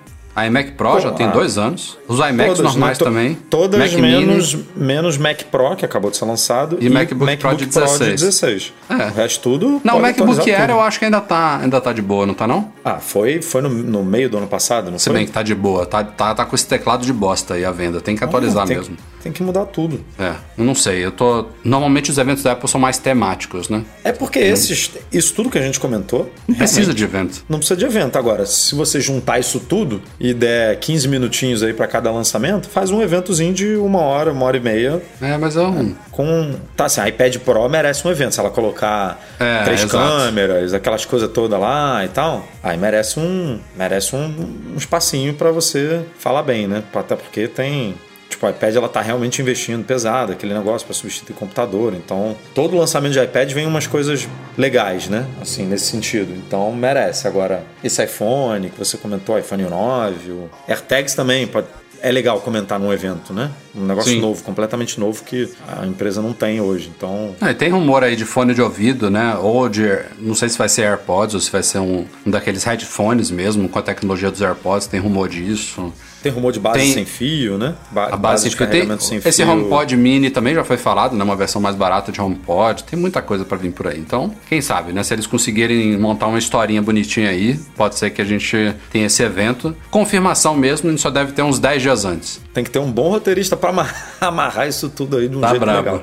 IMac 0.46 0.72
Pro 0.72 0.92
Pô, 0.92 1.00
já 1.00 1.10
tem 1.12 1.30
dois 1.30 1.58
anos. 1.58 1.98
Os 2.06 2.18
iMacs 2.18 2.56
todas, 2.56 2.74
normais 2.74 2.98
né? 2.98 3.04
também. 3.04 3.34
Todas 3.50 3.80
Mac 3.80 4.00
menos, 4.00 4.54
Mini. 4.54 4.68
menos 4.76 5.18
Mac 5.18 5.42
Pro, 5.44 5.76
que 5.76 5.84
acabou 5.84 6.10
de 6.10 6.16
ser 6.16 6.24
lançado. 6.24 6.78
E, 6.80 6.86
e 6.86 6.90
MacBook, 6.90 7.24
MacBook, 7.24 7.38
Pro 7.38 7.56
de 7.56 7.66
16. 7.66 7.98
Pro 7.98 8.06
de 8.06 8.12
16. 8.14 8.72
É. 8.90 8.94
O 8.94 9.14
resto 9.14 9.40
tudo. 9.40 9.80
Não, 9.84 9.98
o 9.98 10.00
MacBook 10.00 10.50
Air 10.50 10.70
eu 10.70 10.80
acho 10.80 10.98
que 10.98 11.04
ainda 11.04 11.20
tá, 11.20 11.58
ainda 11.58 11.80
tá 11.80 11.92
de 11.92 12.02
boa, 12.02 12.26
não 12.26 12.34
tá 12.34 12.46
não? 12.46 12.72
Ah, 12.84 12.98
foi, 12.98 13.42
foi 13.42 13.62
no, 13.62 13.68
no 13.68 14.04
meio 14.04 14.30
do 14.30 14.38
ano 14.38 14.46
passado, 14.46 14.90
não 14.90 14.98
Se 14.98 15.06
foi? 15.06 15.14
bem 15.14 15.26
que 15.26 15.32
tá 15.32 15.42
de 15.42 15.54
boa. 15.54 15.86
Tá, 15.86 16.02
tá, 16.04 16.34
tá 16.34 16.44
com 16.44 16.54
esse 16.54 16.66
teclado 16.66 17.04
de 17.04 17.12
bosta 17.12 17.54
aí 17.54 17.64
a 17.64 17.70
venda. 17.70 18.00
Tem 18.00 18.16
que 18.16 18.24
atualizar 18.24 18.64
ah, 18.64 18.66
tem 18.66 18.76
mesmo. 18.76 18.96
Que, 18.96 19.22
tem 19.22 19.32
que 19.32 19.42
mudar 19.42 19.66
tudo. 19.66 20.00
É, 20.18 20.34
eu 20.56 20.64
não 20.64 20.74
sei. 20.74 21.04
Eu 21.04 21.12
tô. 21.12 21.46
Normalmente 21.64 22.10
os 22.10 22.18
eventos 22.18 22.42
da 22.42 22.52
Apple 22.52 22.68
são 22.68 22.80
mais 22.80 22.98
temáticos, 22.98 23.68
né? 23.68 23.84
É 24.04 24.12
porque 24.12 24.38
hum. 24.38 24.42
esses, 24.42 24.90
isso 25.12 25.34
tudo 25.34 25.50
que 25.50 25.58
a 25.58 25.62
gente 25.62 25.78
comentou. 25.78 26.30
Não 26.46 26.56
precisa 26.56 26.94
de 26.94 27.04
evento. 27.04 27.44
Não 27.48 27.58
precisa 27.58 27.78
de 27.78 27.84
evento. 27.84 28.16
Agora, 28.16 28.46
se 28.46 28.74
você 28.74 29.00
juntar 29.00 29.38
isso 29.38 29.60
tudo 29.60 30.00
e 30.28 30.34
der 30.34 30.76
15 30.76 31.08
minutinhos 31.08 31.62
aí 31.62 31.72
para 31.72 31.86
cada 31.86 32.10
lançamento, 32.10 32.68
faz 32.68 32.90
um 32.90 33.00
eventozinho 33.00 33.54
de 33.54 33.76
uma 33.76 34.00
hora, 34.00 34.30
uma 34.30 34.44
hora 34.44 34.58
e 34.58 34.60
meia. 34.60 35.00
É, 35.22 35.38
mas 35.38 35.56
é 35.56 35.62
um. 35.62 35.94
Com. 36.10 36.54
Tá 36.76 36.84
assim, 36.84 37.00
a 37.00 37.08
iPad 37.08 37.36
Pro 37.38 37.66
merece 37.68 38.06
um 38.06 38.10
evento. 38.10 38.34
Se 38.34 38.40
ela 38.40 38.50
colocar 38.50 39.18
é, 39.40 39.62
três 39.64 39.84
exato. 39.84 39.96
câmeras, 39.96 40.74
aquelas 40.74 41.06
coisas 41.06 41.30
todas 41.30 41.58
lá 41.58 42.04
e 42.04 42.08
tal, 42.08 42.46
aí 42.62 42.76
merece 42.76 43.18
um. 43.18 43.58
Merece 43.74 44.14
um, 44.14 44.26
um 44.74 44.76
espacinho 44.76 45.32
para 45.32 45.50
você 45.50 46.02
falar 46.18 46.42
bem, 46.42 46.66
né? 46.66 46.82
Até 46.92 47.16
porque 47.16 47.48
tem 47.48 47.94
Tipo, 48.38 48.46
o 48.46 48.50
iPad 48.50 48.76
ela 48.76 48.88
tá 48.88 49.00
realmente 49.00 49.42
investindo 49.42 49.84
pesado, 49.84 50.30
aquele 50.30 50.54
negócio 50.54 50.86
para 50.86 50.94
substituir 50.94 51.34
computador. 51.34 51.92
Então, 51.92 52.36
todo 52.54 52.76
lançamento 52.76 53.12
de 53.12 53.20
iPad 53.20 53.50
vem 53.52 53.66
umas 53.66 53.88
coisas 53.88 54.28
legais, 54.56 55.08
né? 55.08 55.26
Assim, 55.40 55.66
nesse 55.66 55.86
sentido. 55.86 56.32
Então, 56.36 56.72
merece. 56.72 57.26
Agora, 57.26 57.64
esse 57.82 58.02
iPhone 58.04 58.70
que 58.70 58.78
você 58.78 58.96
comentou, 58.96 59.36
iPhone 59.36 59.64
9, 59.64 60.30
o 60.30 60.50
AirTags 60.68 61.16
também 61.16 61.48
pode 61.48 61.66
é 62.00 62.12
legal 62.12 62.40
comentar 62.40 62.78
num 62.78 62.92
evento, 62.92 63.32
né? 63.32 63.50
Um 63.74 63.84
negócio 63.84 64.12
Sim. 64.12 64.20
novo, 64.20 64.40
completamente 64.44 65.00
novo 65.00 65.24
que 65.24 65.50
a 65.66 65.84
empresa 65.84 66.22
não 66.22 66.32
tem 66.32 66.60
hoje. 66.60 66.90
Então. 66.96 67.34
É, 67.40 67.52
tem 67.52 67.70
rumor 67.70 68.04
aí 68.04 68.14
de 68.14 68.24
fone 68.24 68.54
de 68.54 68.62
ouvido, 68.62 69.10
né? 69.10 69.34
Ou 69.36 69.68
de. 69.68 69.98
Não 70.20 70.36
sei 70.36 70.48
se 70.48 70.56
vai 70.56 70.68
ser 70.68 70.82
AirPods 70.82 71.34
ou 71.34 71.40
se 71.40 71.50
vai 71.50 71.62
ser 71.62 71.78
um, 71.78 72.06
um 72.24 72.30
daqueles 72.30 72.62
headphones 72.62 73.32
mesmo, 73.32 73.68
com 73.68 73.80
a 73.80 73.82
tecnologia 73.82 74.30
dos 74.30 74.42
AirPods, 74.42 74.86
tem 74.86 75.00
rumor 75.00 75.28
disso. 75.28 75.92
Tem 76.22 76.32
rumor 76.32 76.52
de 76.52 76.58
base 76.58 76.78
tem 76.78 76.92
sem 76.92 77.04
fio, 77.04 77.56
né? 77.56 77.74
Ba 77.90 78.06
a 78.06 78.08
base, 78.10 78.22
base 78.22 78.50
de 78.50 78.56
carregamento 78.56 79.00
tem, 79.00 79.08
sem 79.08 79.20
fio. 79.20 79.28
Esse 79.28 79.42
HomePod 79.42 79.96
Mini 79.96 80.30
também 80.30 80.54
já 80.54 80.64
foi 80.64 80.76
falado, 80.76 81.16
né? 81.16 81.22
Uma 81.22 81.36
versão 81.36 81.60
mais 81.60 81.76
barata 81.76 82.10
de 82.10 82.20
HomePod. 82.20 82.84
Tem 82.84 82.98
muita 82.98 83.22
coisa 83.22 83.44
para 83.44 83.56
vir 83.56 83.72
por 83.72 83.86
aí. 83.86 83.98
Então, 83.98 84.34
quem 84.48 84.60
sabe, 84.60 84.92
né? 84.92 85.02
Se 85.02 85.14
eles 85.14 85.26
conseguirem 85.26 85.96
montar 85.96 86.26
uma 86.26 86.38
historinha 86.38 86.82
bonitinha 86.82 87.30
aí, 87.30 87.58
pode 87.76 87.94
ser 87.94 88.10
que 88.10 88.20
a 88.20 88.24
gente 88.24 88.74
tenha 88.90 89.06
esse 89.06 89.22
evento. 89.22 89.76
Confirmação 89.90 90.56
mesmo, 90.56 90.88
a 90.88 90.90
gente 90.90 91.00
só 91.00 91.10
deve 91.10 91.32
ter 91.32 91.42
uns 91.42 91.58
10 91.58 91.82
dias 91.82 92.04
antes. 92.04 92.40
Tem 92.52 92.64
que 92.64 92.70
ter 92.70 92.78
um 92.80 92.90
bom 92.90 93.10
roteirista 93.10 93.56
para 93.56 93.86
amarrar 94.20 94.68
isso 94.68 94.88
tudo 94.88 95.18
aí 95.18 95.28
de 95.28 95.36
um 95.36 95.40
tá 95.40 95.50
jeito 95.50 95.60
bravo. 95.60 95.78
legal. 95.78 96.02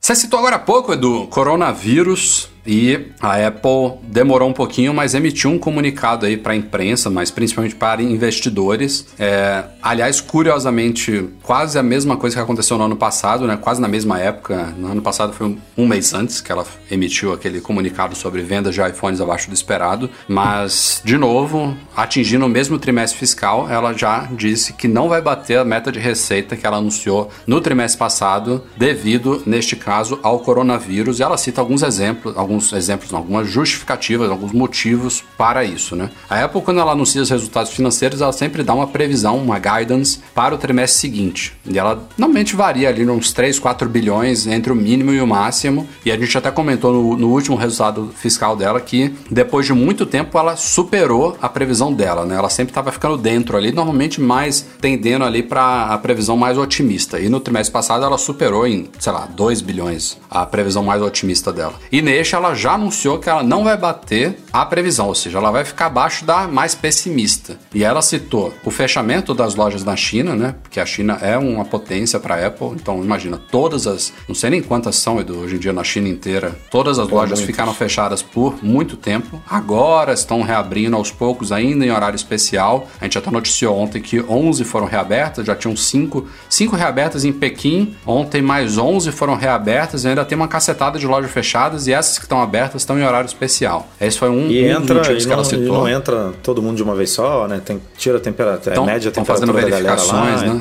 Você 0.00 0.14
citou 0.14 0.38
agora 0.38 0.56
há 0.56 0.60
pouco, 0.60 0.92
Edu, 0.92 1.26
coronavírus 1.26 2.48
e 2.68 3.12
a 3.18 3.46
Apple 3.46 3.98
demorou 4.02 4.46
um 4.46 4.52
pouquinho, 4.52 4.92
mas 4.92 5.14
emitiu 5.14 5.50
um 5.50 5.58
comunicado 5.58 6.26
aí 6.26 6.36
para 6.36 6.52
a 6.52 6.56
imprensa, 6.56 7.08
mas 7.08 7.30
principalmente 7.30 7.74
para 7.74 8.02
investidores. 8.02 9.06
É, 9.18 9.64
aliás, 9.82 10.20
curiosamente, 10.20 11.30
quase 11.42 11.78
a 11.78 11.82
mesma 11.82 12.18
coisa 12.18 12.36
que 12.36 12.42
aconteceu 12.42 12.76
no 12.76 12.84
ano 12.84 12.96
passado, 12.96 13.46
né? 13.46 13.56
Quase 13.56 13.80
na 13.80 13.88
mesma 13.88 14.20
época. 14.20 14.74
No 14.76 14.92
ano 14.92 15.00
passado 15.00 15.32
foi 15.32 15.46
um, 15.46 15.58
um 15.78 15.86
mês 15.86 16.12
antes 16.12 16.42
que 16.42 16.52
ela 16.52 16.66
emitiu 16.90 17.32
aquele 17.32 17.62
comunicado 17.62 18.14
sobre 18.14 18.42
vendas 18.42 18.74
de 18.74 18.82
iPhones 18.82 19.22
abaixo 19.22 19.48
do 19.48 19.54
esperado. 19.54 20.10
Mas, 20.28 21.00
de 21.02 21.16
novo, 21.16 21.74
atingindo 21.96 22.44
o 22.44 22.50
mesmo 22.50 22.78
trimestre 22.78 23.18
fiscal, 23.18 23.66
ela 23.70 23.94
já 23.94 24.28
disse 24.30 24.74
que 24.74 24.86
não 24.86 25.08
vai 25.08 25.22
bater 25.22 25.58
a 25.58 25.64
meta 25.64 25.90
de 25.90 25.98
receita 25.98 26.54
que 26.54 26.66
ela 26.66 26.76
anunciou 26.76 27.30
no 27.46 27.62
trimestre 27.62 27.98
passado, 27.98 28.62
devido, 28.76 29.42
neste 29.46 29.74
caso, 29.74 30.20
ao 30.22 30.40
coronavírus. 30.40 31.18
E 31.18 31.22
ela 31.22 31.38
cita 31.38 31.62
alguns 31.62 31.82
exemplos, 31.82 32.36
alguns 32.36 32.57
alguns 32.58 32.72
exemplos, 32.72 33.14
algumas 33.14 33.48
justificativas, 33.48 34.30
alguns 34.30 34.52
motivos 34.52 35.24
para 35.36 35.64
isso, 35.64 35.94
né? 35.94 36.10
A 36.28 36.44
Apple, 36.44 36.60
quando 36.60 36.80
ela 36.80 36.92
anuncia 36.92 37.22
os 37.22 37.30
resultados 37.30 37.72
financeiros, 37.72 38.20
ela 38.20 38.32
sempre 38.32 38.62
dá 38.62 38.74
uma 38.74 38.86
previsão, 38.86 39.38
uma 39.38 39.58
guidance 39.58 40.20
para 40.34 40.54
o 40.54 40.58
trimestre 40.58 41.00
seguinte. 41.00 41.56
E 41.64 41.78
ela 41.78 42.02
normalmente 42.16 42.56
varia 42.56 42.88
ali 42.88 43.08
uns 43.08 43.32
3, 43.32 43.58
4 43.58 43.88
bilhões 43.88 44.46
entre 44.46 44.72
o 44.72 44.76
mínimo 44.76 45.12
e 45.12 45.20
o 45.20 45.26
máximo. 45.26 45.88
E 46.04 46.10
a 46.10 46.18
gente 46.18 46.36
até 46.36 46.50
comentou 46.50 46.92
no, 46.92 47.16
no 47.16 47.28
último 47.28 47.56
resultado 47.56 48.10
fiscal 48.14 48.56
dela 48.56 48.80
que 48.80 49.14
depois 49.30 49.66
de 49.66 49.72
muito 49.72 50.04
tempo 50.04 50.36
ela 50.38 50.56
superou 50.56 51.36
a 51.40 51.48
previsão 51.48 51.92
dela, 51.92 52.24
né? 52.24 52.34
Ela 52.36 52.50
sempre 52.50 52.72
estava 52.72 52.90
ficando 52.90 53.16
dentro 53.16 53.56
ali, 53.56 53.72
normalmente 53.72 54.20
mais 54.20 54.66
tendendo 54.80 55.24
ali 55.24 55.42
para 55.42 55.86
a 55.86 55.98
previsão 55.98 56.36
mais 56.36 56.58
otimista. 56.58 57.20
E 57.20 57.28
no 57.28 57.40
trimestre 57.40 57.72
passado 57.72 58.04
ela 58.04 58.18
superou 58.18 58.66
em, 58.66 58.88
sei 58.98 59.12
lá, 59.12 59.26
2 59.26 59.60
bilhões 59.60 60.18
a 60.30 60.44
previsão 60.44 60.82
mais 60.82 61.00
otimista 61.00 61.52
dela. 61.52 61.74
E 61.92 62.02
neste 62.02 62.34
ela 62.38 62.54
já 62.54 62.72
anunciou 62.72 63.18
que 63.18 63.28
ela 63.28 63.42
não 63.42 63.64
vai 63.64 63.76
bater 63.76 64.38
a 64.52 64.64
previsão, 64.64 65.08
ou 65.08 65.14
seja, 65.14 65.38
ela 65.38 65.50
vai 65.50 65.64
ficar 65.64 65.86
abaixo 65.86 66.24
da 66.24 66.46
mais 66.46 66.74
pessimista. 66.74 67.58
E 67.74 67.84
ela 67.84 68.00
citou 68.00 68.54
o 68.64 68.70
fechamento 68.70 69.34
das 69.34 69.54
lojas 69.54 69.84
na 69.84 69.96
China, 69.96 70.34
né? 70.34 70.54
Porque 70.62 70.80
a 70.80 70.86
China 70.86 71.18
é 71.20 71.36
uma 71.36 71.64
potência 71.64 72.18
para 72.18 72.36
a 72.36 72.46
Apple, 72.46 72.68
então 72.74 73.02
imagina 73.02 73.38
todas 73.50 73.86
as, 73.86 74.12
não 74.26 74.34
sei 74.34 74.50
nem 74.50 74.62
quantas 74.62 74.96
são 74.96 75.20
Edu, 75.20 75.38
hoje 75.38 75.56
em 75.56 75.58
dia 75.58 75.72
na 75.72 75.84
China 75.84 76.08
inteira, 76.08 76.56
todas 76.70 76.98
as 76.98 77.08
lojas 77.08 77.40
ficaram 77.40 77.74
fechadas 77.74 78.22
por 78.22 78.62
muito 78.62 78.96
tempo. 78.96 79.42
Agora 79.48 80.12
estão 80.12 80.42
reabrindo 80.42 80.96
aos 80.96 81.10
poucos, 81.10 81.52
ainda 81.52 81.84
em 81.84 81.90
horário 81.90 82.16
especial. 82.16 82.88
A 83.00 83.04
gente 83.04 83.18
até 83.18 83.30
noticiou 83.30 83.76
ontem 83.76 84.00
que 84.00 84.20
11 84.20 84.64
foram 84.64 84.86
reabertas, 84.86 85.46
já 85.46 85.56
tinham 85.56 85.76
5, 85.76 86.26
5 86.48 86.76
reabertas 86.76 87.24
em 87.24 87.32
Pequim, 87.32 87.96
ontem 88.06 88.40
mais 88.40 88.78
11 88.78 89.10
foram 89.12 89.34
reabertas 89.34 90.04
e 90.04 90.08
ainda 90.08 90.24
tem 90.24 90.36
uma 90.36 90.48
cacetada 90.48 90.98
de 90.98 91.06
lojas 91.06 91.30
fechadas 91.30 91.86
e 91.86 91.92
essas 91.92 92.18
que 92.18 92.27
estão 92.28 92.42
abertas 92.42 92.82
estão 92.82 92.98
em 92.98 93.02
horário 93.02 93.26
especial. 93.26 93.88
Esse 93.98 94.18
foi 94.18 94.28
um, 94.28 94.50
e 94.50 94.62
um 94.62 94.70
entra, 94.70 94.80
dos 94.80 94.96
motivos 94.96 95.26
que 95.26 95.32
ela 95.32 95.44
citou. 95.44 95.64
E 95.64 95.68
não 95.68 95.88
entra 95.88 96.32
todo 96.42 96.62
mundo 96.62 96.76
de 96.76 96.82
uma 96.82 96.94
vez 96.94 97.10
só, 97.10 97.48
né? 97.48 97.60
Tem, 97.64 97.80
tira 97.96 98.18
a 98.18 98.20
temperatura, 98.20 98.74
então, 98.74 98.84
média 98.84 99.10
temperatura 99.10 99.52
fazendo 99.52 99.70
verificações, 99.70 100.42
né? 100.42 100.58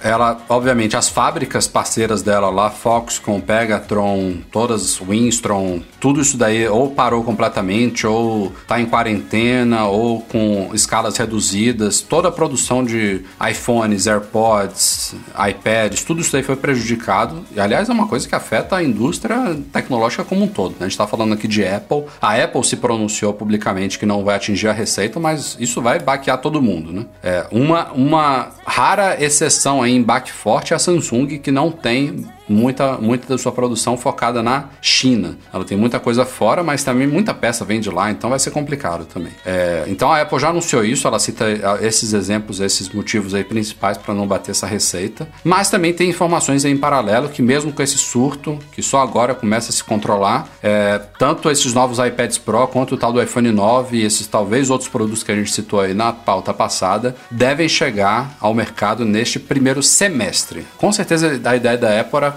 É. 0.00 0.08
Ela, 0.10 0.38
obviamente, 0.48 0.96
as 0.96 1.08
fábricas 1.08 1.66
parceiras 1.66 2.22
dela 2.22 2.50
lá, 2.50 2.70
Foxconn, 2.70 3.40
Pegatron, 3.40 4.34
todas, 4.52 4.98
Winstron, 4.98 5.80
tudo 5.98 6.20
isso 6.20 6.36
daí 6.36 6.68
ou 6.68 6.90
parou 6.90 7.24
completamente, 7.24 8.06
ou 8.06 8.52
tá 8.68 8.80
em 8.80 8.86
quarentena, 8.86 9.86
ou 9.86 10.20
com 10.20 10.70
escalas 10.72 11.16
reduzidas. 11.16 12.00
Toda 12.00 12.28
a 12.28 12.32
produção 12.32 12.84
de 12.84 13.22
iPhones, 13.50 14.06
AirPods, 14.06 15.14
iPads, 15.48 16.04
tudo 16.04 16.20
isso 16.20 16.30
daí 16.30 16.44
foi 16.44 16.56
prejudicado. 16.56 17.44
E, 17.54 17.58
aliás, 17.58 17.88
é 17.88 17.92
uma 17.92 18.06
coisa 18.06 18.28
que 18.28 18.34
afeta 18.34 18.76
a 18.76 18.84
indústria 18.84 19.56
tecnológica 19.72 20.22
como 20.22 20.44
um 20.44 20.48
todo. 20.48 20.76
Né? 20.78 20.91
Gente 20.92 21.00
está 21.00 21.06
falando 21.06 21.32
aqui 21.32 21.48
de 21.48 21.66
Apple. 21.66 22.04
A 22.20 22.36
Apple 22.36 22.62
se 22.64 22.76
pronunciou 22.76 23.32
publicamente 23.32 23.98
que 23.98 24.04
não 24.04 24.22
vai 24.22 24.36
atingir 24.36 24.68
a 24.68 24.72
receita, 24.72 25.18
mas 25.18 25.56
isso 25.58 25.80
vai 25.80 25.98
baquear 25.98 26.36
todo 26.38 26.60
mundo. 26.60 26.92
Né? 26.92 27.06
É, 27.22 27.46
uma, 27.50 27.90
uma 27.92 28.50
rara 28.66 29.16
exceção 29.18 29.82
aí 29.82 29.92
em 29.92 30.02
baque 30.02 30.30
forte 30.30 30.74
é 30.74 30.76
a 30.76 30.78
Samsung, 30.78 31.38
que 31.38 31.50
não 31.50 31.70
tem 31.70 32.26
muita, 32.52 32.98
muita 32.98 33.26
da 33.26 33.38
sua 33.38 33.52
produção 33.52 33.96
focada 33.96 34.42
na 34.42 34.66
China. 34.80 35.36
Ela 35.52 35.64
tem 35.64 35.76
muita 35.76 35.98
coisa 35.98 36.24
fora, 36.24 36.62
mas 36.62 36.84
também 36.84 37.06
muita 37.06 37.34
peça 37.34 37.64
vem 37.64 37.80
de 37.80 37.90
lá, 37.90 38.10
então 38.10 38.30
vai 38.30 38.38
ser 38.38 38.50
complicado 38.50 39.04
também. 39.06 39.32
É, 39.44 39.84
então 39.88 40.12
a 40.12 40.20
Apple 40.20 40.38
já 40.38 40.50
anunciou 40.50 40.84
isso, 40.84 41.06
ela 41.06 41.18
cita 41.18 41.44
é, 41.46 41.86
esses 41.86 42.12
exemplos, 42.12 42.60
esses 42.60 42.90
motivos 42.90 43.34
aí 43.34 43.44
principais 43.44 43.96
para 43.96 44.14
não 44.14 44.26
bater 44.26 44.50
essa 44.50 44.66
receita. 44.66 45.28
Mas 45.42 45.70
também 45.70 45.92
tem 45.92 46.10
informações 46.10 46.64
em 46.64 46.76
paralelo 46.76 47.28
que 47.28 47.42
mesmo 47.42 47.72
com 47.72 47.82
esse 47.82 47.98
surto, 47.98 48.58
que 48.72 48.82
só 48.82 49.00
agora 49.00 49.34
começa 49.34 49.70
a 49.70 49.72
se 49.72 49.82
controlar, 49.82 50.48
é, 50.62 51.00
tanto 51.18 51.50
esses 51.50 51.72
novos 51.72 51.98
iPads 51.98 52.38
Pro 52.38 52.66
quanto 52.68 52.94
o 52.94 52.98
tal 52.98 53.12
do 53.12 53.22
iPhone 53.22 53.50
9 53.50 53.96
e 53.96 54.04
esses 54.04 54.26
talvez 54.26 54.70
outros 54.70 54.88
produtos 54.88 55.22
que 55.22 55.32
a 55.32 55.34
gente 55.34 55.50
citou 55.52 55.80
aí 55.80 55.94
na 55.94 56.12
pauta 56.12 56.52
passada, 56.52 57.14
devem 57.30 57.68
chegar 57.68 58.36
ao 58.40 58.54
mercado 58.54 59.04
neste 59.04 59.38
primeiro 59.38 59.82
semestre. 59.82 60.66
Com 60.76 60.92
certeza 60.92 61.40
a 61.44 61.56
ideia 61.56 61.78
da 61.78 62.00
Apple 62.00 62.16
era 62.16 62.36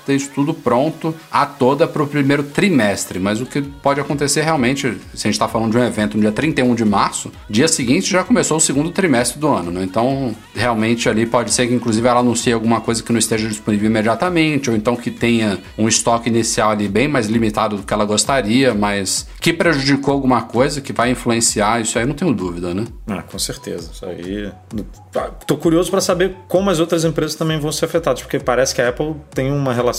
ter 0.05 0.15
isso 0.15 0.29
tudo 0.33 0.53
pronto 0.53 1.13
a 1.31 1.45
toda 1.45 1.87
para 1.87 2.03
o 2.03 2.07
primeiro 2.07 2.43
trimestre. 2.43 3.19
Mas 3.19 3.41
o 3.41 3.45
que 3.45 3.61
pode 3.61 3.99
acontecer 3.99 4.41
realmente, 4.41 4.97
se 5.13 5.27
a 5.27 5.27
gente 5.27 5.31
está 5.31 5.47
falando 5.47 5.71
de 5.71 5.77
um 5.77 5.83
evento 5.83 6.15
no 6.17 6.21
dia 6.21 6.31
31 6.31 6.75
de 6.75 6.85
março, 6.85 7.31
dia 7.49 7.67
seguinte 7.67 8.09
já 8.09 8.23
começou 8.23 8.57
o 8.57 8.61
segundo 8.61 8.91
trimestre 8.91 9.39
do 9.39 9.47
ano, 9.47 9.71
né? 9.71 9.83
Então, 9.83 10.35
realmente 10.55 11.07
ali 11.09 11.25
pode 11.25 11.51
ser 11.53 11.67
que 11.67 11.73
inclusive 11.73 12.07
ela 12.07 12.19
anuncie 12.19 12.53
alguma 12.53 12.81
coisa 12.81 13.03
que 13.03 13.11
não 13.11 13.19
esteja 13.19 13.47
disponível 13.47 13.89
imediatamente, 13.89 14.69
ou 14.69 14.75
então 14.75 14.95
que 14.95 15.11
tenha 15.11 15.59
um 15.77 15.87
estoque 15.87 16.29
inicial 16.29 16.71
ali 16.71 16.87
bem 16.87 17.07
mais 17.07 17.27
limitado 17.27 17.77
do 17.77 17.83
que 17.83 17.93
ela 17.93 18.05
gostaria, 18.05 18.73
mas 18.73 19.27
que 19.39 19.53
prejudicou 19.53 20.13
alguma 20.13 20.43
coisa 20.43 20.81
que 20.81 20.93
vai 20.93 21.11
influenciar, 21.11 21.81
isso 21.81 21.97
aí 21.97 22.05
não 22.05 22.13
tenho 22.13 22.33
dúvida, 22.33 22.73
né? 22.73 22.85
Ah, 23.07 23.21
com 23.21 23.39
certeza. 23.39 23.91
Isso 23.93 24.05
aí. 24.05 24.51
Tô 25.45 25.57
curioso 25.57 25.91
para 25.91 26.01
saber 26.01 26.35
como 26.47 26.69
as 26.69 26.79
outras 26.79 27.03
empresas 27.03 27.35
também 27.35 27.59
vão 27.59 27.71
ser 27.71 27.85
afetadas, 27.85 28.21
porque 28.21 28.39
parece 28.39 28.73
que 28.73 28.81
a 28.81 28.89
Apple 28.89 29.15
tem 29.33 29.51
uma 29.51 29.73
relação 29.73 29.90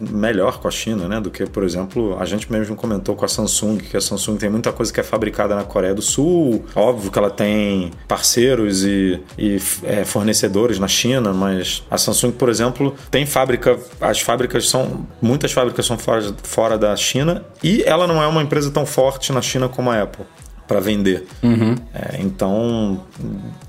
melhor 0.00 0.58
com 0.58 0.68
a 0.68 0.70
China, 0.70 1.08
né? 1.08 1.20
Do 1.20 1.30
que, 1.30 1.46
por 1.46 1.62
exemplo, 1.62 2.16
a 2.18 2.24
gente 2.24 2.50
mesmo 2.50 2.76
comentou 2.76 3.14
com 3.14 3.24
a 3.24 3.28
Samsung, 3.28 3.78
que 3.78 3.96
a 3.96 4.00
Samsung 4.00 4.36
tem 4.36 4.48
muita 4.48 4.72
coisa 4.72 4.92
que 4.92 5.00
é 5.00 5.02
fabricada 5.02 5.54
na 5.54 5.64
Coreia 5.64 5.94
do 5.94 6.02
Sul. 6.02 6.64
Óbvio 6.74 7.10
que 7.10 7.18
ela 7.18 7.30
tem 7.30 7.90
parceiros 8.06 8.84
e, 8.84 9.20
e 9.36 9.56
é, 9.84 10.04
fornecedores 10.04 10.78
na 10.78 10.88
China, 10.88 11.32
mas 11.32 11.82
a 11.90 11.98
Samsung, 11.98 12.32
por 12.32 12.48
exemplo, 12.48 12.94
tem 13.10 13.26
fábrica. 13.26 13.78
As 14.00 14.20
fábricas 14.20 14.68
são. 14.68 15.06
Muitas 15.20 15.52
fábricas 15.52 15.86
são 15.86 15.98
fora, 15.98 16.34
fora 16.42 16.78
da 16.78 16.94
China 16.96 17.44
e 17.62 17.82
ela 17.82 18.06
não 18.06 18.22
é 18.22 18.26
uma 18.26 18.42
empresa 18.42 18.70
tão 18.70 18.86
forte 18.86 19.32
na 19.32 19.42
China 19.42 19.68
como 19.68 19.90
a 19.90 20.02
Apple 20.02 20.24
para 20.68 20.80
vender. 20.80 21.26
Uhum. 21.42 21.74
É, 21.94 22.20
então, 22.20 23.00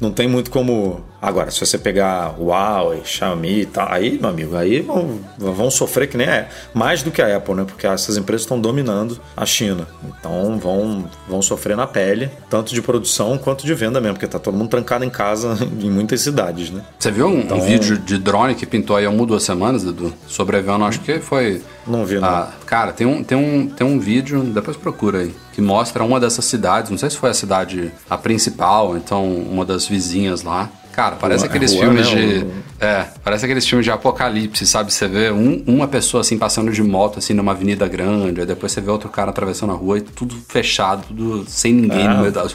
não 0.01 0.11
tem 0.11 0.27
muito 0.27 0.51
como 0.51 1.05
Agora, 1.21 1.51
se 1.51 1.59
você 1.59 1.77
pegar 1.77 2.35
Huawei, 2.39 3.01
Xiaomi 3.03 3.61
e 3.61 3.65
tal, 3.65 3.91
aí, 3.91 4.17
meu 4.19 4.29
amigo, 4.29 4.55
aí 4.55 4.81
vão, 4.81 5.19
vão 5.37 5.69
sofrer 5.69 6.07
que 6.07 6.17
nem 6.17 6.27
é 6.27 6.47
mais 6.73 7.03
do 7.03 7.11
que 7.11 7.21
a 7.21 7.35
Apple, 7.35 7.55
né? 7.55 7.65
Porque 7.65 7.85
essas 7.85 8.15
empresas 8.15 8.43
estão 8.43 8.59
dominando 8.59 9.19
a 9.35 9.45
China. 9.45 9.87
Então 10.03 10.57
vão, 10.57 11.05
vão 11.27 11.41
sofrer 11.41 11.75
na 11.75 11.85
pele, 11.85 12.29
tanto 12.49 12.73
de 12.73 12.81
produção 12.81 13.37
quanto 13.37 13.65
de 13.65 13.73
venda 13.73 13.99
mesmo, 13.99 14.15
porque 14.15 14.27
tá 14.27 14.39
todo 14.39 14.55
mundo 14.55 14.69
trancado 14.69 15.03
em 15.03 15.09
casa 15.09 15.57
em 15.79 15.89
muitas 15.89 16.21
cidades, 16.21 16.71
né? 16.71 16.81
Você 16.97 17.11
viu 17.11 17.27
um, 17.27 17.39
então, 17.39 17.57
um 17.57 17.61
vídeo 17.61 17.97
de 17.97 18.17
drone 18.17 18.55
que 18.55 18.65
pintou 18.65 18.95
aí 18.95 19.05
há 19.05 19.09
uma 19.09 19.25
duas 19.25 19.43
semanas, 19.43 19.83
Edu? 19.83 20.13
Sobrevivendo, 20.27 20.85
acho 20.85 21.01
que 21.01 21.19
foi. 21.19 21.61
Não 21.85 22.05
vi, 22.05 22.19
não. 22.19 22.27
Ah, 22.27 22.51
cara, 22.65 22.93
tem 22.93 23.05
um, 23.05 23.23
tem, 23.23 23.37
um, 23.37 23.67
tem 23.67 23.85
um 23.85 23.99
vídeo, 23.99 24.41
depois 24.43 24.77
procura 24.77 25.19
aí, 25.19 25.35
que 25.53 25.61
mostra 25.61 26.03
uma 26.03 26.19
dessas 26.19 26.45
cidades, 26.45 26.89
não 26.89 26.97
sei 26.97 27.09
se 27.09 27.17
foi 27.17 27.29
a 27.29 27.33
cidade 27.33 27.91
a 28.09 28.17
principal, 28.17 28.95
então 28.95 29.25
uma 29.25 29.65
das 29.65 29.87
vizinhas 29.87 30.43
lá 30.43 30.69
Cara, 30.99 31.15
parece 31.15 31.45
aqueles 31.45 31.71
rua, 31.71 31.83
filmes 31.83 32.09
de. 32.09 32.45
É, 32.77 33.05
parece 33.23 33.45
aqueles 33.45 33.65
filmes 33.65 33.85
de 33.85 33.91
apocalipse, 33.91 34.67
sabe? 34.67 34.91
Você 34.91 35.07
vê 35.07 35.31
um, 35.31 35.63
uma 35.65 35.87
pessoa 35.87 36.19
assim 36.19 36.37
passando 36.37 36.73
de 36.73 36.83
moto 36.83 37.19
assim 37.19 37.33
numa 37.33 37.53
avenida 37.53 37.87
grande, 37.87 38.41
aí 38.41 38.45
depois 38.45 38.73
você 38.73 38.81
vê 38.81 38.91
outro 38.91 39.07
cara 39.07 39.29
atravessando 39.29 39.71
a 39.71 39.75
rua 39.75 39.99
e 39.99 40.01
tudo 40.01 40.35
fechado, 40.49 41.05
tudo 41.07 41.45
sem 41.47 41.73
ninguém 41.73 42.05
é. 42.05 42.09
no 42.09 42.19
meio 42.19 42.33
da. 42.33 42.45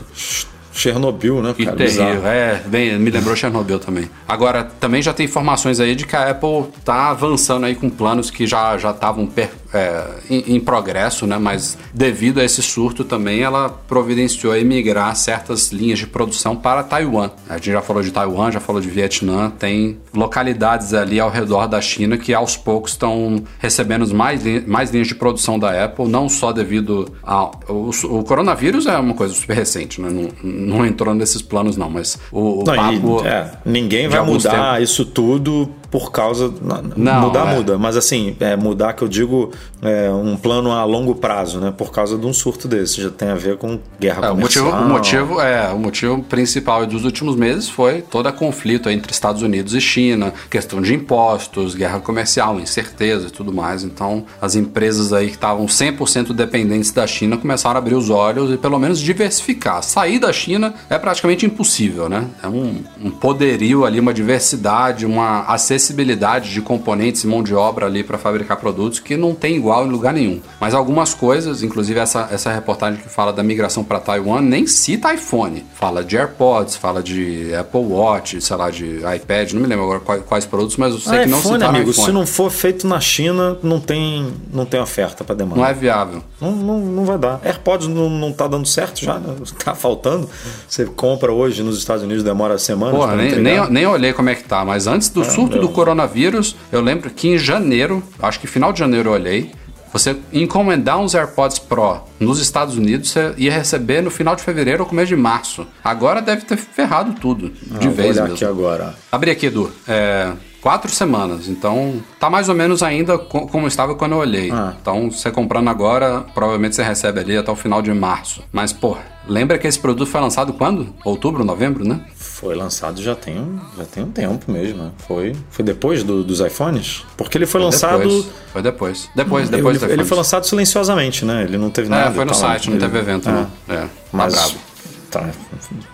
Chernobyl, 0.74 1.40
né? 1.40 1.54
Que 1.56 1.64
cara, 1.64 1.76
terrível. 1.78 2.26
É, 2.26 2.60
bem, 2.66 2.98
me 2.98 3.10
lembrou 3.10 3.34
Chernobyl 3.34 3.78
também. 3.78 4.10
Agora, 4.28 4.64
também 4.78 5.00
já 5.00 5.14
tem 5.14 5.24
informações 5.24 5.80
aí 5.80 5.94
de 5.94 6.04
que 6.04 6.14
a 6.14 6.28
Apple 6.28 6.64
tá 6.84 7.08
avançando 7.08 7.64
aí 7.64 7.74
com 7.74 7.88
planos 7.88 8.30
que 8.30 8.46
já 8.46 8.76
estavam 8.76 9.26
é, 9.74 10.06
em, 10.30 10.54
em, 10.56 10.60
progresso, 10.60 11.26
né? 11.26 11.36
Mas 11.38 11.76
devido 11.92 12.40
a 12.40 12.44
esse 12.44 12.62
surto 12.62 13.04
também, 13.04 13.42
ela 13.42 13.68
providenciou 13.68 14.56
emigrar 14.56 15.14
certas 15.16 15.72
linhas 15.72 15.98
de 15.98 16.06
produção 16.06 16.54
para 16.54 16.82
Taiwan. 16.82 17.30
A 17.48 17.56
gente 17.56 17.72
já 17.72 17.82
falou 17.82 18.02
de 18.02 18.10
Taiwan, 18.10 18.52
já 18.52 18.60
falou 18.60 18.80
de 18.80 18.88
Vietnã, 18.88 19.50
tem 19.50 19.98
localidades 20.14 20.94
ali 20.94 21.18
ao 21.18 21.28
redor 21.28 21.66
da 21.66 21.80
China 21.80 22.16
que 22.16 22.32
aos 22.32 22.56
poucos 22.56 22.92
estão 22.92 23.42
recebendo 23.58 24.14
mais, 24.14 24.42
mais 24.66 24.90
linhas 24.90 25.08
de 25.08 25.14
produção 25.14 25.58
da 25.58 25.84
Apple, 25.84 26.06
não 26.06 26.28
só 26.28 26.52
devido 26.52 27.12
ao. 27.22 27.60
O, 27.68 27.90
o 28.18 28.24
coronavírus 28.24 28.86
é 28.86 28.96
uma 28.96 29.14
coisa 29.14 29.34
super 29.34 29.56
recente, 29.56 30.00
né? 30.00 30.08
Não, 30.10 30.30
não 30.42 30.86
entrou 30.86 31.14
nesses 31.14 31.42
planos, 31.42 31.76
não, 31.76 31.90
mas 31.90 32.18
o, 32.30 32.62
o 32.62 32.64
não, 32.64 32.74
papo. 32.74 33.22
E, 33.24 33.26
é, 33.26 33.52
ninguém 33.64 34.08
vai 34.08 34.24
mudar 34.24 34.74
tempo... 34.74 34.82
isso 34.82 35.04
tudo 35.04 35.68
por 35.94 36.10
causa. 36.10 36.52
Não, 36.96 37.20
mudar, 37.20 37.52
é. 37.52 37.54
muda, 37.54 37.78
mas 37.78 37.96
assim, 37.96 38.36
é, 38.40 38.56
mudar 38.56 38.94
que 38.94 39.02
eu 39.04 39.06
digo 39.06 39.52
é, 39.80 40.10
um 40.10 40.36
plano 40.36 40.72
a 40.72 40.84
longo 40.84 41.14
prazo, 41.14 41.60
né? 41.60 41.70
Por 41.70 41.92
causa 41.92 42.18
de 42.18 42.26
um 42.26 42.32
surto 42.32 42.66
desse. 42.66 43.00
Já 43.00 43.10
tem 43.10 43.28
a 43.28 43.36
ver 43.36 43.58
com 43.58 43.78
guerra 44.00 44.26
é, 44.26 44.30
comercial. 44.30 44.64
O 44.64 44.70
motivo, 44.70 44.84
o 44.84 44.88
motivo, 44.88 45.40
é, 45.40 45.72
o 45.72 45.78
motivo 45.78 46.20
principal 46.24 46.84
dos 46.84 47.04
últimos 47.04 47.36
meses 47.36 47.68
foi 47.68 48.02
todo 48.02 48.26
a 48.26 48.32
conflito 48.32 48.90
entre 48.90 49.12
Estados 49.12 49.40
Unidos 49.40 49.72
e 49.72 49.80
China, 49.80 50.34
questão 50.50 50.82
de 50.82 50.92
impostos, 50.92 51.76
guerra 51.76 52.00
comercial, 52.00 52.58
incerteza 52.58 53.28
e 53.28 53.30
tudo 53.30 53.52
mais. 53.52 53.84
Então, 53.84 54.24
as 54.42 54.56
empresas 54.56 55.12
aí 55.12 55.28
que 55.28 55.34
estavam 55.34 55.64
100% 55.66 56.32
dependentes 56.32 56.90
da 56.90 57.06
China 57.06 57.36
começaram 57.36 57.76
a 57.76 57.78
abrir 57.78 57.94
os 57.94 58.10
olhos 58.10 58.52
e 58.52 58.56
pelo 58.56 58.80
menos 58.80 58.98
diversificar. 58.98 59.80
Sair 59.84 60.18
da 60.18 60.32
China 60.32 60.74
é 60.90 60.98
praticamente 60.98 61.46
impossível, 61.46 62.08
né? 62.08 62.26
É 62.42 62.48
um, 62.48 62.82
um 63.00 63.12
poderio 63.12 63.84
ali, 63.84 64.00
uma 64.00 64.12
diversidade, 64.12 65.06
uma 65.06 65.42
acessibilidade 65.42 65.83
acessibilidade 65.84 66.50
de 66.50 66.62
componentes 66.62 67.22
e 67.24 67.26
mão 67.26 67.42
de 67.42 67.54
obra 67.54 67.86
ali 67.86 68.02
para 68.02 68.16
fabricar 68.16 68.56
produtos 68.56 68.98
que 68.98 69.16
não 69.16 69.34
tem 69.34 69.56
igual 69.56 69.86
em 69.86 69.90
lugar 69.90 70.14
nenhum. 70.14 70.40
Mas 70.60 70.74
algumas 70.74 71.12
coisas, 71.12 71.62
inclusive 71.62 72.00
essa, 72.00 72.28
essa 72.30 72.50
reportagem 72.50 73.00
que 73.00 73.08
fala 73.08 73.32
da 73.32 73.42
migração 73.42 73.84
para 73.84 74.00
Taiwan, 74.00 74.40
nem 74.40 74.66
cita 74.66 75.12
iPhone. 75.12 75.64
Fala 75.74 76.02
de 76.02 76.16
AirPods, 76.16 76.76
fala 76.76 77.02
de 77.02 77.54
Apple 77.54 77.80
Watch, 77.80 78.40
sei 78.40 78.56
lá, 78.56 78.70
de 78.70 79.00
iPad, 79.16 79.52
não 79.52 79.60
me 79.60 79.66
lembro 79.66 79.84
agora 79.84 80.00
quais, 80.00 80.22
quais 80.24 80.46
produtos, 80.46 80.76
mas 80.76 80.94
eu 80.94 81.00
sei 81.00 81.20
que 81.20 81.26
não 81.26 81.38
iPhone, 81.38 81.54
cita 81.54 81.68
amigo, 81.68 81.90
iPhone. 81.90 82.06
Se 82.06 82.12
não 82.12 82.26
for 82.26 82.50
feito 82.50 82.86
na 82.86 83.00
China, 83.00 83.58
não 83.62 83.78
tem, 83.78 84.32
não 84.52 84.64
tem 84.64 84.80
oferta 84.80 85.22
para 85.22 85.34
demanda. 85.34 85.60
Não 85.60 85.66
é 85.66 85.74
viável. 85.74 86.22
Não, 86.40 86.52
não, 86.52 86.80
não 86.80 87.04
vai 87.04 87.18
dar. 87.18 87.40
AirPods 87.44 87.88
não, 87.88 88.08
não 88.08 88.32
tá 88.32 88.46
dando 88.46 88.66
certo 88.66 89.04
já, 89.04 89.18
né? 89.18 89.34
tá 89.62 89.74
faltando. 89.74 90.28
Você 90.68 90.84
compra 90.86 91.32
hoje 91.32 91.62
nos 91.62 91.78
Estados 91.78 92.02
Unidos, 92.02 92.22
demora 92.22 92.58
semanas. 92.58 92.96
Porra, 92.96 93.16
nem, 93.16 93.36
nem, 93.36 93.70
nem, 93.70 93.86
olhei 93.86 94.12
como 94.12 94.30
é 94.30 94.34
que 94.34 94.44
tá, 94.44 94.64
mas 94.64 94.86
antes 94.86 95.08
do 95.08 95.22
é, 95.22 95.24
surto 95.24 95.58
do 95.58 95.68
coronavírus, 95.74 96.56
eu 96.72 96.80
lembro 96.80 97.10
que 97.10 97.28
em 97.28 97.36
janeiro, 97.36 98.02
acho 98.22 98.40
que 98.40 98.46
final 98.46 98.72
de 98.72 98.78
janeiro 98.78 99.10
eu 99.10 99.12
olhei, 99.12 99.52
você 99.92 100.16
encomendar 100.32 100.98
uns 100.98 101.14
AirPods 101.14 101.58
Pro 101.58 102.00
nos 102.18 102.40
Estados 102.40 102.76
Unidos, 102.76 103.10
você 103.10 103.32
ia 103.36 103.52
receber 103.52 104.02
no 104.02 104.10
final 104.10 104.34
de 104.34 104.42
fevereiro 104.42 104.82
ou 104.82 104.88
começo 104.88 105.08
de 105.08 105.16
março. 105.16 105.66
Agora 105.84 106.20
deve 106.20 106.42
ter 106.42 106.56
ferrado 106.56 107.12
tudo, 107.20 107.50
de 107.50 107.86
ah, 107.86 107.90
vez 107.90 107.96
vou 107.96 108.06
olhar 108.06 108.22
mesmo. 108.22 108.34
aqui 108.34 108.44
agora. 108.44 108.94
Abri 109.12 109.30
aqui, 109.30 109.46
Edu. 109.46 109.70
É, 109.86 110.32
quatro 110.64 110.90
semanas. 110.90 111.46
Então, 111.46 112.02
tá 112.18 112.30
mais 112.30 112.48
ou 112.48 112.54
menos 112.54 112.82
ainda 112.82 113.18
como 113.18 113.68
estava 113.68 113.94
quando 113.94 114.12
eu 114.12 114.18
olhei. 114.18 114.50
Ah. 114.50 114.72
Então, 114.80 115.10
você 115.10 115.30
comprando 115.30 115.68
agora, 115.68 116.24
provavelmente 116.32 116.74
você 116.74 116.82
recebe 116.82 117.20
ali 117.20 117.36
até 117.36 117.52
o 117.52 117.54
final 117.54 117.82
de 117.82 117.92
março. 117.92 118.42
Mas, 118.50 118.72
pô, 118.72 118.96
lembra 119.28 119.58
que 119.58 119.66
esse 119.66 119.78
produto 119.78 120.10
foi 120.10 120.22
lançado 120.22 120.54
quando? 120.54 120.88
Outubro, 121.04 121.44
novembro, 121.44 121.86
né? 121.86 122.00
Foi 122.16 122.54
lançado 122.54 123.02
já 123.02 123.14
tem, 123.14 123.60
já 123.76 123.84
tem 123.84 124.04
um 124.04 124.10
tempo 124.10 124.50
mesmo, 124.50 124.84
né? 124.84 124.90
Foi, 125.06 125.36
foi 125.50 125.62
depois 125.62 126.02
do, 126.02 126.24
dos 126.24 126.40
iPhones? 126.40 127.04
Porque 127.14 127.36
ele 127.36 127.44
foi, 127.44 127.60
foi 127.60 127.70
lançado. 127.70 127.98
Depois. 127.98 128.26
Foi 128.50 128.62
depois. 128.62 129.10
Depois, 129.14 129.50
depois 129.50 129.82
ele, 129.82 129.92
ele 129.92 130.04
foi 130.04 130.16
lançado 130.16 130.46
silenciosamente, 130.46 131.26
né? 131.26 131.42
Ele 131.42 131.58
não 131.58 131.68
teve 131.68 131.90
nada. 131.90 132.08
É, 132.08 132.14
foi 132.14 132.24
no 132.24 132.32
site, 132.32 132.70
não 132.70 132.78
teve 132.78 132.98
evento, 132.98 133.28
é. 133.28 133.32
não. 133.32 133.42
É, 133.68 133.80
tá 133.82 133.88
Mas, 134.10 134.32
bravo. 134.32 134.73
Tá, 135.14 135.30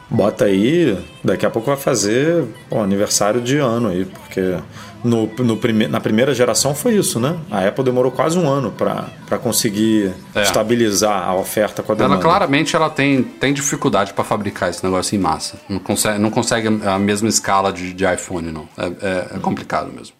bota 0.08 0.46
aí, 0.46 0.98
daqui 1.22 1.44
a 1.44 1.50
pouco 1.50 1.66
vai 1.66 1.76
fazer 1.76 2.42
o 2.70 2.80
aniversário 2.80 3.38
de 3.38 3.58
ano 3.58 3.88
aí, 3.88 4.06
porque 4.06 4.56
no, 5.04 5.26
no 5.26 5.58
prime, 5.58 5.86
na 5.88 6.00
primeira 6.00 6.32
geração 6.32 6.74
foi 6.74 6.94
isso, 6.94 7.20
né? 7.20 7.36
A 7.50 7.66
Apple 7.66 7.84
demorou 7.84 8.10
quase 8.10 8.38
um 8.38 8.48
ano 8.48 8.72
para 8.72 9.38
conseguir 9.38 10.14
é. 10.34 10.42
estabilizar 10.42 11.28
a 11.28 11.34
oferta 11.34 11.82
com 11.82 11.92
a 11.92 11.94
demanda. 11.94 12.14
Ela 12.14 12.22
claramente 12.22 12.74
ela 12.74 12.88
tem, 12.88 13.22
tem 13.22 13.52
dificuldade 13.52 14.14
para 14.14 14.24
fabricar 14.24 14.70
esse 14.70 14.82
negócio 14.82 15.14
em 15.14 15.18
massa. 15.18 15.58
Não 15.68 15.78
consegue, 15.78 16.18
não 16.18 16.30
consegue 16.30 16.68
a 16.86 16.98
mesma 16.98 17.28
escala 17.28 17.70
de, 17.70 17.92
de 17.92 18.04
iPhone, 18.10 18.50
não. 18.50 18.66
É, 18.78 18.86
é, 18.86 19.26
é 19.36 19.38
complicado 19.38 19.92
mesmo. 19.92 20.19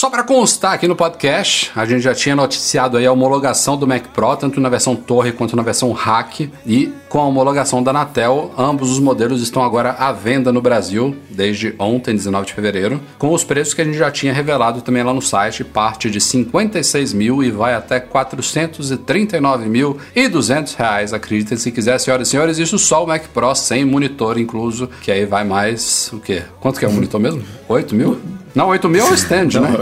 Só 0.00 0.08
para 0.08 0.22
constar 0.22 0.72
aqui 0.72 0.88
no 0.88 0.96
podcast, 0.96 1.70
a 1.76 1.84
gente 1.84 2.00
já 2.00 2.14
tinha 2.14 2.34
noticiado 2.34 2.96
aí 2.96 3.04
a 3.04 3.12
homologação 3.12 3.76
do 3.76 3.86
Mac 3.86 4.06
Pro, 4.14 4.34
tanto 4.34 4.58
na 4.58 4.70
versão 4.70 4.96
Torre 4.96 5.30
quanto 5.30 5.54
na 5.54 5.62
versão 5.62 5.92
Hack, 5.92 6.50
e 6.64 6.90
com 7.10 7.20
a 7.20 7.26
homologação 7.26 7.82
da 7.82 7.90
Anatel, 7.90 8.50
ambos 8.56 8.90
os 8.90 8.98
modelos 8.98 9.42
estão 9.42 9.62
agora 9.62 9.90
à 9.90 10.10
venda 10.10 10.50
no 10.50 10.62
Brasil 10.62 11.14
desde 11.28 11.74
ontem, 11.78 12.14
19 12.14 12.46
de 12.46 12.54
fevereiro, 12.54 12.98
com 13.18 13.34
os 13.34 13.44
preços 13.44 13.74
que 13.74 13.82
a 13.82 13.84
gente 13.84 13.98
já 13.98 14.10
tinha 14.10 14.32
revelado 14.32 14.80
também 14.80 15.02
lá 15.02 15.12
no 15.12 15.20
site, 15.20 15.64
parte 15.64 16.10
de 16.10 16.18
56 16.18 17.12
mil 17.12 17.42
e 17.42 17.50
vai 17.50 17.74
até 17.74 18.00
439 18.00 19.68
mil 19.68 19.98
e 20.16 20.28
200 20.28 20.76
reais, 20.76 21.12
acreditem 21.12 21.58
se 21.58 21.70
quiser, 21.70 22.00
senhoras 22.00 22.26
e 22.26 22.30
senhores, 22.30 22.56
isso 22.56 22.78
só 22.78 23.04
o 23.04 23.06
Mac 23.06 23.24
Pro 23.34 23.54
sem 23.54 23.84
monitor 23.84 24.38
incluso, 24.38 24.88
que 25.02 25.12
aí 25.12 25.26
vai 25.26 25.44
mais 25.44 26.10
o 26.10 26.18
quê? 26.18 26.42
Quanto 26.58 26.78
que 26.78 26.86
é 26.86 26.88
o 26.88 26.92
monitor 26.92 27.20
mesmo? 27.20 27.42
8 27.68 27.94
mil? 27.94 28.39
Não, 28.54 28.68
8 28.68 28.88
mil 28.88 29.04
é 29.06 29.10
o 29.10 29.14
stand, 29.14 29.48
Não, 29.54 29.62
né? 29.62 29.78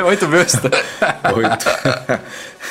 8 0.04 0.28
mil 0.28 0.38
é 0.38 0.42
o 0.42 0.46
stand. 0.46 0.70
8, 1.34 1.66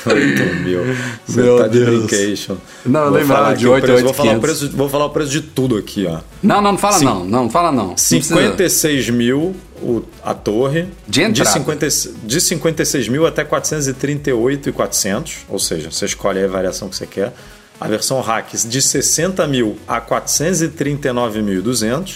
8 0.05 0.55
mil. 0.63 0.95
Você 1.25 1.41
Meu 1.41 1.57
tá 1.59 1.67
Deus. 1.67 2.07
de 2.09 2.47
Não, 2.85 3.05
eu 3.05 3.11
lembrava 3.11 3.55
de 3.55 3.67
8, 3.67 3.91
8, 3.91 4.03
vou 4.03 4.13
falar, 4.13 4.37
o 4.37 4.39
preço, 4.39 4.69
vou 4.71 4.87
falar 4.89 5.05
o 5.05 5.09
preço 5.09 5.31
de 5.31 5.41
tudo 5.41 5.75
aqui, 5.77 6.05
ó. 6.07 6.19
Não, 6.41 6.61
não, 6.61 6.71
não 6.71 6.77
fala 6.77 6.97
Sim. 6.97 7.05
não. 7.05 7.25
Não, 7.25 7.49
fala 7.49 7.71
não. 7.71 7.97
56 7.97 9.09
não 9.09 9.15
mil 9.15 9.55
o, 9.81 10.03
a 10.23 10.33
torre. 10.33 10.87
De 11.07 11.21
entrada. 11.21 11.49
De, 11.49 11.53
50, 11.53 11.87
de 12.23 12.41
56 12.41 13.07
mil 13.09 13.25
até 13.25 13.43
438 13.43 14.69
e 14.69 14.71
400. 14.71 15.37
Ou 15.49 15.59
seja, 15.59 15.91
você 15.91 16.05
escolhe 16.05 16.41
a 16.43 16.47
variação 16.47 16.87
que 16.89 16.95
você 16.95 17.05
quer. 17.05 17.33
A 17.79 17.87
versão 17.87 18.19
Hacks 18.19 18.67
de 18.67 18.81
60 18.81 19.45
mil 19.47 19.77
a 19.87 20.01
439.200. 20.01 22.15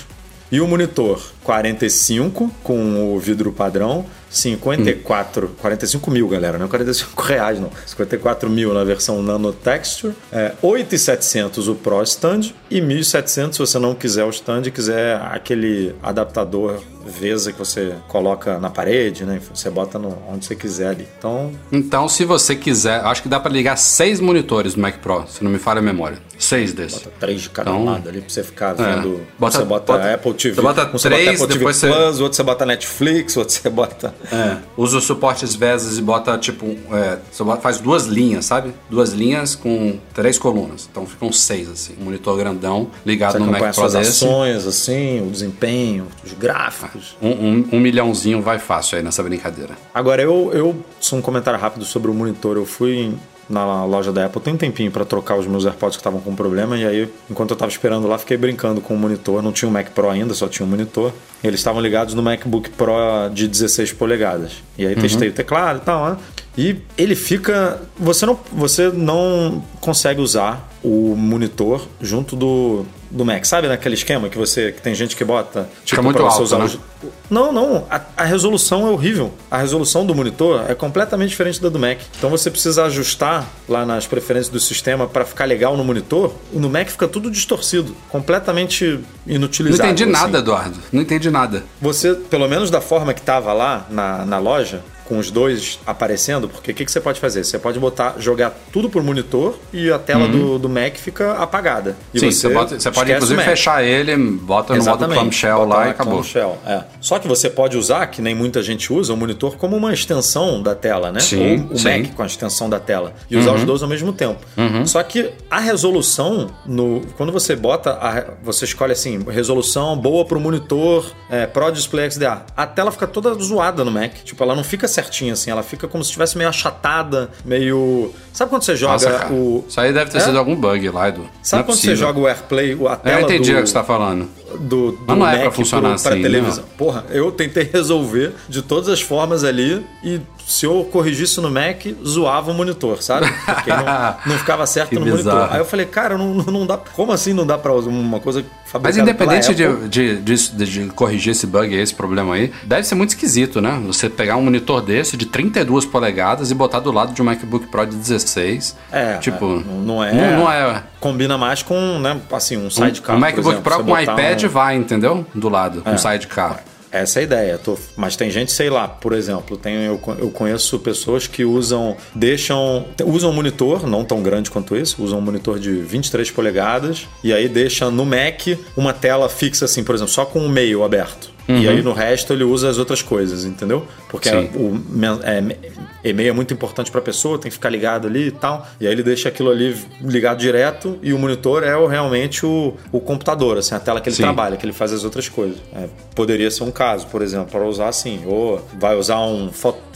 E 0.54 0.62
o 0.62 0.68
monitor 0.68 1.20
45 1.44 2.52
com 2.62 3.12
o 3.12 3.20
vidro 3.20 3.52
padrão, 3.52 4.06
54, 4.34 5.48
hum. 5.48 5.50
45 5.62 6.12
mil, 6.12 6.28
galera, 6.28 6.58
não 6.58 6.66
é 6.66 6.70
45 6.70 7.22
reais, 7.22 7.60
não. 7.60 7.70
54 7.86 8.50
mil 8.50 8.74
na 8.74 8.84
versão 8.84 9.22
Nano 9.22 9.54
Texture, 9.54 10.14
é, 10.32 10.54
8,700 10.62 11.68
o 11.68 11.76
Pro 11.76 12.02
Stand 12.04 12.52
e 12.70 12.82
1.700 12.82 13.54
se 13.54 13.60
você 13.60 13.78
não 13.78 13.94
quiser 13.94 14.26
o 14.26 14.30
stand, 14.30 14.64
quiser 14.72 15.18
aquele 15.22 15.96
adaptador 16.02 16.82
Vesa 17.06 17.52
que 17.52 17.60
você 17.60 17.96
coloca 18.08 18.58
na 18.60 18.70
parede, 18.70 19.26
né? 19.26 19.42
Você 19.54 19.70
bota 19.70 20.00
no, 20.00 20.18
onde 20.30 20.46
você 20.46 20.56
quiser 20.56 20.88
ali. 20.88 21.08
Então, 21.18 21.52
então 21.70 22.08
se 22.08 22.24
você 22.24 22.56
quiser, 22.56 23.02
acho 23.04 23.22
que 23.22 23.28
dá 23.28 23.42
para 23.42 23.52
ligar 23.52 23.76
seis 23.76 24.22
monitores 24.22 24.76
no 24.76 24.82
Mac 24.82 25.00
Pro, 25.00 25.26
se 25.28 25.44
não 25.44 25.52
me 25.52 25.60
falha 25.60 25.80
a 25.80 25.82
memória. 25.82 26.18
Seis 26.40 26.72
desses. 26.72 27.00
Bota 27.00 27.12
três 27.20 27.42
de 27.42 27.50
cada 27.50 27.72
então, 27.72 27.86
lado 27.86 28.08
ali 28.08 28.22
pra 28.22 28.30
você 28.30 28.42
ficar 28.42 28.80
é. 28.80 28.96
vendo. 28.96 29.16
É. 29.16 29.20
Bota, 29.38 29.58
você 29.58 29.66
bota, 29.66 29.94
bota 29.94 30.14
Apple 30.14 30.34
TV. 30.34 30.56
Você 30.56 30.62
bota 30.62 30.86
três, 30.86 31.02
bota 31.02 31.32
Apple 31.32 31.48
TV 31.48 31.60
depois 31.60 31.80
Plus, 31.80 31.92
você... 31.92 32.24
outro 32.24 32.36
você 32.38 32.44
bota 32.44 32.66
Netflix, 32.66 33.38
outro 33.38 33.54
você 33.54 33.70
bota. 33.70 34.16
É. 34.32 34.58
Usa 34.78 34.98
os 34.98 35.04
suportes 35.04 35.56
Vesas 35.56 35.98
e 35.98 36.02
bota 36.02 36.38
tipo. 36.38 36.66
É, 36.92 37.20
você 37.32 37.44
faz 37.62 37.80
duas 37.80 38.06
linhas, 38.06 38.46
sabe? 38.46 38.74
Duas 38.90 39.12
linhas 39.12 39.56
com 39.56 40.00
três 40.14 40.38
colunas. 40.38 40.88
Então 40.90 41.06
ficam 41.06 41.32
seis, 41.32 41.70
assim. 41.70 41.96
Um 42.00 42.06
monitor 42.06 42.38
grandão 42.38 42.90
ligado 43.06 43.34
você 43.34 43.40
no 43.40 43.46
Mac 43.48 43.74
Pro. 43.74 43.84
As 43.84 43.96
ações, 43.96 44.66
assim, 44.66 45.22
o 45.26 45.30
desempenho, 45.30 46.08
os 46.24 46.34
gráficos. 46.34 47.16
Um, 47.22 47.30
um, 47.30 47.70
um, 47.74 47.80
milhãozinho 47.80 48.42
vai 48.42 48.60
fácil 48.60 48.98
aí 48.98 49.04
nessa 49.04 49.22
brincadeira. 49.24 49.76
Agora, 49.94 50.22
eu, 50.22 50.52
eu 50.54 50.76
sou 51.00 51.20
um 51.20 51.22
comentário 51.22 51.60
rápido 51.60 51.86
sobre 51.86 52.10
o 52.10 52.14
monitor. 52.14 52.58
Eu 52.58 52.66
fui 52.66 53.14
na 53.50 53.86
loja 53.86 54.12
da 54.12 54.26
Apple 54.26 54.42
tem 54.42 54.54
um 54.54 54.58
tempinho 54.58 54.92
para 54.92 55.06
trocar 55.06 55.38
os 55.38 55.46
meus 55.46 55.66
AirPods 55.66 55.98
que 55.98 56.02
estavam 56.02 56.22
com 56.22 56.36
problema 56.36 56.78
e 56.78 56.86
aí 56.86 57.10
enquanto 57.30 57.52
eu 57.52 57.56
estava 57.56 57.72
esperando 57.72 58.08
lá 58.08 58.18
fiquei 58.18 58.38
brincando 58.38 58.82
com 58.82 58.94
o 58.94 58.98
monitor 58.98 59.42
não 59.42 59.52
tinha 59.52 59.68
um 59.68 59.72
Mac 59.72 59.90
Pro 59.90 60.10
ainda 60.10 60.34
só 60.34 60.48
tinha 60.48 60.66
um 60.66 60.70
monitor 60.70 61.12
eles 61.44 61.60
estavam 61.60 61.82
ligados 61.82 62.14
no 62.14 62.24
MacBook 62.24 62.70
Pro 62.72 62.94
de 63.34 63.48
16 63.48 63.94
polegadas 63.94 64.64
e 64.78 64.86
aí 64.86 64.96
uhum. 64.96 65.02
testei 65.02 65.30
o 65.30 65.34
teclado 65.34 65.80
e 65.80 65.82
tal 65.82 66.10
né? 66.12 66.18
e 66.58 66.78
ele 66.98 67.16
fica 67.16 67.82
você 67.98 68.26
não 68.26 68.40
você 68.52 68.90
não 68.90 69.64
consegue 69.82 70.22
usar 70.22 70.70
o 70.84 71.16
monitor 71.16 71.88
junto 72.02 72.36
do 72.36 72.86
do 73.14 73.24
Mac, 73.24 73.46
sabe 73.46 73.68
naquele 73.68 73.94
esquema 73.94 74.28
que 74.28 74.38
você 74.38 74.72
que 74.72 74.82
tem 74.82 74.96
gente 74.96 75.16
que 75.16 75.24
bota 75.24 75.70
tipo 75.86 76.02
muito 76.02 76.18
pra 76.18 76.26
você 76.26 76.32
alto, 76.32 76.44
usar 76.44 76.60
né? 76.60 77.12
Não, 77.30 77.52
não, 77.52 77.86
a, 77.90 78.02
a, 78.18 78.24
resolução 78.24 78.88
é 78.88 78.90
horrível. 78.90 79.32
A 79.52 79.58
resolução 79.58 80.06
do 80.06 80.16
monitor 80.16 80.66
é 80.68 80.74
completamente 80.74 81.30
diferente 81.30 81.62
da 81.62 81.70
do 81.70 81.78
Mac. 81.78 82.00
Então 82.18 82.30
você 82.30 82.50
precisa 82.50 82.86
ajustar 82.86 83.48
lá 83.70 83.86
nas 83.86 84.08
preferências 84.08 84.50
do 84.50 84.60
sistema 84.60 85.06
para 85.08 85.26
ficar 85.26 85.46
legal 85.46 85.78
no 85.78 85.84
monitor. 85.84 86.34
E 86.52 86.58
no 86.58 86.70
Mac 86.70 86.90
fica 86.90 87.08
tudo 87.08 87.30
distorcido, 87.30 87.96
completamente 88.10 89.00
inutilizado. 89.28 89.84
Não 89.84 89.90
entendi 89.90 90.04
assim. 90.04 90.12
nada, 90.12 90.40
Eduardo. 90.40 90.80
Não 90.92 91.02
entendi 91.02 91.30
nada. 91.30 91.64
Você, 91.82 92.16
pelo 92.16 92.48
menos 92.48 92.72
da 92.72 92.82
forma 92.82 93.14
que 93.14 93.20
estava 93.20 93.54
lá 93.54 93.86
na, 93.90 94.26
na 94.26 94.40
loja, 94.40 94.82
com 95.06 95.18
os 95.18 95.32
dois 95.32 95.80
aparecendo, 95.86 96.48
porque 96.48 96.72
o 96.72 96.76
que, 96.76 96.86
que, 96.86 96.92
você 96.92 97.02
pode 97.02 97.20
fazer? 97.20 97.44
Você 97.44 97.60
pode 97.60 97.80
botar, 97.80 98.16
jogar 98.20 98.54
tudo 98.72 98.90
por 98.90 99.04
monitor 99.04 99.58
e 99.72 99.92
a 99.92 100.00
tela 100.00 100.26
uhum. 100.26 100.32
do, 100.32 100.60
do 100.60 100.70
Mac 100.70 100.96
fica 100.96 101.34
apagada. 101.34 101.96
E 102.14 102.20
Sim, 102.20 102.32
você, 102.32 102.50
você, 102.50 102.80
você 102.80 102.92
pode 102.92 103.12
inclusive 103.12 103.42
fechar 103.44 103.84
ele, 103.84 104.16
bota 104.16 104.76
Exatamente. 104.76 105.02
no 105.02 105.08
modo 105.08 105.20
clamshell 105.20 105.66
lá 105.66 105.88
e 105.88 105.90
acabou. 105.92 106.14
Clamshell, 106.16 106.58
é. 106.66 106.84
Só 107.00 107.20
que 107.20 107.28
você 107.28 107.50
pode 107.50 107.78
usar, 107.78 108.08
que 108.08 108.22
nem 108.22 108.34
muita 108.34 108.62
gente 108.62 108.92
usa, 108.92 109.14
o 109.14 109.18
monitor 109.18 109.58
como 109.58 109.76
uma 109.76 109.94
extensão 109.94 110.62
da 110.62 110.76
tela, 110.76 111.12
né? 111.12 111.20
Sim, 111.20 111.68
Ou 111.70 111.76
o 111.76 111.78
sim. 111.78 112.04
Mac 112.04 112.14
com 112.14 112.24
a 112.24 112.26
extensão 112.26 112.70
da 112.70 112.80
tela. 112.80 113.14
E 113.30 113.38
usar 113.38 113.52
uhum. 113.52 113.58
os 113.58 113.64
dois 113.66 113.84
ao 113.84 113.90
mesmo 113.90 114.14
tempo. 114.14 114.40
Uhum. 114.58 114.86
Só 114.86 115.02
que 115.04 115.32
a 115.50 115.60
resolução, 115.60 116.50
no, 116.66 117.02
quando 117.18 117.32
você 117.32 117.56
bota, 117.56 117.92
a, 117.92 118.24
você 118.42 118.66
escolhe 118.66 118.94
assim, 118.94 119.24
resolução 119.30 119.98
boa 119.98 120.26
para 120.26 120.38
o 120.38 120.42
monitor 120.42 121.06
é, 121.30 121.46
Pro 121.46 121.72
Display 121.72 122.10
XDR. 122.10 122.42
A 122.56 122.66
tela 122.66 122.92
fica 122.92 123.08
toda 123.08 123.34
zoada 123.36 123.84
no 123.84 123.92
Mac. 123.92 124.14
Tipo, 124.24 124.44
ela 124.44 124.56
não 124.56 124.64
fica 124.64 124.88
certinha 124.94 125.34
assim, 125.34 125.52
ela 125.52 125.64
fica 125.64 125.88
como 125.88 126.04
se 126.04 126.10
estivesse 126.10 126.38
meio 126.38 126.50
achatada, 126.50 127.30
meio. 127.44 128.14
Sabe 128.32 128.50
quando 128.50 128.64
você 128.64 128.76
joga 128.76 128.94
Nossa, 128.94 129.34
o. 129.34 129.66
Isso 129.68 129.80
aí 129.80 129.94
deve 129.94 130.12
ter 130.12 130.18
é? 130.18 130.22
sido 130.22 130.38
algum 130.38 130.56
bug 130.56 130.90
lá, 130.90 131.10
Edu. 131.10 131.28
Sabe 131.42 131.62
é 131.62 131.66
quando 131.66 131.76
possível. 131.76 131.96
você 131.96 132.02
joga 132.02 132.20
o 132.20 132.28
AirPlay, 132.28 132.78
a 132.88 132.96
tela. 132.96 133.20
Eu 133.20 133.24
entendi 133.24 133.52
do... 133.52 133.60
o 133.60 133.62
que 133.62 133.68
você 133.68 133.74
tá 133.74 133.84
falando 133.84 134.43
do, 134.60 134.92
do 134.92 135.00
Mas 135.08 135.18
não 135.18 135.26
Mac 135.26 135.36
é 135.36 135.42
pra 135.42 135.52
funcionar 135.52 135.96
pro, 135.96 135.96
assim, 135.96 136.22
televisão. 136.22 136.64
Não. 136.64 136.78
Porra, 136.78 137.06
eu 137.10 137.32
tentei 137.32 137.64
resolver 137.72 138.34
de 138.48 138.62
todas 138.62 138.90
as 138.90 139.02
formas 139.02 139.44
ali 139.44 139.86
e 140.04 140.22
se 140.46 140.66
eu 140.66 140.88
corrigisse 140.92 141.40
no 141.40 141.50
Mac, 141.50 141.86
zoava 142.06 142.52
o 142.52 142.54
monitor, 142.54 143.02
sabe? 143.02 143.32
Porque 143.46 143.70
não, 143.70 143.86
não 144.26 144.38
ficava 144.38 144.66
certo 144.66 144.94
no 145.00 145.06
bizarro. 145.06 145.38
monitor. 145.38 145.54
Aí 145.54 145.60
eu 145.60 145.66
falei, 145.66 145.86
cara, 145.86 146.18
não, 146.18 146.34
não 146.34 146.66
dá. 146.66 146.78
Como 146.78 147.12
assim 147.12 147.34
não 147.34 147.46
dá 147.46 147.58
pra 147.58 147.74
usar 147.74 147.90
uma 147.90 148.20
coisa 148.20 148.44
mas 148.82 148.98
independente 148.98 149.54
de, 149.54 149.88
de, 149.88 150.18
de, 150.18 150.66
de, 150.66 150.86
corrigir 150.88 151.32
esse 151.32 151.46
bug, 151.46 151.76
esse 151.76 151.94
problema 151.94 152.34
aí, 152.34 152.52
deve 152.64 152.84
ser 152.84 152.96
muito 152.96 153.10
esquisito, 153.10 153.62
né? 153.62 153.80
Você 153.86 154.10
pegar 154.10 154.36
um 154.38 154.42
monitor 154.42 154.82
desse 154.82 155.16
de 155.16 155.26
32 155.26 155.86
polegadas 155.86 156.50
e 156.50 156.56
botar 156.56 156.80
do 156.80 156.92
lado 156.92 157.14
de 157.14 157.22
um 157.22 157.26
MacBook 157.26 157.68
Pro 157.68 157.86
de 157.86 157.96
16. 157.96 158.76
É. 158.92 159.18
Tipo, 159.18 159.60
é, 159.60 159.64
não, 159.86 160.04
é, 160.04 160.14
não, 160.14 160.40
não, 160.40 160.52
é. 160.52 160.84
Combina 161.00 161.38
mais 161.38 161.62
com, 161.62 162.00
né? 162.00 162.20
Assim, 162.32 162.58
um 162.58 162.70
sidecar. 162.70 163.16
Um, 163.16 163.18
um 163.18 163.22
MacBook 163.22 163.62
Pro 163.62 163.84
com 163.84 164.00
iPad 164.00 164.43
um... 164.48 164.50
vai, 164.50 164.76
entendeu? 164.76 165.26
Do 165.34 165.50
lado, 165.50 165.82
é. 165.86 165.98
sidecar. 165.98 166.64
Essa 166.94 167.20
é 167.20 167.22
a 167.22 167.24
ideia. 167.24 167.58
Tô... 167.58 167.76
Mas 167.98 168.16
tem 168.16 168.30
gente, 168.30 168.52
sei 168.52 168.70
lá, 168.70 168.88
por 168.88 169.14
exemplo, 169.14 169.58
tem, 169.58 169.74
eu, 169.86 170.00
eu 170.20 170.30
conheço 170.30 170.78
pessoas 170.78 171.26
que 171.26 171.44
usam, 171.44 171.98
deixam, 172.14 172.86
usam 173.04 173.32
um 173.32 173.34
monitor, 173.34 173.88
não 173.88 174.06
tão 174.06 174.22
grande 174.22 174.52
quanto 174.52 174.76
esse, 174.76 175.02
usam 175.02 175.18
um 175.18 175.22
monitor 175.22 175.58
de 175.58 175.72
23 175.72 176.30
polegadas 176.30 177.08
e 177.24 177.34
aí 177.34 177.50
deixa 177.50 177.90
no 177.90 178.06
Mac 178.06 178.48
uma 178.78 178.94
tela 178.94 179.28
fixa 179.28 179.66
assim, 179.66 179.84
por 179.84 179.96
exemplo, 179.96 180.14
só 180.14 180.24
com 180.24 180.46
o 180.46 180.48
meio 180.48 180.84
aberto. 180.84 181.33
Uhum. 181.48 181.58
E 181.58 181.68
aí 181.68 181.82
no 181.82 181.94
resto 181.94 182.34
ele 182.34 182.44
usa 182.44 182.70
as 182.70 182.78
outras 182.78 183.02
coisas, 183.02 183.46
entendeu? 183.46 183.86
Porque 184.10 184.30
o 184.30 184.82
é, 185.24 186.10
e-mail 186.10 186.30
é 186.30 186.34
muito 186.34 186.54
importante 186.54 186.92
para 186.92 187.00
a 187.00 187.04
pessoa, 187.04 187.38
tem 187.38 187.50
que 187.50 187.56
ficar 187.56 187.70
ligado 187.70 188.08
ali 188.08 188.28
e 188.28 188.32
tal. 188.32 188.68
E 188.80 188.88
aí 188.88 188.94
ele 188.94 189.04
deixa 189.04 189.30
aquilo 189.30 189.50
ali 189.50 189.76
ligado 190.02 190.40
direto 190.40 190.98
e 191.02 191.14
o 191.14 191.20
monitor 191.20 191.64
é 191.64 191.76
o, 191.76 191.88
realmente 191.88 192.46
o, 192.46 192.76
o 192.92 193.00
computador, 193.00 193.58
assim, 193.58 193.76
a 193.76 193.80
tela 193.80 194.00
que 194.00 194.10
ele 194.10 194.16
Sim. 194.16 194.24
trabalha, 194.24 194.58
que 194.58 194.66
ele 194.66 194.74
faz 194.74 194.94
as 194.94 195.04
outras 195.04 195.28
coisas. 195.28 195.58
É, 195.76 195.88
poderia 196.16 196.50
ser 196.50 196.64
um 196.64 196.72
caso, 196.72 197.08
por 197.08 197.22
exemplo, 197.22 197.48
para 197.52 197.66
usar 197.66 197.90
assim, 197.90 198.24
ou 198.26 198.66
vai 198.80 198.96
usar 198.96 199.20
um 199.20 199.52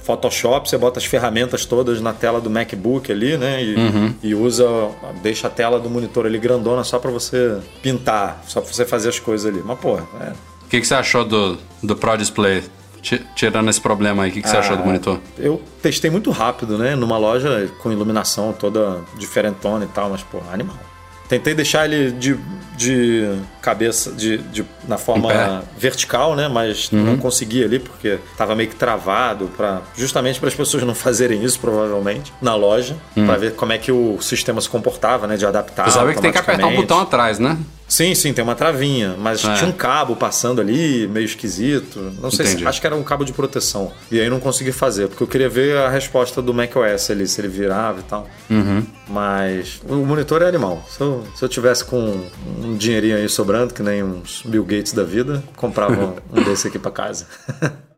Photoshop, 0.07 0.69
você 0.69 0.77
bota 0.77 0.99
as 0.99 1.05
ferramentas 1.05 1.65
todas 1.65 1.99
na 1.99 2.13
tela 2.13 2.39
do 2.39 2.49
MacBook 2.49 3.11
ali, 3.11 3.35
né? 3.35 3.61
E, 3.61 3.75
uhum. 3.75 4.13
e 4.23 4.33
usa, 4.33 4.65
deixa 5.21 5.47
a 5.47 5.49
tela 5.49 5.77
do 5.79 5.89
monitor 5.89 6.25
ali 6.25 6.37
grandona 6.37 6.81
só 6.85 6.97
para 6.97 7.11
você 7.11 7.57
pintar, 7.81 8.41
só 8.47 8.61
para 8.61 8.71
você 8.71 8.85
fazer 8.85 9.09
as 9.09 9.19
coisas 9.19 9.45
ali. 9.53 9.61
Mas, 9.65 9.77
pô, 9.77 9.97
é. 9.97 10.31
O 10.67 10.69
que, 10.69 10.81
que 10.81 10.85
você 10.87 10.95
achou 10.95 11.23
do, 11.23 11.57
do 11.81 11.95
Pro 11.95 12.17
Display? 12.17 12.61
Tirando 13.35 13.69
esse 13.69 13.79
problema 13.79 14.23
aí, 14.23 14.29
o 14.29 14.33
que, 14.33 14.41
que 14.41 14.47
ah, 14.47 14.51
você 14.51 14.57
achou 14.57 14.75
do 14.75 14.83
monitor? 14.83 15.17
Eu 15.37 15.61
testei 15.81 16.11
muito 16.11 16.29
rápido, 16.29 16.77
né? 16.77 16.93
Numa 16.93 17.17
loja 17.17 17.71
com 17.81 17.89
iluminação 17.89 18.51
toda 18.51 18.99
diferentona 19.17 19.85
e 19.85 19.87
tal, 19.87 20.09
mas, 20.09 20.23
pô, 20.23 20.39
animal. 20.51 20.75
Tentei 21.29 21.53
deixar 21.53 21.85
ele 21.85 22.11
de, 22.11 22.37
de 22.75 23.39
cabeça, 23.61 24.11
de, 24.11 24.39
de 24.39 24.65
na 24.85 24.97
forma 24.97 25.63
vertical, 25.77 26.35
né? 26.35 26.49
Mas 26.49 26.91
uhum. 26.91 27.01
não 27.03 27.17
consegui 27.17 27.63
ali 27.63 27.79
porque 27.79 28.19
tava 28.35 28.53
meio 28.53 28.69
que 28.69 28.75
travado, 28.75 29.49
para 29.55 29.81
justamente 29.95 30.37
para 30.37 30.49
as 30.49 30.55
pessoas 30.55 30.83
não 30.83 30.95
fazerem 30.95 31.41
isso, 31.41 31.59
provavelmente, 31.61 32.33
na 32.41 32.55
loja, 32.55 32.97
uhum. 33.15 33.25
para 33.25 33.37
ver 33.37 33.55
como 33.55 33.71
é 33.71 33.77
que 33.77 33.91
o 33.91 34.19
sistema 34.19 34.59
se 34.59 34.67
comportava, 34.67 35.27
né? 35.27 35.37
De 35.37 35.45
adaptar. 35.45 35.85
Você 35.89 35.97
sabe 35.97 36.13
que 36.13 36.21
tem 36.21 36.31
que 36.31 36.37
apertar 36.37 36.67
um 36.67 36.75
botão 36.75 36.99
atrás, 36.99 37.39
né? 37.39 37.57
Sim, 37.87 38.13
sim, 38.13 38.33
tem 38.33 38.43
uma 38.43 38.55
travinha, 38.55 39.15
mas 39.17 39.43
é. 39.43 39.53
tinha 39.55 39.69
um 39.69 39.73
cabo 39.73 40.15
passando 40.15 40.59
ali, 40.59 41.07
meio 41.07 41.25
esquisito. 41.25 42.13
Não 42.21 42.29
sei 42.29 42.45
Entendi. 42.45 42.63
se. 42.63 42.67
Acho 42.67 42.81
que 42.81 42.87
era 42.87 42.95
um 42.95 43.03
cabo 43.03 43.23
de 43.23 43.31
proteção. 43.31 43.91
E 44.11 44.19
aí 44.19 44.29
não 44.29 44.39
consegui 44.39 44.71
fazer, 44.71 45.07
porque 45.07 45.23
eu 45.23 45.27
queria 45.27 45.49
ver 45.49 45.77
a 45.77 45.89
resposta 45.89 46.41
do 46.41 46.53
macOS 46.53 47.09
ali, 47.09 47.27
se 47.27 47.39
ele 47.39 47.47
virava 47.47 47.99
e 47.99 48.03
tal. 48.03 48.27
Uhum. 48.49 48.85
Mas 49.07 49.81
o 49.87 49.95
monitor 49.95 50.41
é 50.41 50.47
animal. 50.47 50.85
Se 50.89 51.01
eu, 51.01 51.25
se 51.35 51.43
eu 51.43 51.49
tivesse 51.49 51.85
com 51.85 52.27
um 52.61 52.75
dinheirinho 52.75 53.15
aí 53.15 53.29
sobrando, 53.29 53.73
que 53.73 53.81
nem 53.81 54.03
uns 54.03 54.43
Bill 54.43 54.65
Gates 54.65 54.91
da 54.91 55.03
vida, 55.03 55.41
comprava 55.55 56.15
um 56.31 56.43
desse 56.43 56.67
aqui 56.67 56.77
para 56.77 56.91
casa. 56.91 57.25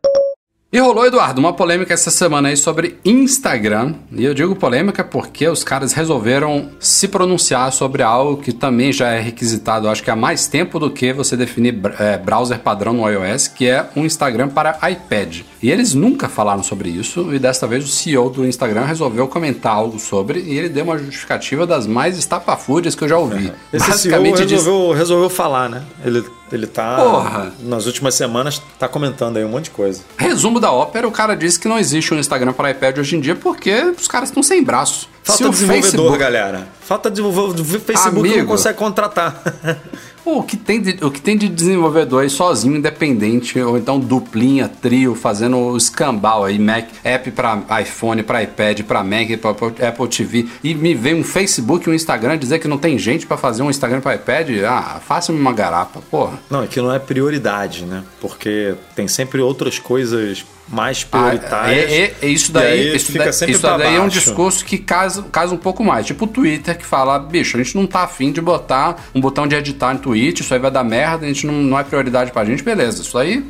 E 0.72 0.78
rolou, 0.78 1.04
Eduardo, 1.04 1.40
uma 1.40 1.52
polêmica 1.52 1.92
essa 1.92 2.12
semana 2.12 2.48
aí 2.48 2.56
sobre 2.56 2.96
Instagram. 3.04 3.92
E 4.12 4.24
eu 4.24 4.32
digo 4.32 4.54
polêmica 4.54 5.02
porque 5.02 5.48
os 5.48 5.64
caras 5.64 5.92
resolveram 5.92 6.68
se 6.78 7.08
pronunciar 7.08 7.72
sobre 7.72 8.04
algo 8.04 8.40
que 8.40 8.52
também 8.52 8.92
já 8.92 9.08
é 9.08 9.20
requisitado, 9.20 9.88
acho 9.88 10.00
que 10.00 10.12
há 10.12 10.14
mais 10.14 10.46
tempo 10.46 10.78
do 10.78 10.88
que 10.88 11.12
você 11.12 11.36
definir 11.36 11.76
é, 11.98 12.16
browser 12.16 12.60
padrão 12.60 12.92
no 12.92 13.10
iOS, 13.10 13.48
que 13.48 13.66
é 13.66 13.84
um 13.96 14.04
Instagram 14.04 14.48
para 14.48 14.78
iPad. 14.88 15.40
E 15.60 15.72
eles 15.72 15.92
nunca 15.92 16.28
falaram 16.28 16.62
sobre 16.62 16.88
isso, 16.88 17.34
e 17.34 17.40
desta 17.40 17.66
vez 17.66 17.84
o 17.84 17.88
CEO 17.88 18.30
do 18.30 18.46
Instagram 18.46 18.84
resolveu 18.84 19.26
comentar 19.26 19.72
algo 19.72 19.98
sobre, 19.98 20.38
e 20.38 20.56
ele 20.56 20.68
deu 20.68 20.84
uma 20.84 20.96
justificativa 20.96 21.66
das 21.66 21.88
mais 21.88 22.16
estapafúrdias 22.16 22.94
que 22.94 23.02
eu 23.02 23.08
já 23.08 23.18
ouvi. 23.18 23.52
Esse 23.72 23.90
Basicamente 23.90 24.36
CEO 24.36 24.48
resolveu, 24.48 24.96
resolveu 24.96 25.30
falar, 25.30 25.68
né? 25.68 25.82
Ele 26.04 26.24
ele 26.54 26.66
tá. 26.66 26.96
Porra. 26.96 27.52
Nas 27.60 27.86
últimas 27.86 28.14
semanas, 28.14 28.60
tá 28.78 28.88
comentando 28.88 29.36
aí 29.36 29.44
um 29.44 29.48
monte 29.48 29.64
de 29.64 29.70
coisa. 29.70 30.02
Resumo 30.16 30.60
da 30.60 30.70
ópera: 30.72 31.06
o 31.06 31.12
cara 31.12 31.34
disse 31.34 31.58
que 31.58 31.68
não 31.68 31.78
existe 31.78 32.12
um 32.12 32.18
Instagram 32.18 32.52
para 32.52 32.70
iPad 32.70 32.98
hoje 32.98 33.16
em 33.16 33.20
dia 33.20 33.34
porque 33.34 33.72
os 33.98 34.08
caras 34.08 34.28
estão 34.28 34.42
sem 34.42 34.62
braço. 34.62 35.08
Falta 35.22 35.44
Se 35.44 35.50
desenvolvedor, 35.50 35.90
Facebook... 35.90 36.18
galera. 36.18 36.68
Falta 36.80 37.10
desenvolvedor. 37.10 37.64
Facebook 37.64 38.18
Amigo, 38.18 38.38
não 38.38 38.46
consegue 38.46 38.78
contratar. 38.78 39.42
O 40.24 40.42
que, 40.42 40.56
tem 40.56 40.80
de, 40.80 41.04
o 41.04 41.10
que 41.10 41.20
tem 41.20 41.36
de 41.36 41.48
desenvolvedor 41.48 42.22
aí 42.22 42.30
sozinho, 42.30 42.76
independente, 42.76 43.58
ou 43.60 43.78
então 43.78 43.98
duplinha, 43.98 44.68
trio, 44.68 45.14
fazendo 45.14 45.56
o 45.56 45.76
escambau 45.76 46.44
aí, 46.44 46.58
Mac, 46.58 46.88
app 47.02 47.30
para 47.30 47.80
iPhone, 47.80 48.22
para 48.22 48.42
iPad, 48.42 48.82
para 48.82 49.02
Mac, 49.02 49.28
para 49.40 49.88
Apple 49.88 50.08
TV, 50.08 50.46
e 50.62 50.74
me 50.74 50.94
vem 50.94 51.14
um 51.14 51.24
Facebook, 51.24 51.88
um 51.88 51.94
Instagram 51.94 52.38
dizer 52.38 52.58
que 52.58 52.68
não 52.68 52.78
tem 52.78 52.98
gente 52.98 53.26
para 53.26 53.36
fazer 53.36 53.62
um 53.62 53.70
Instagram 53.70 54.00
para 54.00 54.14
iPad, 54.14 54.50
ah, 54.66 55.00
faça-me 55.04 55.38
uma 55.38 55.52
garapa, 55.52 56.00
porra. 56.10 56.38
Não, 56.50 56.62
é 56.62 56.66
que 56.66 56.80
não 56.80 56.92
é 56.92 56.98
prioridade, 56.98 57.84
né? 57.84 58.04
Porque 58.20 58.74
tem 58.94 59.08
sempre 59.08 59.40
outras 59.40 59.78
coisas 59.78 60.44
mais 60.70 61.02
prioritárias. 61.02 61.90
Ah, 61.90 61.94
é, 61.94 62.14
é, 62.22 62.26
isso 62.28 62.52
daí, 62.52 62.94
isso, 62.94 63.12
daí, 63.12 63.28
isso 63.28 63.62
daí 63.62 63.96
é 63.96 64.00
um 64.00 64.08
discurso 64.08 64.64
que 64.64 64.78
casa, 64.78 65.22
casa 65.24 65.54
um 65.54 65.58
pouco 65.58 65.84
mais. 65.84 66.06
Tipo 66.06 66.24
o 66.24 66.28
Twitter 66.28 66.78
que 66.78 66.86
fala, 66.86 67.18
bicho, 67.18 67.56
a 67.56 67.62
gente 67.62 67.76
não 67.76 67.86
tá 67.86 68.04
afim 68.04 68.30
de 68.30 68.40
botar 68.40 68.96
um 69.14 69.20
botão 69.20 69.46
de 69.46 69.54
editar 69.56 69.92
no 69.92 70.00
tweet, 70.00 70.40
isso 70.40 70.54
aí 70.54 70.60
vai 70.60 70.70
dar 70.70 70.84
merda, 70.84 71.24
a 71.24 71.28
gente 71.28 71.46
não, 71.46 71.54
não 71.54 71.78
é 71.78 71.82
prioridade 71.82 72.30
pra 72.30 72.44
gente, 72.44 72.62
beleza. 72.62 73.02
Isso 73.02 73.18
aí 73.18 73.44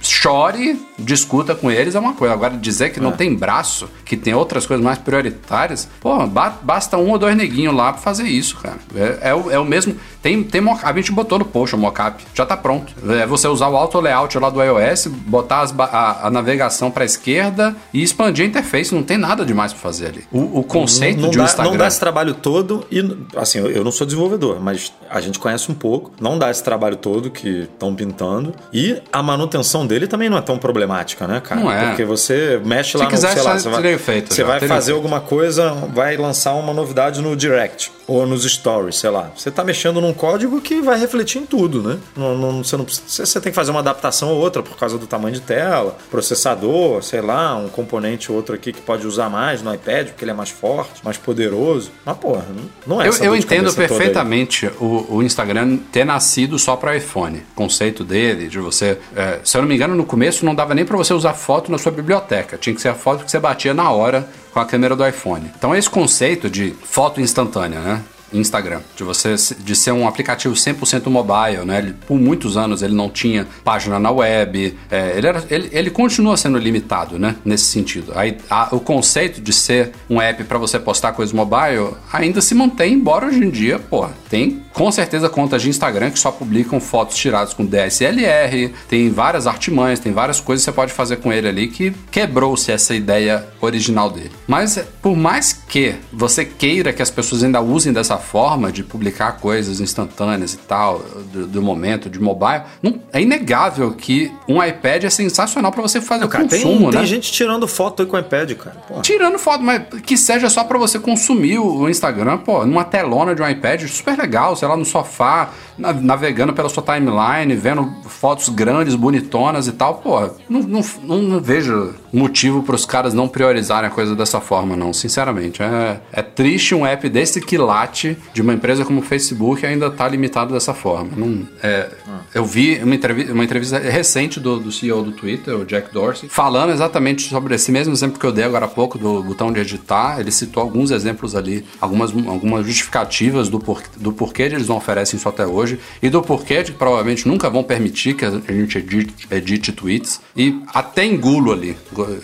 chore, 0.00 0.80
discuta 0.98 1.54
com 1.54 1.70
eles 1.70 1.94
é 1.94 1.98
uma 2.00 2.14
coisa. 2.14 2.34
Agora, 2.34 2.56
dizer 2.56 2.90
que 2.90 2.98
é. 2.98 3.02
não 3.02 3.12
tem 3.12 3.34
braço, 3.34 3.88
que 4.04 4.16
tem 4.16 4.34
outras 4.34 4.66
coisas 4.66 4.84
mais 4.84 4.98
prioritárias, 4.98 5.88
pô, 6.00 6.26
basta 6.26 6.96
um 6.96 7.10
ou 7.10 7.18
dois 7.18 7.36
neguinhos 7.36 7.74
lá 7.74 7.92
pra 7.92 8.02
fazer 8.02 8.24
isso, 8.24 8.56
cara. 8.56 8.78
É, 8.94 9.30
é, 9.30 9.34
o, 9.34 9.50
é 9.50 9.58
o 9.58 9.64
mesmo. 9.64 9.96
Tem, 10.22 10.42
tem 10.42 10.60
a 10.82 10.92
gente 10.92 11.12
botou 11.12 11.38
no 11.38 11.44
post 11.44 11.74
o 11.74 11.78
mockup, 11.78 12.22
já 12.34 12.44
tá 12.44 12.56
pronto. 12.56 12.92
É 13.10 13.26
você 13.26 13.48
usar 13.48 13.68
o 13.68 13.76
auto 13.76 13.98
layout 13.98 14.38
lá 14.38 14.50
do 14.50 14.62
iOS, 14.62 15.06
botar 15.06 15.66
a, 15.78 16.26
a, 16.26 16.30
navegação 16.30 16.90
pra 16.90 17.04
esquerda 17.04 17.74
e 17.92 18.02
expandir 18.02 18.44
a 18.44 18.48
interface. 18.48 18.94
Não 18.94 19.02
tem 19.02 19.16
nada 19.16 19.46
demais 19.46 19.72
pra 19.72 19.80
fazer 19.80 20.08
ali. 20.08 20.24
O, 20.30 20.60
o 20.60 20.62
conceito 20.62 21.16
não, 21.16 21.24
não 21.24 21.30
de 21.30 21.38
um 21.38 21.42
dá, 21.42 21.46
Instagram. 21.46 21.70
Não 21.70 21.78
dá 21.78 21.88
esse 21.88 22.00
trabalho 22.00 22.34
todo 22.34 22.86
e, 22.90 23.16
assim, 23.36 23.58
eu 23.58 23.82
não 23.82 23.90
sou 23.90 24.06
desenvolvedor, 24.06 24.60
mas 24.60 24.92
a 25.08 25.20
gente 25.20 25.38
conhece 25.38 25.70
um 25.70 25.74
pouco. 25.74 26.12
Não 26.20 26.38
dá 26.38 26.50
esse 26.50 26.62
trabalho 26.62 26.96
todo 26.96 27.30
que 27.30 27.62
estão 27.62 27.94
pintando. 27.94 28.54
E 28.72 29.00
a 29.10 29.22
manutenção 29.22 29.86
dele 29.90 30.06
também 30.06 30.30
não 30.30 30.38
é 30.38 30.40
tão 30.40 30.56
problemática, 30.56 31.26
né, 31.26 31.40
cara? 31.40 31.60
Não 31.60 31.70
é. 31.70 31.88
Porque 31.88 32.04
você 32.04 32.60
mexe 32.64 32.96
lá 32.96 33.04
Se 33.06 33.10
quiser, 33.10 33.28
no, 33.28 33.34
sei 33.34 33.42
lá, 33.42 33.58
você 33.58 33.68
vai, 33.68 33.98
feito, 33.98 34.34
você 34.34 34.44
vai 34.44 34.60
fazer 34.60 34.92
feito. 34.92 34.96
alguma 34.96 35.20
coisa, 35.20 35.72
vai 35.92 36.16
lançar 36.16 36.54
uma 36.54 36.72
novidade 36.72 37.20
no 37.20 37.36
Direct 37.36 37.90
ou 38.06 38.26
nos 38.26 38.44
Stories, 38.44 38.96
sei 38.96 39.10
lá. 39.10 39.30
Você 39.36 39.48
está 39.48 39.64
mexendo 39.64 40.00
num 40.00 40.12
código 40.12 40.60
que 40.60 40.80
vai 40.80 40.98
refletir 40.98 41.38
em 41.38 41.46
tudo, 41.46 41.82
né? 41.82 41.98
Não, 42.16 42.36
não, 42.36 42.64
você, 42.64 42.76
não, 42.76 42.86
você 42.86 43.40
tem 43.40 43.52
que 43.52 43.56
fazer 43.56 43.70
uma 43.70 43.80
adaptação 43.80 44.30
ou 44.30 44.38
outra 44.38 44.62
por 44.62 44.76
causa 44.76 44.96
do 44.96 45.06
tamanho 45.06 45.34
de 45.34 45.40
tela, 45.40 45.96
processador, 46.10 47.02
sei 47.02 47.20
lá, 47.20 47.56
um 47.56 47.68
componente 47.68 48.30
ou 48.30 48.36
outro 48.36 48.54
aqui 48.54 48.72
que 48.72 48.80
pode 48.80 49.06
usar 49.06 49.28
mais 49.28 49.62
no 49.62 49.72
iPad, 49.74 50.08
porque 50.08 50.24
ele 50.24 50.30
é 50.30 50.34
mais 50.34 50.50
forte, 50.50 51.04
mais 51.04 51.16
poderoso. 51.16 51.90
Mas, 52.04 52.16
porra, 52.16 52.44
não 52.86 53.02
é 53.02 53.08
Eu, 53.08 53.14
eu 53.16 53.36
entendo 53.36 53.72
perfeitamente 53.72 54.66
o, 54.80 55.16
o, 55.16 55.22
Instagram 55.22 55.78
ter 55.90 56.04
nascido 56.04 56.58
só 56.58 56.76
para 56.76 56.96
iPhone. 56.96 57.38
O 57.38 57.54
conceito 57.54 58.04
dele, 58.04 58.48
de 58.48 58.58
você. 58.58 58.98
É, 59.14 59.40
se 59.44 59.56
eu 59.56 59.62
não 59.62 59.68
me 59.68 59.74
engano, 59.80 59.94
no 59.94 60.04
começo 60.04 60.44
não 60.44 60.54
dava 60.54 60.74
nem 60.74 60.84
para 60.84 60.96
você 60.96 61.14
usar 61.14 61.32
foto 61.32 61.70
na 61.70 61.78
sua 61.78 61.90
biblioteca. 61.90 62.58
Tinha 62.58 62.74
que 62.74 62.80
ser 62.80 62.88
a 62.88 62.94
foto 62.94 63.24
que 63.24 63.30
você 63.30 63.40
batia 63.40 63.72
na 63.72 63.90
hora 63.90 64.28
com 64.52 64.60
a 64.60 64.66
câmera 64.66 64.94
do 64.94 65.06
iPhone. 65.06 65.50
Então, 65.56 65.74
esse 65.74 65.88
conceito 65.88 66.50
de 66.50 66.74
foto 66.82 67.20
instantânea, 67.20 67.80
né? 67.80 68.02
Instagram, 68.32 68.80
de 68.96 69.02
você 69.02 69.34
de 69.58 69.74
ser 69.74 69.92
um 69.92 70.06
aplicativo 70.06 70.54
100% 70.54 71.06
mobile, 71.08 71.64
né? 71.64 71.78
Ele, 71.78 71.94
por 72.06 72.16
muitos 72.16 72.56
anos 72.56 72.82
ele 72.82 72.94
não 72.94 73.10
tinha 73.10 73.46
página 73.64 73.98
na 73.98 74.10
web, 74.10 74.76
é, 74.90 75.16
ele, 75.16 75.26
era, 75.26 75.44
ele, 75.50 75.68
ele 75.72 75.90
continua 75.90 76.36
sendo 76.36 76.58
limitado, 76.58 77.18
né? 77.18 77.36
Nesse 77.44 77.64
sentido. 77.64 78.12
Aí, 78.14 78.36
a, 78.48 78.68
o 78.74 78.80
conceito 78.80 79.40
de 79.40 79.52
ser 79.52 79.90
um 80.08 80.20
app 80.20 80.44
para 80.44 80.58
você 80.58 80.78
postar 80.78 81.12
coisas 81.12 81.32
mobile 81.32 81.94
ainda 82.12 82.40
se 82.40 82.54
mantém, 82.54 82.94
embora 82.94 83.26
hoje 83.26 83.42
em 83.42 83.50
dia, 83.50 83.78
pô, 83.78 84.06
tem 84.28 84.62
com 84.72 84.90
certeza 84.90 85.28
contas 85.28 85.62
de 85.62 85.68
Instagram 85.68 86.10
que 86.10 86.18
só 86.18 86.30
publicam 86.30 86.80
fotos 86.80 87.16
tiradas 87.16 87.52
com 87.54 87.64
DSLR, 87.64 88.72
tem 88.88 89.10
várias 89.10 89.46
artimanhas, 89.46 89.98
tem 89.98 90.12
várias 90.12 90.40
coisas 90.40 90.64
que 90.64 90.70
você 90.70 90.74
pode 90.74 90.92
fazer 90.92 91.16
com 91.16 91.32
ele 91.32 91.48
ali 91.48 91.68
que 91.68 91.92
quebrou-se 92.10 92.70
essa 92.70 92.94
ideia 92.94 93.46
original 93.60 94.10
dele. 94.10 94.32
Mas 94.46 94.82
por 95.02 95.16
mais 95.16 95.52
que 95.52 95.94
você 96.12 96.44
queira 96.44 96.92
que 96.92 97.02
as 97.02 97.10
pessoas 97.10 97.42
ainda 97.42 97.60
usem 97.60 97.92
dessa 97.92 98.16
forma 98.18 98.72
de 98.72 98.82
publicar 98.82 99.32
coisas 99.32 99.80
instantâneas 99.80 100.54
e 100.54 100.58
tal, 100.58 101.00
do, 101.32 101.46
do 101.46 101.62
momento, 101.62 102.08
de 102.08 102.20
mobile, 102.20 102.62
não, 102.82 103.00
é 103.12 103.20
inegável 103.20 103.92
que 103.92 104.32
um 104.48 104.62
iPad 104.62 105.04
é 105.04 105.10
sensacional 105.10 105.72
para 105.72 105.82
você 105.82 106.00
fazer 106.00 106.22
não, 106.22 106.28
cara, 106.28 106.44
consumo, 106.44 106.78
tem, 106.78 106.86
né? 106.86 106.98
Tem 106.98 107.06
gente 107.06 107.32
tirando 107.32 107.66
foto 107.66 108.02
aí 108.02 108.08
com 108.08 108.16
o 108.16 108.20
iPad, 108.20 108.52
cara. 108.54 108.76
Porra. 108.86 109.02
Tirando 109.02 109.38
foto, 109.38 109.62
mas 109.62 109.82
que 110.04 110.16
seja 110.16 110.48
só 110.48 110.64
para 110.64 110.78
você 110.78 110.98
consumir 110.98 111.58
o 111.58 111.88
Instagram, 111.88 112.38
pô, 112.38 112.64
numa 112.64 112.84
telona 112.84 113.34
de 113.34 113.42
um 113.42 113.48
iPad, 113.48 113.86
super 113.88 114.16
legal, 114.16 114.56
sei 114.60 114.68
lá, 114.68 114.76
no 114.76 114.84
sofá, 114.84 115.50
navegando 115.78 116.52
pela 116.52 116.68
sua 116.68 116.82
timeline, 116.82 117.54
vendo 117.56 117.90
fotos 118.06 118.48
grandes, 118.50 118.94
bonitonas 118.94 119.66
e 119.66 119.72
tal, 119.72 119.96
pô, 119.96 120.20
não, 120.48 120.60
não, 120.60 120.80
não, 121.02 121.22
não 121.22 121.40
vejo 121.40 121.94
motivo 122.12 122.62
para 122.62 122.74
os 122.74 122.84
caras 122.84 123.14
não 123.14 123.28
priorizarem 123.28 123.88
a 123.88 123.92
coisa 123.92 124.14
dessa 124.14 124.40
forma, 124.40 124.76
não, 124.76 124.92
sinceramente. 124.92 125.62
É, 125.62 126.00
é 126.12 126.22
triste 126.22 126.74
um 126.74 126.86
app 126.86 127.08
desse 127.08 127.40
quilate 127.40 128.16
de 128.32 128.42
uma 128.42 128.52
empresa 128.52 128.84
como 128.84 129.00
o 129.00 129.02
Facebook 129.02 129.64
ainda 129.64 129.90
tá 129.90 130.08
limitado 130.08 130.52
dessa 130.52 130.74
forma. 130.74 131.10
Não, 131.16 131.46
é, 131.62 131.90
eu 132.34 132.44
vi 132.44 132.80
uma 132.82 132.94
entrevista, 132.94 133.32
uma 133.32 133.44
entrevista 133.44 133.78
recente 133.78 134.40
do, 134.40 134.58
do 134.58 134.72
CEO 134.72 135.02
do 135.02 135.12
Twitter, 135.12 135.54
o 135.54 135.64
Jack 135.64 135.92
Dorsey, 135.92 136.28
falando 136.28 136.72
exatamente 136.72 137.28
sobre 137.28 137.54
esse 137.54 137.70
mesmo 137.70 137.92
exemplo 137.92 138.18
que 138.18 138.26
eu 138.26 138.32
dei 138.32 138.44
agora 138.44 138.66
há 138.66 138.68
pouco 138.68 138.98
do 138.98 139.22
botão 139.22 139.52
de 139.52 139.60
editar. 139.60 140.20
Ele 140.20 140.30
citou 140.30 140.62
alguns 140.62 140.90
exemplos 140.90 141.34
ali, 141.34 141.64
algumas, 141.80 142.10
algumas 142.26 142.66
justificativas 142.66 143.48
do, 143.48 143.58
por, 143.58 143.82
do 143.96 144.12
porquê 144.12 144.42
eles 144.44 144.68
não 144.68 144.76
oferecem 144.76 145.16
isso 145.16 145.28
até 145.28 145.46
hoje 145.46 145.78
e 146.02 146.08
do 146.08 146.22
porquê 146.22 146.62
de 146.62 146.72
que 146.72 146.78
provavelmente 146.78 147.26
nunca 147.26 147.48
vão 147.50 147.62
permitir 147.62 148.14
que 148.14 148.24
a 148.24 148.30
gente 148.30 148.78
edite, 148.78 149.26
edite 149.30 149.72
tweets. 149.72 150.20
E 150.36 150.60
até 150.72 151.04
engulo 151.04 151.52
ali. 151.52 151.76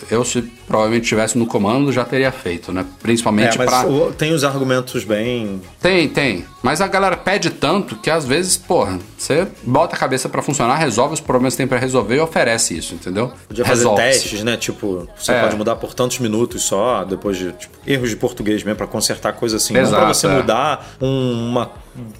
Eu, 0.09 0.23
se 0.23 0.41
provavelmente 0.67 1.03
estivesse 1.03 1.37
no 1.37 1.45
comando, 1.45 1.91
já 1.91 2.03
teria 2.03 2.31
feito, 2.31 2.71
né? 2.71 2.85
Principalmente 3.01 3.59
é, 3.59 3.65
para. 3.65 3.85
Tem 4.17 4.33
os 4.33 4.43
argumentos 4.43 5.03
bem. 5.03 5.61
Tem, 5.81 6.07
tem. 6.07 6.45
Mas 6.61 6.81
a 6.81 6.87
galera 6.87 7.15
pede 7.15 7.49
tanto 7.49 7.95
que 7.95 8.09
às 8.09 8.25
vezes, 8.25 8.57
porra, 8.57 8.99
você 9.17 9.47
bota 9.63 9.95
a 9.95 9.99
cabeça 9.99 10.27
para 10.27 10.41
funcionar, 10.41 10.75
resolve 10.75 11.13
os 11.13 11.19
problemas 11.19 11.53
que 11.53 11.57
tem 11.57 11.67
para 11.67 11.79
resolver 11.79 12.15
e 12.15 12.19
oferece 12.19 12.77
isso, 12.77 12.93
entendeu? 12.93 13.31
Podia 13.47 13.65
fazer 13.65 13.89
testes, 13.95 14.43
né? 14.43 14.57
Tipo, 14.57 15.07
você 15.17 15.31
é. 15.31 15.41
pode 15.41 15.55
mudar 15.55 15.75
por 15.77 15.93
tantos 15.93 16.19
minutos 16.19 16.63
só, 16.63 17.03
depois 17.03 17.37
de 17.37 17.51
tipo, 17.53 17.77
erros 17.85 18.09
de 18.09 18.15
português 18.15 18.63
mesmo, 18.63 18.77
para 18.77 18.87
consertar 18.87 19.33
coisa 19.33 19.57
assim. 19.57 19.75
Exato, 19.77 19.91
Não 19.91 19.99
pra 19.99 20.13
você 20.13 20.27
é. 20.27 20.29
mudar 20.29 20.97
um, 21.01 21.49
uma 21.49 21.71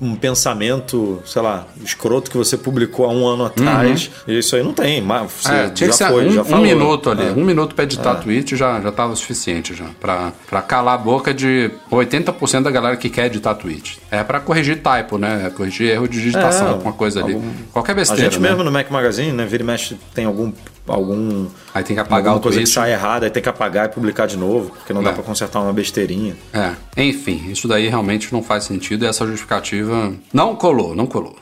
um 0.02 0.16
pensamento, 0.16 1.22
sei 1.26 1.42
lá, 1.42 1.68
escroto 1.84 2.30
que 2.32 2.38
você 2.38 2.58
publicou 2.58 3.06
há 3.06 3.10
um 3.10 3.26
ano 3.28 3.46
atrás. 3.46 4.10
Uhum. 4.28 4.34
Isso 4.34 4.56
aí 4.56 4.64
não 4.64 4.74
tem. 4.74 5.02
Mas 5.02 5.32
você 5.32 5.52
é, 5.52 5.70
tinha 5.70 5.92
já 5.92 6.08
que 6.08 6.14
foi, 6.14 6.28
um, 6.28 6.32
já 6.32 6.44
falou. 6.44 6.60
um 6.60 6.68
minuto 6.68 7.10
ali. 7.10 7.28
É. 7.28 7.32
Um 7.32 7.44
minuto 7.44 7.76
para 7.76 7.84
editar 7.84 8.14
é. 8.14 8.16
tweet 8.16 8.56
já, 8.56 8.82
já 8.82 8.92
tava 8.92 9.16
suficiente 9.16 9.74
já. 9.74 9.86
para 10.00 10.62
calar 10.62 10.96
a 10.96 10.98
boca 10.98 11.34
de 11.34 11.72
80% 11.92 12.64
da 12.64 12.72
galera 12.72 12.98
que 12.98 13.10
quer 13.10 13.28
editar 13.28 13.56
tweet. 13.56 14.00
É 14.10 14.24
para 14.24 14.40
corrigir 14.40 14.82
typo, 14.82 15.18
né? 15.18 15.46
É 15.48 15.50
corrigir 15.50 15.90
erro 15.90 16.08
de 16.08 16.22
digitação, 16.22 16.68
é, 16.68 16.72
alguma 16.72 16.94
coisa 16.94 17.24
ali. 17.24 17.34
Algum... 17.34 17.52
Qualquer 17.72 17.96
besteira. 17.96 18.22
A 18.22 18.26
gente 18.30 18.40
né? 18.40 18.50
mesmo 18.50 18.64
no 18.64 18.72
Mac 18.72 18.90
Magazine, 18.90 19.32
né? 19.32 19.46
Vira 19.46 19.64
e 19.64 19.66
mexe, 19.66 19.98
tem 20.14 20.26
algum 20.26 20.52
algum. 20.88 21.48
Aí 21.74 21.84
tem 21.84 21.96
que 21.96 22.02
apagar 22.02 22.36
o 22.36 22.40
coisa 22.40 22.58
tweet. 22.58 22.68
que 22.68 22.74
sai 22.74 22.94
errada, 22.94 23.26
aí 23.26 23.32
tem 23.32 23.42
que 23.42 23.50
apagar 23.50 23.86
e 23.86 23.90
publicar 23.90 24.26
de 24.28 24.38
novo, 24.38 24.72
porque 24.72 24.94
não 24.94 25.02
é. 25.02 25.06
dá 25.06 25.14
para 25.14 25.24
consertar 25.24 25.62
uma 25.62 25.74
besteirinha. 25.74 26.36
É. 26.54 26.72
Enfim, 26.98 27.50
isso 27.50 27.68
daí 27.68 27.88
realmente 27.88 28.32
não 28.34 28.44
faz 28.44 28.64
sentido 28.64 29.06
e 29.06 29.08
essa 29.08 29.26
justificativa 29.26 30.14
não 30.34 30.56
colou, 30.56 30.96
não 30.96 31.06
colou. 31.06 31.36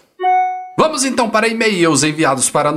Vamos 0.78 1.06
então 1.06 1.30
para 1.30 1.48
e-mails 1.48 2.04
enviados 2.04 2.50
para 2.50 2.70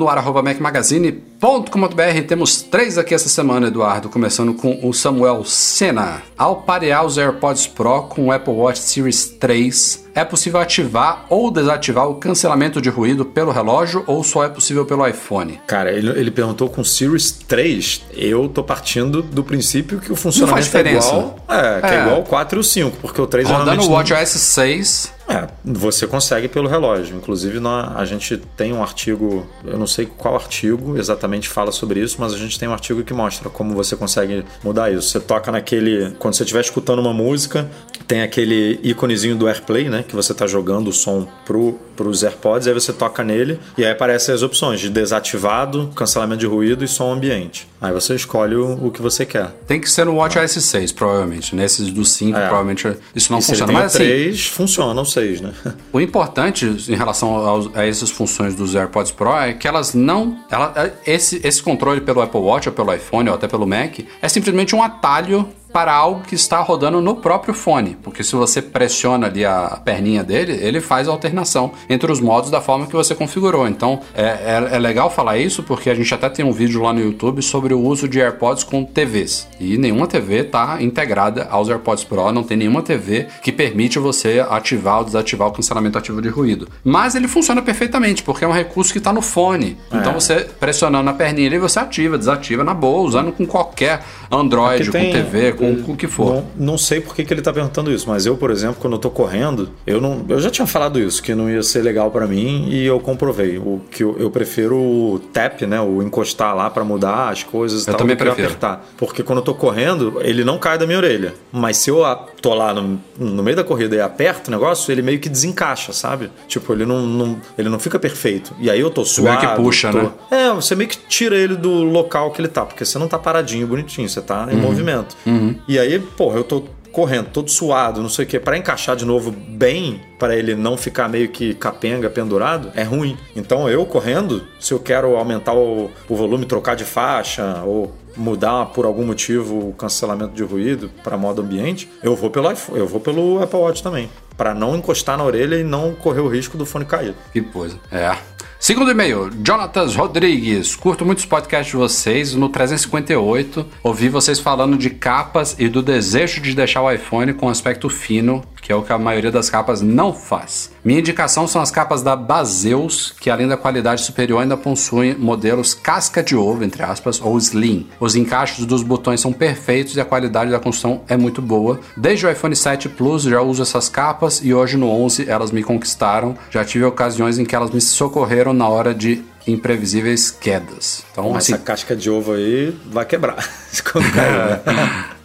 noar.mecmagazine.com.br. 1.41 2.26
Temos 2.26 2.62
três 2.62 2.99
aqui 2.99 3.14
essa 3.14 3.28
semana, 3.28 3.68
Eduardo, 3.68 4.09
começando 4.09 4.53
com 4.55 4.78
o 4.82 4.93
Samuel 4.93 5.45
Senna. 5.45 6.22
Ao 6.36 6.57
parear 6.57 7.05
os 7.05 7.16
AirPods 7.16 7.66
Pro 7.66 8.03
com 8.03 8.26
o 8.26 8.32
Apple 8.32 8.53
Watch 8.53 8.80
Series 8.80 9.26
3, 9.26 10.09
é 10.14 10.24
possível 10.24 10.61
ativar 10.61 11.26
ou 11.28 11.51
desativar 11.51 12.09
o 12.09 12.16
cancelamento 12.16 12.80
de 12.80 12.89
ruído 12.89 13.24
pelo 13.24 13.53
relógio 13.53 14.03
ou 14.07 14.24
só 14.24 14.45
é 14.45 14.49
possível 14.49 14.84
pelo 14.84 15.07
iPhone? 15.07 15.61
Cara, 15.66 15.93
ele, 15.93 16.11
ele 16.11 16.30
perguntou 16.30 16.68
com 16.68 16.82
Series 16.82 17.30
3. 17.30 18.03
Eu 18.12 18.49
tô 18.49 18.62
partindo 18.62 19.22
do 19.22 19.45
princípio 19.45 20.01
que 20.01 20.12
o 20.12 20.16
funcionamento 20.16 20.76
é 20.76 20.93
igual, 20.93 21.39
é, 21.49 21.80
que 21.80 21.86
é. 21.86 21.99
é 21.99 22.03
igual 22.03 22.20
o 22.20 22.24
4 22.24 22.59
e 22.59 22.61
o 22.61 22.64
5, 22.64 22.97
porque 23.01 23.20
o 23.20 23.26
3 23.26 23.49
Rodando 23.49 23.84
o 23.84 23.91
Watch 23.91 24.12
OS 24.12 24.30
6 24.30 25.18
é, 25.28 25.47
você 25.62 26.07
consegue 26.07 26.49
pelo 26.49 26.66
relógio. 26.66 27.14
Inclusive, 27.14 27.61
nós, 27.61 27.95
a 27.95 28.05
gente 28.07 28.39
tem 28.57 28.72
um 28.72 28.82
artigo, 28.82 29.47
eu 29.62 29.78
não 29.78 29.86
sei 29.86 30.07
qual 30.07 30.34
artigo 30.34 30.97
exatamente 30.97 31.28
fala 31.49 31.70
sobre 31.72 32.01
isso, 32.01 32.16
mas 32.18 32.33
a 32.33 32.39
gente 32.39 32.59
tem 32.59 32.68
um 32.68 32.72
artigo 32.72 33.03
que 33.03 33.12
mostra 33.12 33.51
como 33.51 33.74
você 33.74 33.97
consegue 33.97 34.45
mudar 34.62 34.91
isso. 34.91 35.09
Você 35.09 35.20
toca 35.20 35.53
naquele. 35.53 36.12
Quando 36.18 36.35
você 36.35 36.43
estiver 36.43 36.61
escutando 36.61 37.01
uma 37.01 37.12
música, 37.12 37.68
tem 38.09 38.22
aquele 38.22 38.80
íconezinho 38.82 39.36
do 39.36 39.46
AirPlay, 39.46 39.90
né? 39.90 40.02
Que 40.02 40.16
você 40.16 40.32
está 40.32 40.46
jogando 40.46 40.88
o 40.88 40.92
som 40.92 41.28
pro, 41.44 41.78
pros 41.94 42.24
AirPods, 42.24 42.66
aí 42.66 42.72
você 42.72 42.90
toca 42.90 43.22
nele 43.22 43.61
e 43.76 43.84
aí 43.84 43.92
aparecem 43.92 44.34
as 44.34 44.42
opções 44.42 44.80
de 44.80 44.88
desativado, 44.88 45.90
cancelamento 45.94 46.40
de 46.40 46.46
ruído 46.46 46.82
e 46.82 46.88
som 46.88 47.12
ambiente. 47.12 47.68
Aí 47.80 47.92
você 47.92 48.14
escolhe 48.14 48.56
o, 48.56 48.86
o 48.86 48.90
que 48.90 49.02
você 49.02 49.26
quer. 49.26 49.50
Tem 49.66 49.78
que 49.78 49.90
ser 49.90 50.06
no 50.06 50.14
Watch 50.14 50.38
OS 50.38 50.52
6, 50.52 50.90
provavelmente. 50.92 51.54
Nesses 51.54 51.90
do 51.90 52.04
5, 52.04 52.36
é. 52.36 52.46
provavelmente 52.46 52.88
isso 53.14 53.30
não 53.30 53.40
e 53.40 53.42
funciona. 53.42 53.72
Mas 53.72 53.94
assim, 53.94 53.98
3, 53.98 54.46
funciona, 54.46 55.04
6, 55.04 55.40
né? 55.42 55.52
O 55.92 56.00
importante 56.00 56.66
em 56.88 56.94
relação 56.94 57.28
aos, 57.28 57.76
a 57.76 57.86
essas 57.86 58.11
funções 58.11 58.54
dos 58.54 58.74
AirPods 58.74 59.12
Pro 59.12 59.36
é 59.36 59.52
que 59.52 59.68
elas 59.68 59.92
não. 59.92 60.38
Ela, 60.50 60.92
esse, 61.06 61.40
esse 61.44 61.62
controle 61.62 62.00
pelo 62.00 62.22
Apple 62.22 62.40
Watch 62.40 62.68
ou 62.68 62.74
pelo 62.74 62.92
iPhone 62.94 63.28
ou 63.28 63.34
até 63.34 63.46
pelo 63.46 63.66
Mac 63.66 63.98
é 64.22 64.28
simplesmente 64.28 64.74
um 64.74 64.82
atalho 64.82 65.48
para 65.73 65.93
algo 65.93 66.23
que 66.23 66.35
está 66.35 66.61
rodando 66.61 67.01
no 67.01 67.16
próprio 67.16 67.55
fone, 67.55 67.97
porque 68.03 68.25
se 68.25 68.35
você 68.35 68.61
pressiona 68.61 69.27
ali 69.27 69.45
a 69.45 69.81
perninha 69.85 70.25
dele, 70.25 70.59
ele 70.61 70.81
faz 70.81 71.09
a 71.09 71.11
alternação 71.11 71.73
entre 71.89 72.11
os 72.11 72.21
modos 72.21 72.51
da 72.51 72.61
forma 72.61 72.87
que 72.87 72.95
você 72.95 73.14
configurou. 73.14 73.69
Então 73.69 74.01
é, 74.14 74.23
é, 74.23 74.69
é, 74.73 74.79
legal 74.79 75.11
falar 75.11 75.39
isso 75.39 75.62
porque 75.62 75.91
a 75.91 75.95
gente 75.95 76.12
até 76.12 76.29
tem 76.29 76.45
um 76.45 76.53
vídeo 76.53 76.83
lá 76.83 76.93
no 76.93 77.01
YouTube 77.01 77.43
sobre 77.43 77.75
o 77.75 77.81
uso 77.81 78.09
de 78.09 78.21
AirPods 78.21 78.64
com 78.64 78.85
TVs 78.85 79.49
e 79.61 79.77
nenhuma 79.77 80.07
TV 80.07 80.41
está 80.41 80.83
integrada 80.83 81.47
aos 81.51 81.69
AirPods 81.69 82.05
Pro, 82.05 82.33
não 82.33 82.43
tem 82.43 82.57
nenhuma 82.57 82.83
TV 82.83 83.27
que 83.43 83.53
permite 83.53 83.99
você 83.99 84.45
ativar 84.49 84.99
ou 84.99 85.05
desativar 85.05 85.49
o 85.49 85.53
cancelamento 85.53 85.99
ativo 85.99 86.23
de 86.23 86.29
ruído. 86.29 86.69
Mas 86.83 87.14
ele 87.14 87.29
funciona 87.29 87.62
perfeitamente 87.62 88.23
porque 88.23 88.45
é 88.45 88.49
um 88.49 88.53
recurso 88.53 88.93
que 88.93 88.99
está 88.99 89.12
no 89.12 89.23
fone. 89.23 89.77
É. 89.91 89.97
Então 89.97 90.12
você 90.12 90.47
pressionando 90.59 91.05
na 91.05 91.12
perninha 91.12 91.49
ali 91.49 91.59
você 91.59 91.79
ativa, 91.79 92.19
desativa 92.19 92.64
na 92.64 92.75
boa, 92.75 93.03
usando 93.03 93.33
com 93.33 93.47
qualquer 93.47 94.03
Android, 94.31 94.91
tem... 94.91 95.07
com 95.07 95.12
TV, 95.12 95.53
com, 95.59 95.82
com 95.82 95.92
o 95.92 95.96
que 95.96 96.06
for. 96.06 96.34
Não, 96.34 96.46
não 96.56 96.78
sei 96.78 97.00
por 97.00 97.14
que, 97.14 97.24
que 97.24 97.32
ele 97.32 97.40
está 97.40 97.52
perguntando 97.52 97.92
isso, 97.92 98.09
mas 98.09 98.26
eu, 98.26 98.36
por 98.36 98.50
exemplo, 98.50 98.76
quando 98.80 98.94
eu 98.94 98.98
tô 98.98 99.11
correndo, 99.11 99.70
eu 99.86 100.00
não, 100.00 100.24
eu 100.28 100.40
já 100.40 100.50
tinha 100.50 100.66
falado 100.66 100.98
isso, 101.00 101.22
que 101.22 101.34
não 101.34 101.50
ia 101.50 101.62
ser 101.62 101.82
legal 101.82 102.11
para 102.11 102.26
mim 102.26 102.68
e 102.70 102.86
eu 102.86 102.98
comprovei. 103.00 103.59
O 103.59 103.80
que 103.90 104.02
eu, 104.02 104.16
eu, 104.18 104.30
prefiro 104.30 104.76
o 104.76 105.20
tap, 105.32 105.62
né, 105.62 105.80
o 105.80 106.02
encostar 106.02 106.54
lá 106.54 106.70
para 106.70 106.84
mudar 106.84 107.30
as 107.30 107.42
coisas 107.42 107.86
eu 107.86 107.92
tal, 107.92 107.98
também 107.98 108.16
prefiro. 108.16 108.46
apertar. 108.46 108.86
Porque 108.96 109.22
quando 109.22 109.38
eu 109.38 109.44
tô 109.44 109.54
correndo, 109.54 110.18
ele 110.20 110.44
não 110.44 110.59
cai 110.59 110.78
da 110.78 110.86
minha 110.86 110.98
orelha. 110.98 111.34
Mas 111.52 111.78
se 111.78 111.90
eu 111.90 112.04
tô 112.40 112.54
lá 112.54 112.72
no, 112.72 113.00
no 113.18 113.42
meio 113.42 113.56
da 113.56 113.64
corrida 113.64 113.96
e 113.96 114.00
aperto 114.00 114.48
o 114.48 114.50
negócio, 114.50 114.90
ele 114.92 115.02
meio 115.02 115.18
que 115.18 115.28
desencaixa, 115.28 115.92
sabe? 115.92 116.30
Tipo, 116.46 116.72
ele 116.72 116.86
não, 116.86 117.06
não 117.06 117.38
ele 117.56 117.68
não 117.68 117.78
fica 117.78 117.98
perfeito. 117.98 118.54
E 118.59 118.70
aí 118.70 118.80
eu 118.80 118.90
tô 118.90 119.04
suave. 119.04 119.38
Meio 119.44 119.56
que 119.56 119.62
puxa, 119.62 119.90
tô... 119.90 119.98
né? 119.98 120.11
É, 120.30 120.52
você 120.52 120.74
meio 120.74 120.88
que 120.88 120.98
tira 121.09 121.36
ele 121.36 121.56
do 121.56 121.70
local 121.84 122.30
que 122.30 122.40
ele 122.40 122.48
tá, 122.48 122.64
porque 122.64 122.84
você 122.84 122.98
não 122.98 123.09
tá 123.09 123.18
paradinho, 123.18 123.66
bonitinho, 123.66 124.09
você 124.09 124.20
tá 124.20 124.48
em 124.50 124.56
uhum. 124.56 124.62
movimento. 124.62 125.16
Uhum. 125.26 125.47
E 125.66 125.78
aí, 125.78 125.99
porra, 125.99 126.38
eu 126.38 126.44
tô 126.44 126.64
correndo, 126.92 127.28
todo 127.30 127.51
suado, 127.51 128.03
não 128.03 128.09
sei 128.09 128.24
o 128.24 128.28
que, 128.28 128.40
para 128.40 128.57
encaixar 128.57 128.96
de 128.96 129.05
novo 129.05 129.30
bem, 129.30 130.01
para 130.18 130.34
ele 130.34 130.55
não 130.55 130.76
ficar 130.76 131.09
meio 131.09 131.28
que 131.28 131.55
capenga 131.55 132.11
pendurado, 132.11 132.72
é 132.74 132.82
ruim. 132.82 133.16
Então 133.36 133.68
eu 133.68 133.84
correndo, 133.86 134.42
se 134.59 134.72
eu 134.72 134.80
quero 134.80 135.16
aumentar 135.16 135.55
o, 135.55 135.90
o 136.09 136.16
volume, 136.16 136.44
trocar 136.44 136.74
de 136.74 136.84
faixa 136.84 137.62
ou 137.64 137.94
mudar 138.16 138.66
por 138.66 138.84
algum 138.84 139.07
motivo 139.07 139.68
o 139.68 139.72
cancelamento 139.72 140.34
de 140.34 140.42
ruído 140.42 140.90
para 141.05 141.16
modo 141.16 141.40
ambiente, 141.40 141.88
eu 142.03 142.16
vou 142.16 142.30
pelo 142.30 142.51
iPhone, 142.51 142.78
eu 142.78 142.86
vou 142.86 143.01
pelo 143.01 143.40
Apple 143.40 143.61
Watch 143.61 143.82
também, 143.82 144.11
para 144.36 144.53
não 144.53 144.76
encostar 144.76 145.16
na 145.16 145.24
orelha 145.24 145.57
e 145.57 145.62
não 145.62 145.94
correr 145.94 146.20
o 146.20 146.28
risco 146.28 146.59
do 146.59 146.66
fone 146.66 146.84
cair. 146.84 147.14
Que 147.32 147.40
coisa. 147.40 147.78
É. 147.92 148.16
Segundo 148.61 148.90
e-mail, 148.90 149.30
Jonatas 149.46 149.94
Rodrigues. 149.94 150.74
Curto 150.74 151.06
muitos 151.06 151.24
podcasts 151.24 151.70
de 151.70 151.76
vocês. 151.76 152.34
No 152.34 152.48
358, 152.48 153.64
ouvi 153.84 154.09
vocês 154.09 154.40
falando 154.40 154.76
de 154.76 154.90
capas 154.90 155.54
e 155.61 155.68
do 155.68 155.80
desejo 155.80 156.40
de 156.40 156.56
deixar 156.56 156.82
o 156.82 156.90
iPhone 156.90 157.32
com 157.34 157.48
aspecto 157.48 157.88
fino, 157.88 158.42
que 158.69 158.73
é 158.73 158.77
o 158.77 158.83
que 158.83 158.93
a 158.93 158.99
maioria 158.99 159.33
das 159.33 159.49
capas 159.49 159.81
não 159.81 160.12
faz. 160.12 160.71
Minha 160.85 161.01
indicação 161.01 161.49
são 161.49 161.62
as 161.62 161.71
capas 161.71 162.03
da 162.03 162.14
Baseus, 162.14 163.14
que 163.19 163.31
além 163.31 163.49
da 163.49 163.57
qualidade 163.57 164.03
superior 164.03 164.43
ainda 164.43 164.59
possuem 164.59 165.14
modelos 165.14 165.73
casca 165.73 166.23
de 166.23 166.37
ovo, 166.37 166.62
entre 166.62 166.83
aspas, 166.83 167.19
ou 167.19 167.39
slim. 167.39 167.89
Os 167.99 168.14
encaixes 168.14 168.66
dos 168.66 168.83
botões 168.83 169.23
são 169.23 169.33
perfeitos 169.33 169.97
e 169.97 170.01
a 170.03 170.05
qualidade 170.05 170.51
da 170.51 170.61
construção 170.61 171.01
é 171.09 171.16
muito 171.16 171.41
boa. 171.41 171.81
Desde 171.97 172.27
o 172.27 172.31
iPhone 172.31 172.55
7 172.55 172.91
Plus 172.91 173.23
já 173.23 173.41
uso 173.41 173.62
essas 173.62 173.89
capas 173.89 174.43
e 174.45 174.53
hoje 174.53 174.77
no 174.77 174.91
11 174.91 175.31
elas 175.31 175.51
me 175.51 175.62
conquistaram. 175.62 176.37
Já 176.51 176.62
tive 176.62 176.85
ocasiões 176.85 177.39
em 177.39 177.47
que 177.47 177.57
elas 177.57 177.71
me 177.71 177.81
socorreram 177.81 178.53
na 178.53 178.69
hora 178.69 178.95
de 178.95 179.25
imprevisíveis 179.47 180.31
quedas. 180.31 181.07
Então, 181.11 181.35
assim, 181.35 181.55
essa 181.55 181.62
casca 181.62 181.97
de 181.97 182.11
ovo 182.11 182.35
aí 182.35 182.79
vai 182.85 183.07
quebrar. 183.07 183.37
Né? 183.95 184.61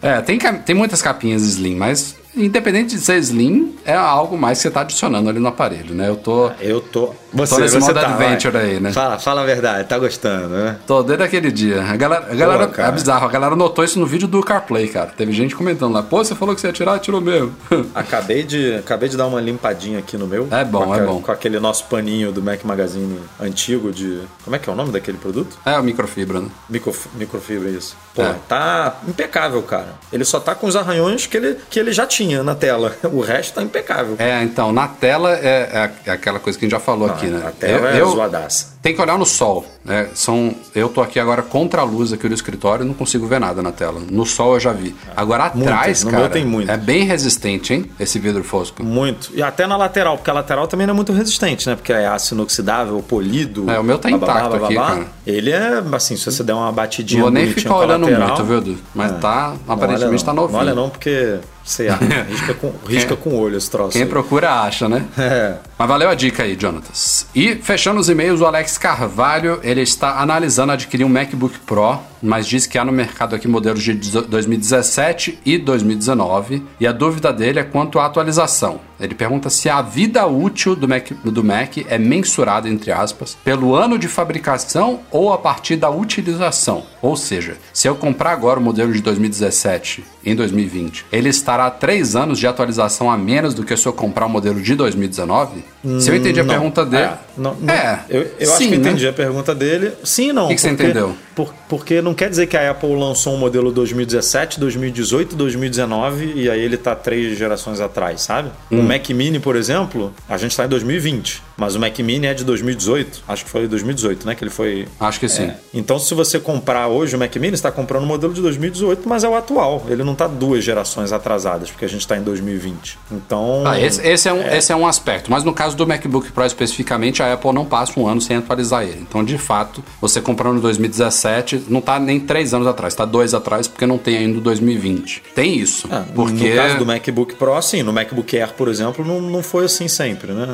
é, 0.00 0.20
tem, 0.20 0.38
tem 0.38 0.74
muitas 0.74 1.02
capinhas 1.02 1.42
slim, 1.42 1.74
mas 1.74 2.14
independente 2.36 2.94
de 2.94 3.00
ser 3.00 3.18
slim, 3.18 3.74
é 3.84 3.94
algo 3.94 4.36
mais 4.36 4.58
que 4.58 4.62
você 4.62 4.70
tá 4.70 4.80
adicionando 4.80 5.28
ali 5.28 5.38
no 5.38 5.48
aparelho, 5.48 5.94
né? 5.94 6.08
Eu 6.08 6.16
tô. 6.16 6.50
Eu 6.60 6.80
tô. 6.80 7.14
Você, 7.32 7.54
tô 7.54 7.60
nesse 7.60 7.74
você 7.74 7.80
modo 7.80 8.00
tá, 8.00 8.08
adventure 8.08 8.52
vai. 8.52 8.64
aí, 8.64 8.80
né? 8.80 8.92
Fala, 8.92 9.18
fala 9.18 9.42
a 9.42 9.44
verdade, 9.44 9.88
tá 9.88 9.98
gostando, 9.98 10.48
né? 10.48 10.76
Tô 10.86 11.02
desde 11.02 11.24
aquele 11.24 11.50
dia. 11.50 11.82
A 11.82 11.96
galera, 11.96 12.26
a 12.30 12.34
galera 12.34 12.68
Pô, 12.68 12.80
é 12.80 12.92
bizarro, 12.92 13.26
a 13.26 13.30
galera 13.30 13.56
notou 13.56 13.84
isso 13.84 13.98
no 13.98 14.06
vídeo 14.06 14.28
do 14.28 14.40
CarPlay, 14.40 14.88
cara. 14.88 15.12
Teve 15.16 15.32
gente 15.32 15.54
comentando 15.54 15.92
lá, 15.92 16.02
pô, 16.02 16.18
você 16.24 16.34
falou 16.34 16.54
que 16.54 16.60
você 16.60 16.68
ia 16.68 16.72
tirar, 16.72 16.98
tirou 17.00 17.20
mesmo. 17.20 17.54
acabei 17.94 18.42
de, 18.42 18.74
acabei 18.76 19.08
de 19.08 19.16
dar 19.16 19.26
uma 19.26 19.40
limpadinha 19.40 19.98
aqui 19.98 20.16
no 20.16 20.26
meu. 20.26 20.48
É 20.50 20.64
bom, 20.64 20.94
é 20.94 21.00
bom. 21.00 21.20
Com 21.20 21.32
aquele 21.32 21.58
nosso 21.58 21.84
paninho 21.86 22.30
do 22.30 22.42
Mac 22.42 22.62
Magazine 22.64 23.18
antigo 23.40 23.92
de. 23.92 24.22
Como 24.44 24.54
é 24.54 24.58
que 24.58 24.68
é 24.68 24.72
o 24.72 24.76
nome 24.76 24.92
daquele 24.92 25.18
produto? 25.18 25.58
É, 25.64 25.78
o 25.78 25.82
microfibra, 25.82 26.40
né? 26.40 26.48
Micro, 26.68 26.94
microfibra, 27.14 27.68
isso. 27.68 27.96
Pô, 28.14 28.22
é. 28.22 28.34
tá 28.48 29.00
impecável, 29.08 29.60
cara. 29.62 29.94
Ele 30.12 30.24
só 30.24 30.38
tá 30.38 30.54
com 30.54 30.66
os 30.66 30.76
arranhões 30.76 31.26
que 31.26 31.36
ele, 31.36 31.56
que 31.68 31.78
ele 31.78 31.92
já 31.92 32.06
tinha 32.06 32.23
na 32.42 32.54
tela. 32.54 32.96
O 33.04 33.20
resto 33.20 33.54
tá 33.54 33.62
impecável. 33.62 34.16
É, 34.18 34.42
então, 34.42 34.72
na 34.72 34.88
tela 34.88 35.32
é, 35.32 35.90
é 36.04 36.10
aquela 36.10 36.38
coisa 36.38 36.58
que 36.58 36.64
a 36.64 36.66
gente 36.66 36.72
já 36.72 36.80
falou 36.80 37.08
Não, 37.08 37.14
aqui, 37.14 37.26
né? 37.26 37.42
A 37.46 37.50
tela 37.50 37.88
eu, 37.88 37.88
é 37.88 38.00
eu, 38.00 38.10
zoadaça. 38.10 38.74
Tem 38.82 38.94
que 38.94 39.00
olhar 39.00 39.18
no 39.18 39.24
sol. 39.24 39.64
Né? 39.84 40.08
São, 40.14 40.54
eu 40.74 40.88
tô 40.88 41.00
aqui 41.00 41.18
agora 41.20 41.42
contra 41.42 41.82
a 41.82 41.84
luz 41.84 42.12
aqui 42.12 42.28
do 42.28 42.34
escritório 42.34 42.84
e 42.84 42.86
não 42.86 42.94
consigo 42.94 43.26
ver 43.26 43.38
nada 43.38 43.62
na 43.62 43.72
tela. 43.72 44.00
No 44.10 44.24
sol 44.24 44.54
eu 44.54 44.60
já 44.60 44.72
vi. 44.72 44.94
Agora 45.16 45.46
atrás, 45.46 46.04
muito, 46.04 46.16
cara, 46.16 46.28
tem 46.28 46.44
muito. 46.44 46.70
é 46.70 46.76
bem 46.76 47.04
resistente, 47.04 47.72
hein? 47.72 47.90
Esse 47.98 48.18
vidro 48.18 48.42
fosco. 48.42 48.82
Muito. 48.82 49.30
E 49.34 49.42
até 49.42 49.66
na 49.66 49.76
lateral, 49.76 50.16
porque 50.16 50.30
a 50.30 50.34
lateral 50.34 50.66
também 50.66 50.86
não 50.86 50.92
é 50.92 50.96
muito 50.96 51.12
resistente, 51.12 51.68
né? 51.68 51.76
Porque 51.76 51.92
é 51.92 52.06
aço 52.06 52.34
inoxidável, 52.34 53.02
polido. 53.02 53.70
É, 53.70 53.78
o 53.78 53.84
meu 53.84 53.98
tá 53.98 54.10
intacto 54.10 54.56
aqui, 54.56 54.74
cara. 54.74 55.06
Ele 55.26 55.50
é, 55.50 55.82
assim, 55.92 56.16
se 56.16 56.24
você 56.24 56.42
der 56.42 56.54
uma 56.54 56.70
batidinha 56.72 57.22
Vou 57.22 57.30
nem 57.30 57.52
ficar 57.52 57.76
olhando 57.76 58.04
lateral, 58.04 58.28
muito, 58.28 58.44
viu, 58.44 58.58
Edu? 58.58 58.78
Mas 58.94 59.12
é. 59.12 59.14
tá, 59.14 59.54
aparentemente 59.68 60.24
tá 60.24 60.32
novinho. 60.32 60.52
Não 60.52 60.60
olha 60.60 60.74
não, 60.74 60.90
porque 60.90 61.38
você 61.64 61.88
risca 62.28 62.54
com, 62.54 62.72
risca 62.86 63.16
com 63.16 63.30
o 63.30 63.40
olho 63.40 63.56
esse 63.56 63.70
troço. 63.70 63.92
Quem 63.92 64.02
aí. 64.02 64.08
procura 64.08 64.60
acha, 64.60 64.88
né? 64.88 65.04
É. 65.16 65.56
Mas 65.78 65.88
valeu 65.88 66.10
a 66.10 66.14
dica 66.14 66.42
aí, 66.42 66.56
Jonatas. 66.60 67.26
E 67.34 67.56
fechando 67.56 67.98
os 67.98 68.08
e-mails, 68.08 68.40
o 68.42 68.46
Alex 68.46 68.76
Carvalho, 68.76 69.58
ele 69.62 69.80
está 69.80 70.20
analisando 70.20 70.72
adquirir 70.72 71.04
um 71.04 71.08
MacBook 71.08 71.58
Pro, 71.60 71.98
mas 72.22 72.46
diz 72.46 72.66
que 72.66 72.78
há 72.78 72.84
no 72.84 72.92
mercado 72.92 73.34
aqui 73.34 73.48
modelos 73.48 73.82
de 73.82 73.94
2017 73.94 75.38
e 75.44 75.56
2019, 75.56 76.62
e 76.78 76.86
a 76.86 76.92
dúvida 76.92 77.32
dele 77.32 77.58
é 77.58 77.64
quanto 77.64 77.98
à 77.98 78.06
atualização. 78.06 78.80
Ele 78.98 79.14
pergunta 79.14 79.50
se 79.50 79.68
a 79.68 79.82
vida 79.82 80.26
útil 80.26 80.76
do 80.76 80.88
Mac, 80.88 81.10
do 81.24 81.44
Mac 81.44 81.78
é 81.88 81.98
mensurada, 81.98 82.68
entre 82.68 82.92
aspas, 82.92 83.36
pelo 83.44 83.74
ano 83.74 83.98
de 83.98 84.08
fabricação 84.08 85.00
ou 85.10 85.32
a 85.32 85.38
partir 85.38 85.76
da 85.76 85.90
utilização. 85.90 86.84
Ou 87.02 87.16
seja, 87.16 87.56
se 87.72 87.88
eu 87.88 87.94
comprar 87.94 88.32
agora 88.32 88.58
o 88.58 88.62
modelo 88.62 88.92
de 88.92 89.02
2017 89.02 90.04
em 90.24 90.34
2020, 90.34 91.06
ele 91.12 91.28
estará 91.28 91.70
três 91.70 92.16
anos 92.16 92.38
de 92.38 92.46
atualização 92.46 93.10
a 93.10 93.16
menos 93.16 93.52
do 93.52 93.64
que 93.64 93.76
se 93.76 93.86
eu 93.86 93.92
comprar 93.92 94.26
o 94.26 94.30
modelo 94.30 94.60
de 94.60 94.74
2019? 94.74 95.64
Hum, 95.84 96.00
se 96.00 96.10
eu 96.10 96.16
entendi 96.16 96.40
a 96.40 96.44
não. 96.44 96.54
pergunta 96.54 96.86
dele. 96.86 97.04
É, 97.04 97.18
não, 97.36 97.54
não. 97.54 97.74
é 97.74 98.04
eu, 98.08 98.22
eu 98.22 98.46
sim, 98.46 98.52
acho 98.52 98.58
que 98.58 98.70
né? 98.70 98.76
entendi 98.76 99.08
a 99.08 99.12
pergunta 99.12 99.54
dele. 99.54 99.92
Sim, 100.02 100.32
não. 100.32 100.46
O 100.46 100.48
que, 100.48 100.54
que 100.54 100.62
porque, 100.62 100.76
você 100.76 100.84
entendeu? 100.84 101.16
Por, 101.34 101.54
porque 101.68 102.00
não 102.00 102.14
quer 102.14 102.30
dizer 102.30 102.46
que 102.46 102.56
a 102.56 102.70
Apple 102.70 102.94
lançou 102.94 103.34
um 103.34 103.38
modelo 103.38 103.70
2017, 103.72 104.60
2018, 104.60 105.36
2019 105.36 106.32
e 106.36 106.48
aí 106.48 106.60
ele 106.60 106.76
está 106.76 106.94
três 106.94 107.36
gerações 107.36 107.80
atrás, 107.80 108.22
sabe? 108.22 108.50
Hum. 108.70 108.83
O 108.84 108.86
Mac 108.86 109.08
Mini, 109.10 109.40
por 109.40 109.56
exemplo, 109.56 110.12
a 110.28 110.36
gente 110.36 110.50
está 110.50 110.66
em 110.66 110.68
2020, 110.68 111.42
mas 111.56 111.74
o 111.74 111.80
Mac 111.80 111.98
Mini 112.00 112.26
é 112.26 112.34
de 112.34 112.44
2018. 112.44 113.22
Acho 113.26 113.44
que 113.44 113.50
foi 113.50 113.66
2018, 113.66 114.26
né? 114.26 114.34
Que 114.34 114.44
ele 114.44 114.50
foi. 114.50 114.86
Acho 115.00 115.18
que 115.18 115.28
sim. 115.28 115.44
É. 115.44 115.56
Então, 115.72 115.98
se 115.98 116.12
você 116.14 116.38
comprar 116.38 116.88
hoje 116.88 117.16
o 117.16 117.18
Mac 117.18 117.34
Mini, 117.36 117.54
está 117.54 117.72
comprando 117.72 118.02
o 118.02 118.04
um 118.04 118.08
modelo 118.08 118.34
de 118.34 118.42
2018, 118.42 119.08
mas 119.08 119.24
é 119.24 119.28
o 119.28 119.34
atual. 119.34 119.84
Ele 119.88 120.04
não 120.04 120.12
está 120.12 120.26
duas 120.26 120.62
gerações 120.62 121.12
atrasadas, 121.12 121.70
porque 121.70 121.84
a 121.84 121.88
gente 121.88 122.00
está 122.00 122.16
em 122.16 122.22
2020. 122.22 122.98
Então. 123.10 123.62
Ah, 123.64 123.80
esse, 123.80 124.06
esse, 124.06 124.28
é 124.28 124.32
um, 124.32 124.42
é... 124.42 124.58
esse 124.58 124.72
é 124.72 124.76
um 124.76 124.86
aspecto. 124.86 125.30
Mas 125.30 125.44
no 125.44 125.52
caso 125.52 125.76
do 125.76 125.86
MacBook 125.86 126.30
Pro 126.32 126.44
especificamente, 126.44 127.22
a 127.22 127.32
Apple 127.32 127.52
não 127.52 127.64
passa 127.64 127.98
um 127.98 128.06
ano 128.06 128.20
sem 128.20 128.36
atualizar 128.36 128.82
ele. 128.82 129.00
Então, 129.08 129.24
de 129.24 129.38
fato, 129.38 129.82
você 130.00 130.20
comprando 130.20 130.58
em 130.58 130.60
2017, 130.60 131.64
não 131.68 131.78
está 131.78 131.98
nem 131.98 132.20
três 132.20 132.52
anos 132.52 132.66
atrás, 132.66 132.92
está 132.92 133.04
dois 133.04 133.32
atrás, 133.32 133.66
porque 133.66 133.86
não 133.86 133.96
tem 133.96 134.18
ainda 134.18 134.38
o 134.38 134.40
2020. 134.40 135.22
Tem 135.34 135.56
isso. 135.56 135.88
Ah, 135.90 136.04
porque... 136.14 136.50
No 136.50 136.56
caso 136.56 136.78
do 136.78 136.86
MacBook 136.86 137.34
Pro, 137.36 137.62
sim. 137.62 137.82
No 137.82 137.92
MacBook 137.92 138.36
Air, 138.36 138.52
por 138.52 138.68
exemplo, 138.68 138.73
não, 138.80 139.20
não 139.20 139.42
foi 139.42 139.64
assim 139.64 139.88
sempre, 139.88 140.32
né? 140.32 140.46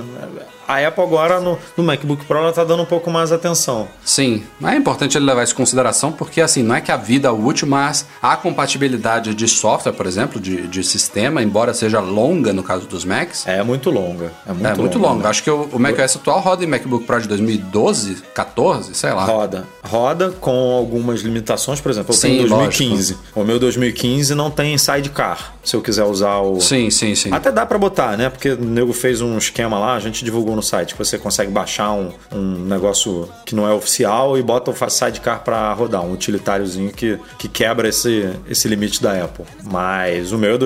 A 0.70 0.86
Apple 0.86 1.02
agora 1.02 1.40
no, 1.40 1.58
no 1.76 1.82
MacBook 1.82 2.24
Pro 2.26 2.38
ela 2.38 2.52
tá 2.52 2.62
dando 2.62 2.84
um 2.84 2.86
pouco 2.86 3.10
mais 3.10 3.32
atenção. 3.32 3.88
Sim, 4.04 4.44
é 4.62 4.76
importante 4.76 5.18
ele 5.18 5.24
levar 5.24 5.42
isso 5.42 5.52
em 5.52 5.56
consideração 5.56 6.12
porque 6.12 6.40
assim, 6.40 6.62
não 6.62 6.76
é 6.76 6.80
que 6.80 6.92
a 6.92 6.96
vida 6.96 7.32
útil, 7.32 7.66
mas 7.66 8.06
a 8.22 8.36
compatibilidade 8.36 9.34
de 9.34 9.48
software, 9.48 9.92
por 9.92 10.06
exemplo, 10.06 10.40
de, 10.40 10.68
de 10.68 10.84
sistema, 10.84 11.42
embora 11.42 11.74
seja 11.74 11.98
longa 11.98 12.52
no 12.52 12.62
caso 12.62 12.86
dos 12.86 13.04
Macs. 13.04 13.48
É 13.48 13.64
muito 13.64 13.90
longa. 13.90 14.32
É 14.46 14.52
muito, 14.52 14.66
é 14.66 14.74
muito 14.76 14.98
longa. 14.98 15.08
longa. 15.08 15.24
Né? 15.24 15.30
Acho 15.30 15.42
que 15.42 15.50
o, 15.50 15.68
o 15.72 15.78
macOS 15.80 16.14
atual 16.14 16.38
roda 16.38 16.62
em 16.62 16.68
MacBook 16.68 17.04
Pro 17.04 17.20
de 17.20 17.26
2012, 17.26 18.22
14, 18.32 18.94
sei 18.94 19.12
lá. 19.12 19.24
Roda. 19.24 19.66
Roda 19.82 20.30
com 20.40 20.70
algumas 20.72 21.22
limitações, 21.22 21.80
por 21.80 21.90
exemplo, 21.90 22.14
eu 22.14 22.16
sim, 22.16 22.28
tenho 22.28 22.48
2015. 22.48 23.14
Lógico. 23.14 23.40
O 23.40 23.44
meu 23.44 23.58
2015 23.58 24.36
não 24.36 24.52
tem 24.52 24.78
sidecar. 24.78 25.54
Se 25.64 25.74
eu 25.74 25.82
quiser 25.82 26.04
usar 26.04 26.38
o. 26.38 26.60
Sim, 26.60 26.90
sim, 26.90 27.14
sim. 27.16 27.32
Até 27.32 27.50
dá 27.50 27.66
para 27.66 27.76
botar, 27.76 28.16
né? 28.16 28.28
Porque 28.30 28.50
o 28.50 28.64
nego 28.64 28.92
fez 28.92 29.20
um 29.20 29.36
esquema 29.36 29.78
lá, 29.78 29.94
a 29.94 30.00
gente 30.00 30.24
divulgou 30.24 30.59
no 30.61 30.62
site, 30.62 30.94
você 30.96 31.18
consegue 31.18 31.50
baixar 31.50 31.90
um, 31.92 32.12
um 32.30 32.64
negócio 32.66 33.28
que 33.44 33.52
não 33.54 33.66
é 33.66 33.72
oficial 33.72 34.38
e 34.38 34.42
bota 34.42 34.70
o 34.70 34.90
sidecar 34.90 35.42
para 35.42 35.72
rodar, 35.72 36.02
um 36.02 36.12
utilitáriozinho 36.12 36.92
que, 36.92 37.18
que 37.38 37.48
quebra 37.48 37.88
esse, 37.88 38.30
esse 38.48 38.68
limite 38.68 39.02
da 39.02 39.24
Apple. 39.24 39.44
Mas 39.64 40.30
o 40.32 40.38
meu, 40.38 40.54
é 40.54 40.58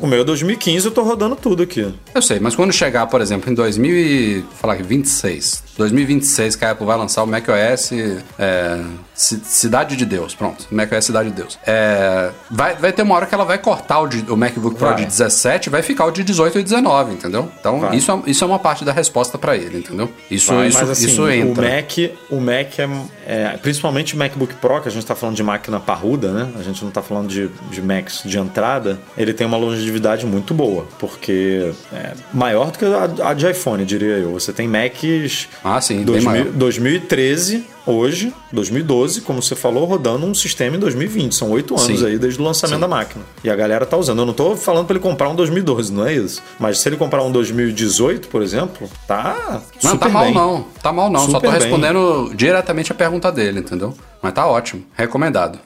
o 0.00 0.06
meu 0.06 0.20
é 0.20 0.24
2015 0.24 0.86
eu 0.86 0.92
tô 0.92 1.02
rodando 1.02 1.34
tudo 1.36 1.64
aqui. 1.64 1.92
Eu 2.14 2.22
sei, 2.22 2.40
mas 2.40 2.54
quando 2.54 2.72
chegar, 2.72 3.08
por 3.08 3.20
exemplo, 3.20 3.50
em 3.50 3.54
2026, 3.54 5.64
2026 5.76 6.56
que 6.56 6.64
a 6.64 6.70
Apple 6.70 6.86
vai 6.86 6.96
lançar 6.96 7.22
o 7.24 7.26
macOS 7.26 7.90
é, 8.38 8.80
Cidade 9.20 9.96
de 9.96 10.06
Deus, 10.06 10.34
pronto. 10.34 10.66
macOS 10.70 11.04
Cidade 11.04 11.28
de 11.28 11.36
Deus. 11.36 11.58
É, 11.66 12.30
vai, 12.50 12.74
vai 12.76 12.90
ter 12.90 13.02
uma 13.02 13.14
hora 13.14 13.26
que 13.26 13.34
ela 13.34 13.44
vai 13.44 13.58
cortar 13.58 14.00
o, 14.00 14.06
de, 14.08 14.30
o 14.30 14.36
MacBook 14.36 14.76
Pro 14.76 14.88
vai. 14.88 14.96
de 14.96 15.04
17 15.04 15.68
vai 15.68 15.82
ficar 15.82 16.06
o 16.06 16.10
de 16.10 16.24
18 16.24 16.58
e 16.58 16.62
19, 16.62 17.12
entendeu? 17.12 17.50
Então 17.60 17.92
isso 17.92 18.10
é, 18.10 18.30
isso 18.30 18.42
é 18.42 18.46
uma 18.46 18.58
parte 18.58 18.82
da 18.82 18.92
resposta 18.92 19.36
para 19.36 19.54
ele, 19.56 19.78
entendeu? 19.78 20.10
Isso, 20.30 20.54
vai, 20.54 20.68
isso, 20.68 20.78
mas, 20.78 20.88
assim, 20.88 21.06
isso 21.06 21.28
entra. 21.28 21.66
O 21.66 21.70
Mac, 21.70 21.90
o 22.30 22.40
Mac 22.40 22.78
é, 22.78 22.88
é, 23.26 23.58
principalmente 23.58 24.14
o 24.14 24.18
MacBook 24.18 24.54
Pro, 24.54 24.80
que 24.80 24.88
a 24.88 24.90
gente 24.90 25.02
está 25.02 25.14
falando 25.14 25.36
de 25.36 25.42
máquina 25.42 25.78
parruda, 25.78 26.32
né? 26.32 26.50
A 26.58 26.62
gente 26.62 26.80
não 26.80 26.88
está 26.88 27.02
falando 27.02 27.28
de, 27.28 27.48
de 27.70 27.82
Macs 27.82 28.22
de 28.24 28.38
entrada. 28.38 28.98
Ele 29.18 29.34
tem 29.34 29.46
uma 29.46 29.58
longevidade 29.58 30.24
muito 30.24 30.54
boa, 30.54 30.86
porque 30.98 31.72
é 31.92 32.14
maior 32.32 32.70
do 32.70 32.78
que 32.78 32.84
a, 32.86 33.28
a 33.28 33.34
de 33.34 33.50
iPhone, 33.50 33.84
diria 33.84 34.16
eu. 34.16 34.32
Você 34.32 34.52
tem 34.52 34.66
Macs 34.66 35.48
ah, 35.62 35.80
sim, 35.80 36.04
2000, 36.04 36.52
2013 36.52 37.66
hoje, 37.86 38.32
2012, 38.52 39.20
como 39.22 39.42
você 39.42 39.56
falou, 39.56 39.84
rodando 39.84 40.26
um 40.26 40.34
sistema 40.34 40.76
em 40.76 40.78
2020. 40.80 41.34
São 41.34 41.50
oito 41.50 41.74
anos 41.74 42.00
Sim. 42.00 42.06
aí 42.06 42.18
desde 42.18 42.40
o 42.40 42.44
lançamento 42.44 42.76
Sim. 42.76 42.80
da 42.80 42.88
máquina. 42.88 43.24
E 43.42 43.50
a 43.50 43.56
galera 43.56 43.86
tá 43.86 43.96
usando. 43.96 44.20
Eu 44.20 44.26
não 44.26 44.34
tô 44.34 44.56
falando 44.56 44.86
para 44.86 44.94
ele 44.96 45.02
comprar 45.02 45.28
um 45.28 45.34
2012, 45.34 45.92
não 45.92 46.06
é 46.06 46.14
isso. 46.14 46.42
Mas 46.58 46.78
se 46.78 46.88
ele 46.88 46.96
comprar 46.96 47.22
um 47.22 47.32
2018, 47.32 48.28
por 48.28 48.42
exemplo, 48.42 48.88
tá. 49.06 49.62
Não, 49.82 49.96
tá 49.96 50.08
mal 50.08 50.24
bem. 50.24 50.34
não. 50.34 50.64
Tá 50.82 50.92
mal 50.92 51.10
não. 51.10 51.20
Super 51.20 51.32
Só 51.32 51.40
tô 51.40 51.50
respondendo 51.50 52.26
bem. 52.28 52.36
diretamente 52.36 52.92
a 52.92 52.94
pergunta 52.94 53.30
dele, 53.30 53.60
entendeu? 53.60 53.94
Mas 54.22 54.32
tá 54.32 54.46
ótimo. 54.46 54.84
Recomendado. 54.94 55.58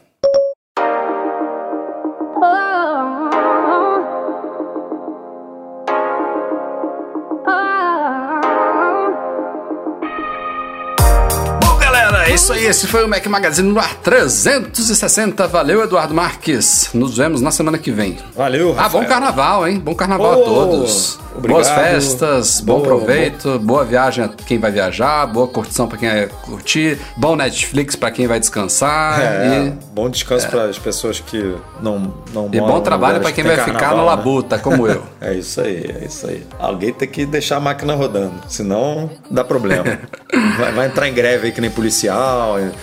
Isso 12.34 12.52
aí, 12.52 12.66
esse 12.66 12.88
foi 12.88 13.04
o 13.04 13.08
Mac 13.08 13.24
Magazine 13.26 13.68
no 13.68 13.78
ar 13.78 13.94
360. 13.96 15.46
Valeu, 15.46 15.84
Eduardo 15.84 16.12
Marques. 16.12 16.90
Nos 16.92 17.16
vemos 17.16 17.40
na 17.40 17.52
semana 17.52 17.78
que 17.78 17.92
vem. 17.92 18.18
Valeu, 18.34 18.72
Rafael. 18.72 18.86
Ah, 18.86 18.88
bom 18.88 19.08
carnaval, 19.08 19.68
hein? 19.68 19.78
Bom 19.78 19.94
carnaval 19.94 20.38
oh, 20.38 20.42
a 20.42 20.44
todos. 20.44 21.20
Obrigado. 21.36 21.64
Boas 21.64 21.68
festas, 21.68 22.60
boa, 22.60 22.78
bom 22.78 22.84
proveito, 22.84 23.44
boa. 23.44 23.58
boa 23.58 23.84
viagem 23.84 24.24
a 24.24 24.28
quem 24.28 24.58
vai 24.58 24.70
viajar, 24.70 25.26
boa 25.26 25.48
curtição 25.48 25.88
para 25.88 25.98
quem 25.98 26.08
vai 26.08 26.28
curtir, 26.42 26.98
bom 27.16 27.34
Netflix 27.34 27.96
para 27.96 28.10
quem 28.12 28.28
vai 28.28 28.38
descansar. 28.38 29.20
É, 29.20 29.66
e... 29.66 29.70
bom 29.92 30.08
descanso 30.08 30.46
é. 30.46 30.50
para 30.50 30.64
as 30.66 30.78
pessoas 30.78 31.18
que 31.18 31.56
não 31.80 32.14
não 32.32 32.48
E 32.52 32.60
bom 32.60 32.80
trabalho 32.80 33.20
para 33.20 33.32
quem 33.32 33.42
vai 33.42 33.56
carnaval, 33.56 33.80
ficar 33.80 33.96
na 33.96 34.02
né? 34.02 34.08
labuta, 34.08 34.58
como 34.58 34.86
eu. 34.86 35.02
é 35.20 35.34
isso 35.34 35.60
aí, 35.60 35.96
é 36.00 36.04
isso 36.04 36.26
aí. 36.26 36.46
Alguém 36.58 36.92
tem 36.92 37.08
que 37.08 37.26
deixar 37.26 37.56
a 37.56 37.60
máquina 37.60 37.94
rodando, 37.94 38.34
senão 38.48 39.10
dá 39.28 39.42
problema. 39.42 39.98
vai, 40.56 40.72
vai 40.72 40.86
entrar 40.86 41.08
em 41.08 41.14
greve 41.14 41.46
aí 41.46 41.52
que 41.52 41.60
nem 41.60 41.70
policial. 41.70 42.23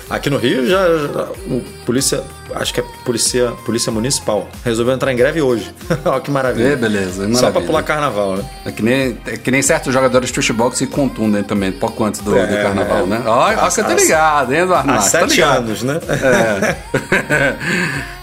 Aqui 0.10 0.30
no 0.30 0.38
Rio 0.38 0.68
já, 0.68 0.88
já 0.88 1.24
o 1.48 1.62
polícia 1.86 2.24
acho 2.56 2.74
que 2.74 2.80
é 2.80 2.84
polícia, 3.06 3.52
polícia 3.66 3.92
municipal. 3.92 4.48
Resolveu 4.64 4.94
entrar 4.94 5.12
em 5.12 5.16
greve 5.16 5.42
hoje. 5.42 5.74
Olha 6.06 6.22
que 6.22 6.32
maravilha. 6.32 6.70
É, 6.70 6.76
beleza. 6.76 7.22
Maravilha. 7.22 7.40
Só 7.40 7.52
pra 7.52 7.62
pular 7.62 7.84
carnaval, 7.84 8.38
né? 8.38 8.46
É 8.66 8.72
que 8.72 8.82
nem, 8.82 9.18
é 9.26 9.38
que 9.38 9.52
nem 9.52 9.62
certos 9.62 9.94
jogadores 9.94 10.30
de 10.30 10.36
futebol 10.36 10.70
que 10.70 10.78
se 10.78 10.88
contundem 10.88 11.44
também, 11.44 11.72
pouco 11.72 12.04
antes 12.04 12.22
do, 12.22 12.38
é, 12.38 12.46
do 12.46 12.62
carnaval, 12.62 13.04
é. 13.04 13.06
né? 13.06 13.24
Olha, 13.26 13.70
você 13.70 13.84
tá 13.84 13.94
ligado, 13.94 14.54
hein, 14.54 14.60
Eduardo 14.62 14.92
Há 14.92 15.02
sete 15.02 15.42
anos, 15.42 15.84
né? 15.84 16.00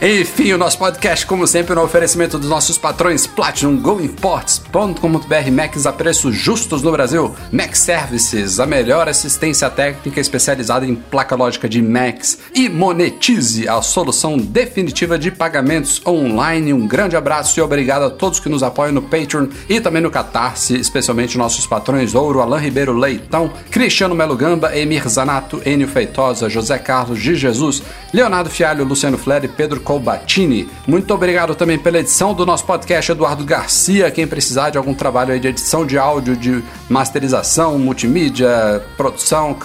É. 0.00 0.08
Enfim, 0.20 0.52
o 0.52 0.58
nosso 0.58 0.78
podcast, 0.78 1.26
como 1.26 1.46
sempre, 1.46 1.74
no 1.74 1.82
oferecimento 1.82 2.38
dos 2.38 2.48
nossos 2.48 2.78
patrões 2.78 3.26
Platinum, 3.26 3.76
GoImports.com.br, 3.80 5.50
Macs 5.52 5.86
a 5.86 5.92
preços 5.92 6.34
justos 6.34 6.82
no 6.82 6.92
Brasil, 6.92 7.34
Mac 7.52 7.74
Services, 7.74 8.60
a 8.60 8.66
melhor 8.66 9.08
assistência 9.08 9.68
técnica 9.68 10.20
especializada 10.20 10.86
em 10.86 10.94
placa 10.94 11.34
lógica 11.34 11.68
de 11.68 11.82
Macs 11.82 12.38
e 12.54 12.68
Monetize, 12.68 13.68
a 13.68 13.82
solução 13.82 14.17
definitiva 14.36 15.18
de 15.18 15.30
pagamentos 15.30 16.02
online. 16.04 16.72
Um 16.72 16.86
grande 16.86 17.16
abraço 17.16 17.58
e 17.58 17.62
obrigado 17.62 18.02
a 18.02 18.10
todos 18.10 18.40
que 18.40 18.48
nos 18.48 18.62
apoiam 18.62 18.92
no 18.92 19.02
Patreon 19.02 19.46
e 19.68 19.80
também 19.80 20.02
no 20.02 20.10
Catarse, 20.10 20.74
especialmente 20.74 21.38
nossos 21.38 21.66
patrões 21.66 22.14
Ouro, 22.14 22.40
Alain 22.40 22.62
Ribeiro 22.62 22.92
Leitão, 22.92 23.50
Cristiano 23.70 24.14
Melo 24.14 24.36
Gamba, 24.36 24.76
Emir 24.76 25.08
Zanato, 25.08 25.62
Enio 25.64 25.86
Feitosa, 25.86 26.48
José 26.48 26.78
Carlos 26.78 27.20
de 27.20 27.34
Jesus, 27.34 27.82
Leonardo 28.12 28.50
Fialho, 28.50 28.84
Luciano 28.84 29.16
Fleri, 29.16 29.46
Pedro 29.46 29.80
Colbatini. 29.80 30.68
Muito 30.86 31.14
obrigado 31.14 31.54
também 31.54 31.78
pela 31.78 31.98
edição 31.98 32.34
do 32.34 32.44
nosso 32.44 32.64
podcast, 32.64 33.12
Eduardo 33.12 33.44
Garcia. 33.44 34.10
Quem 34.10 34.26
precisar 34.26 34.70
de 34.70 34.78
algum 34.78 34.94
trabalho 34.94 35.38
de 35.38 35.48
edição 35.48 35.86
de 35.86 35.96
áudio, 35.98 36.36
de 36.36 36.62
masterização, 36.88 37.78
multimídia, 37.78 38.82
produção, 38.96 39.56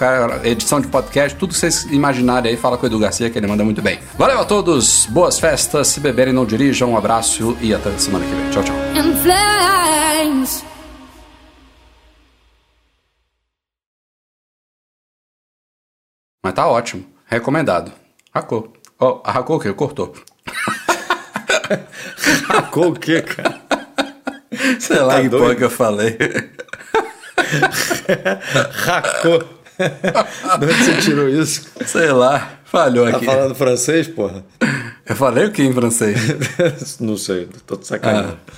edição 0.44 0.80
de 0.80 0.88
podcast, 0.88 1.38
tudo 1.38 1.54
que 1.54 1.60
vocês 1.60 1.86
imaginarem 1.92 2.52
aí, 2.52 2.58
fala 2.58 2.78
com 2.78 2.86
o 2.86 2.90
Edu 2.90 3.00
Garcia 3.00 3.30
que 3.30 3.38
ele 3.38 3.48
manda 3.48 3.64
muito 3.64 3.82
bem. 3.82 4.00
Valeu 4.18 4.33
a 4.40 4.46
todos, 4.46 5.06
boas 5.06 5.40
festas, 5.40 5.88
se 5.88 6.00
beberem 6.00 6.34
não 6.34 6.46
dirijam, 6.46 6.92
um 6.92 6.98
abraço 6.98 7.58
e 7.62 7.74
até 7.74 7.96
semana 7.98 8.26
que 8.26 8.32
vem. 8.32 8.50
Tchau, 8.50 8.64
tchau. 8.64 8.76
Mas 16.44 16.54
tá 16.54 16.68
ótimo, 16.68 17.06
recomendado. 17.26 17.92
Racou. 18.34 18.74
Oh, 19.00 19.22
racou 19.26 19.58
o 19.58 19.60
quê? 19.60 19.74
Cortou. 19.74 20.14
racou 22.48 22.90
o 22.90 23.00
quê, 23.00 23.22
cara? 23.22 23.62
Sei 24.80 25.00
lá 25.00 25.16
tá 25.16 25.22
que 25.22 25.30
porra 25.30 25.56
que 25.56 25.64
eu 25.64 25.70
falei. 25.70 26.18
Racou. 28.72 29.40
De 30.60 30.66
onde 30.66 30.84
você 30.84 31.02
tirou 31.02 31.30
isso? 31.30 31.70
Sei 31.86 32.12
lá, 32.12 32.60
falhou 32.74 33.10
tá 33.10 33.18
aqui. 33.18 33.26
Tá 33.26 33.32
falando 33.32 33.56
francês, 33.56 34.08
porra? 34.08 34.44
Eu 35.06 35.16
falei 35.16 35.46
o 35.46 35.52
que 35.52 35.62
em 35.62 35.72
francês? 35.72 36.18
Não 37.00 37.16
sei, 37.16 37.48
tô 37.68 37.78
te 37.78 37.86
sacanagem. 37.86 38.32
Ah. 38.32 38.54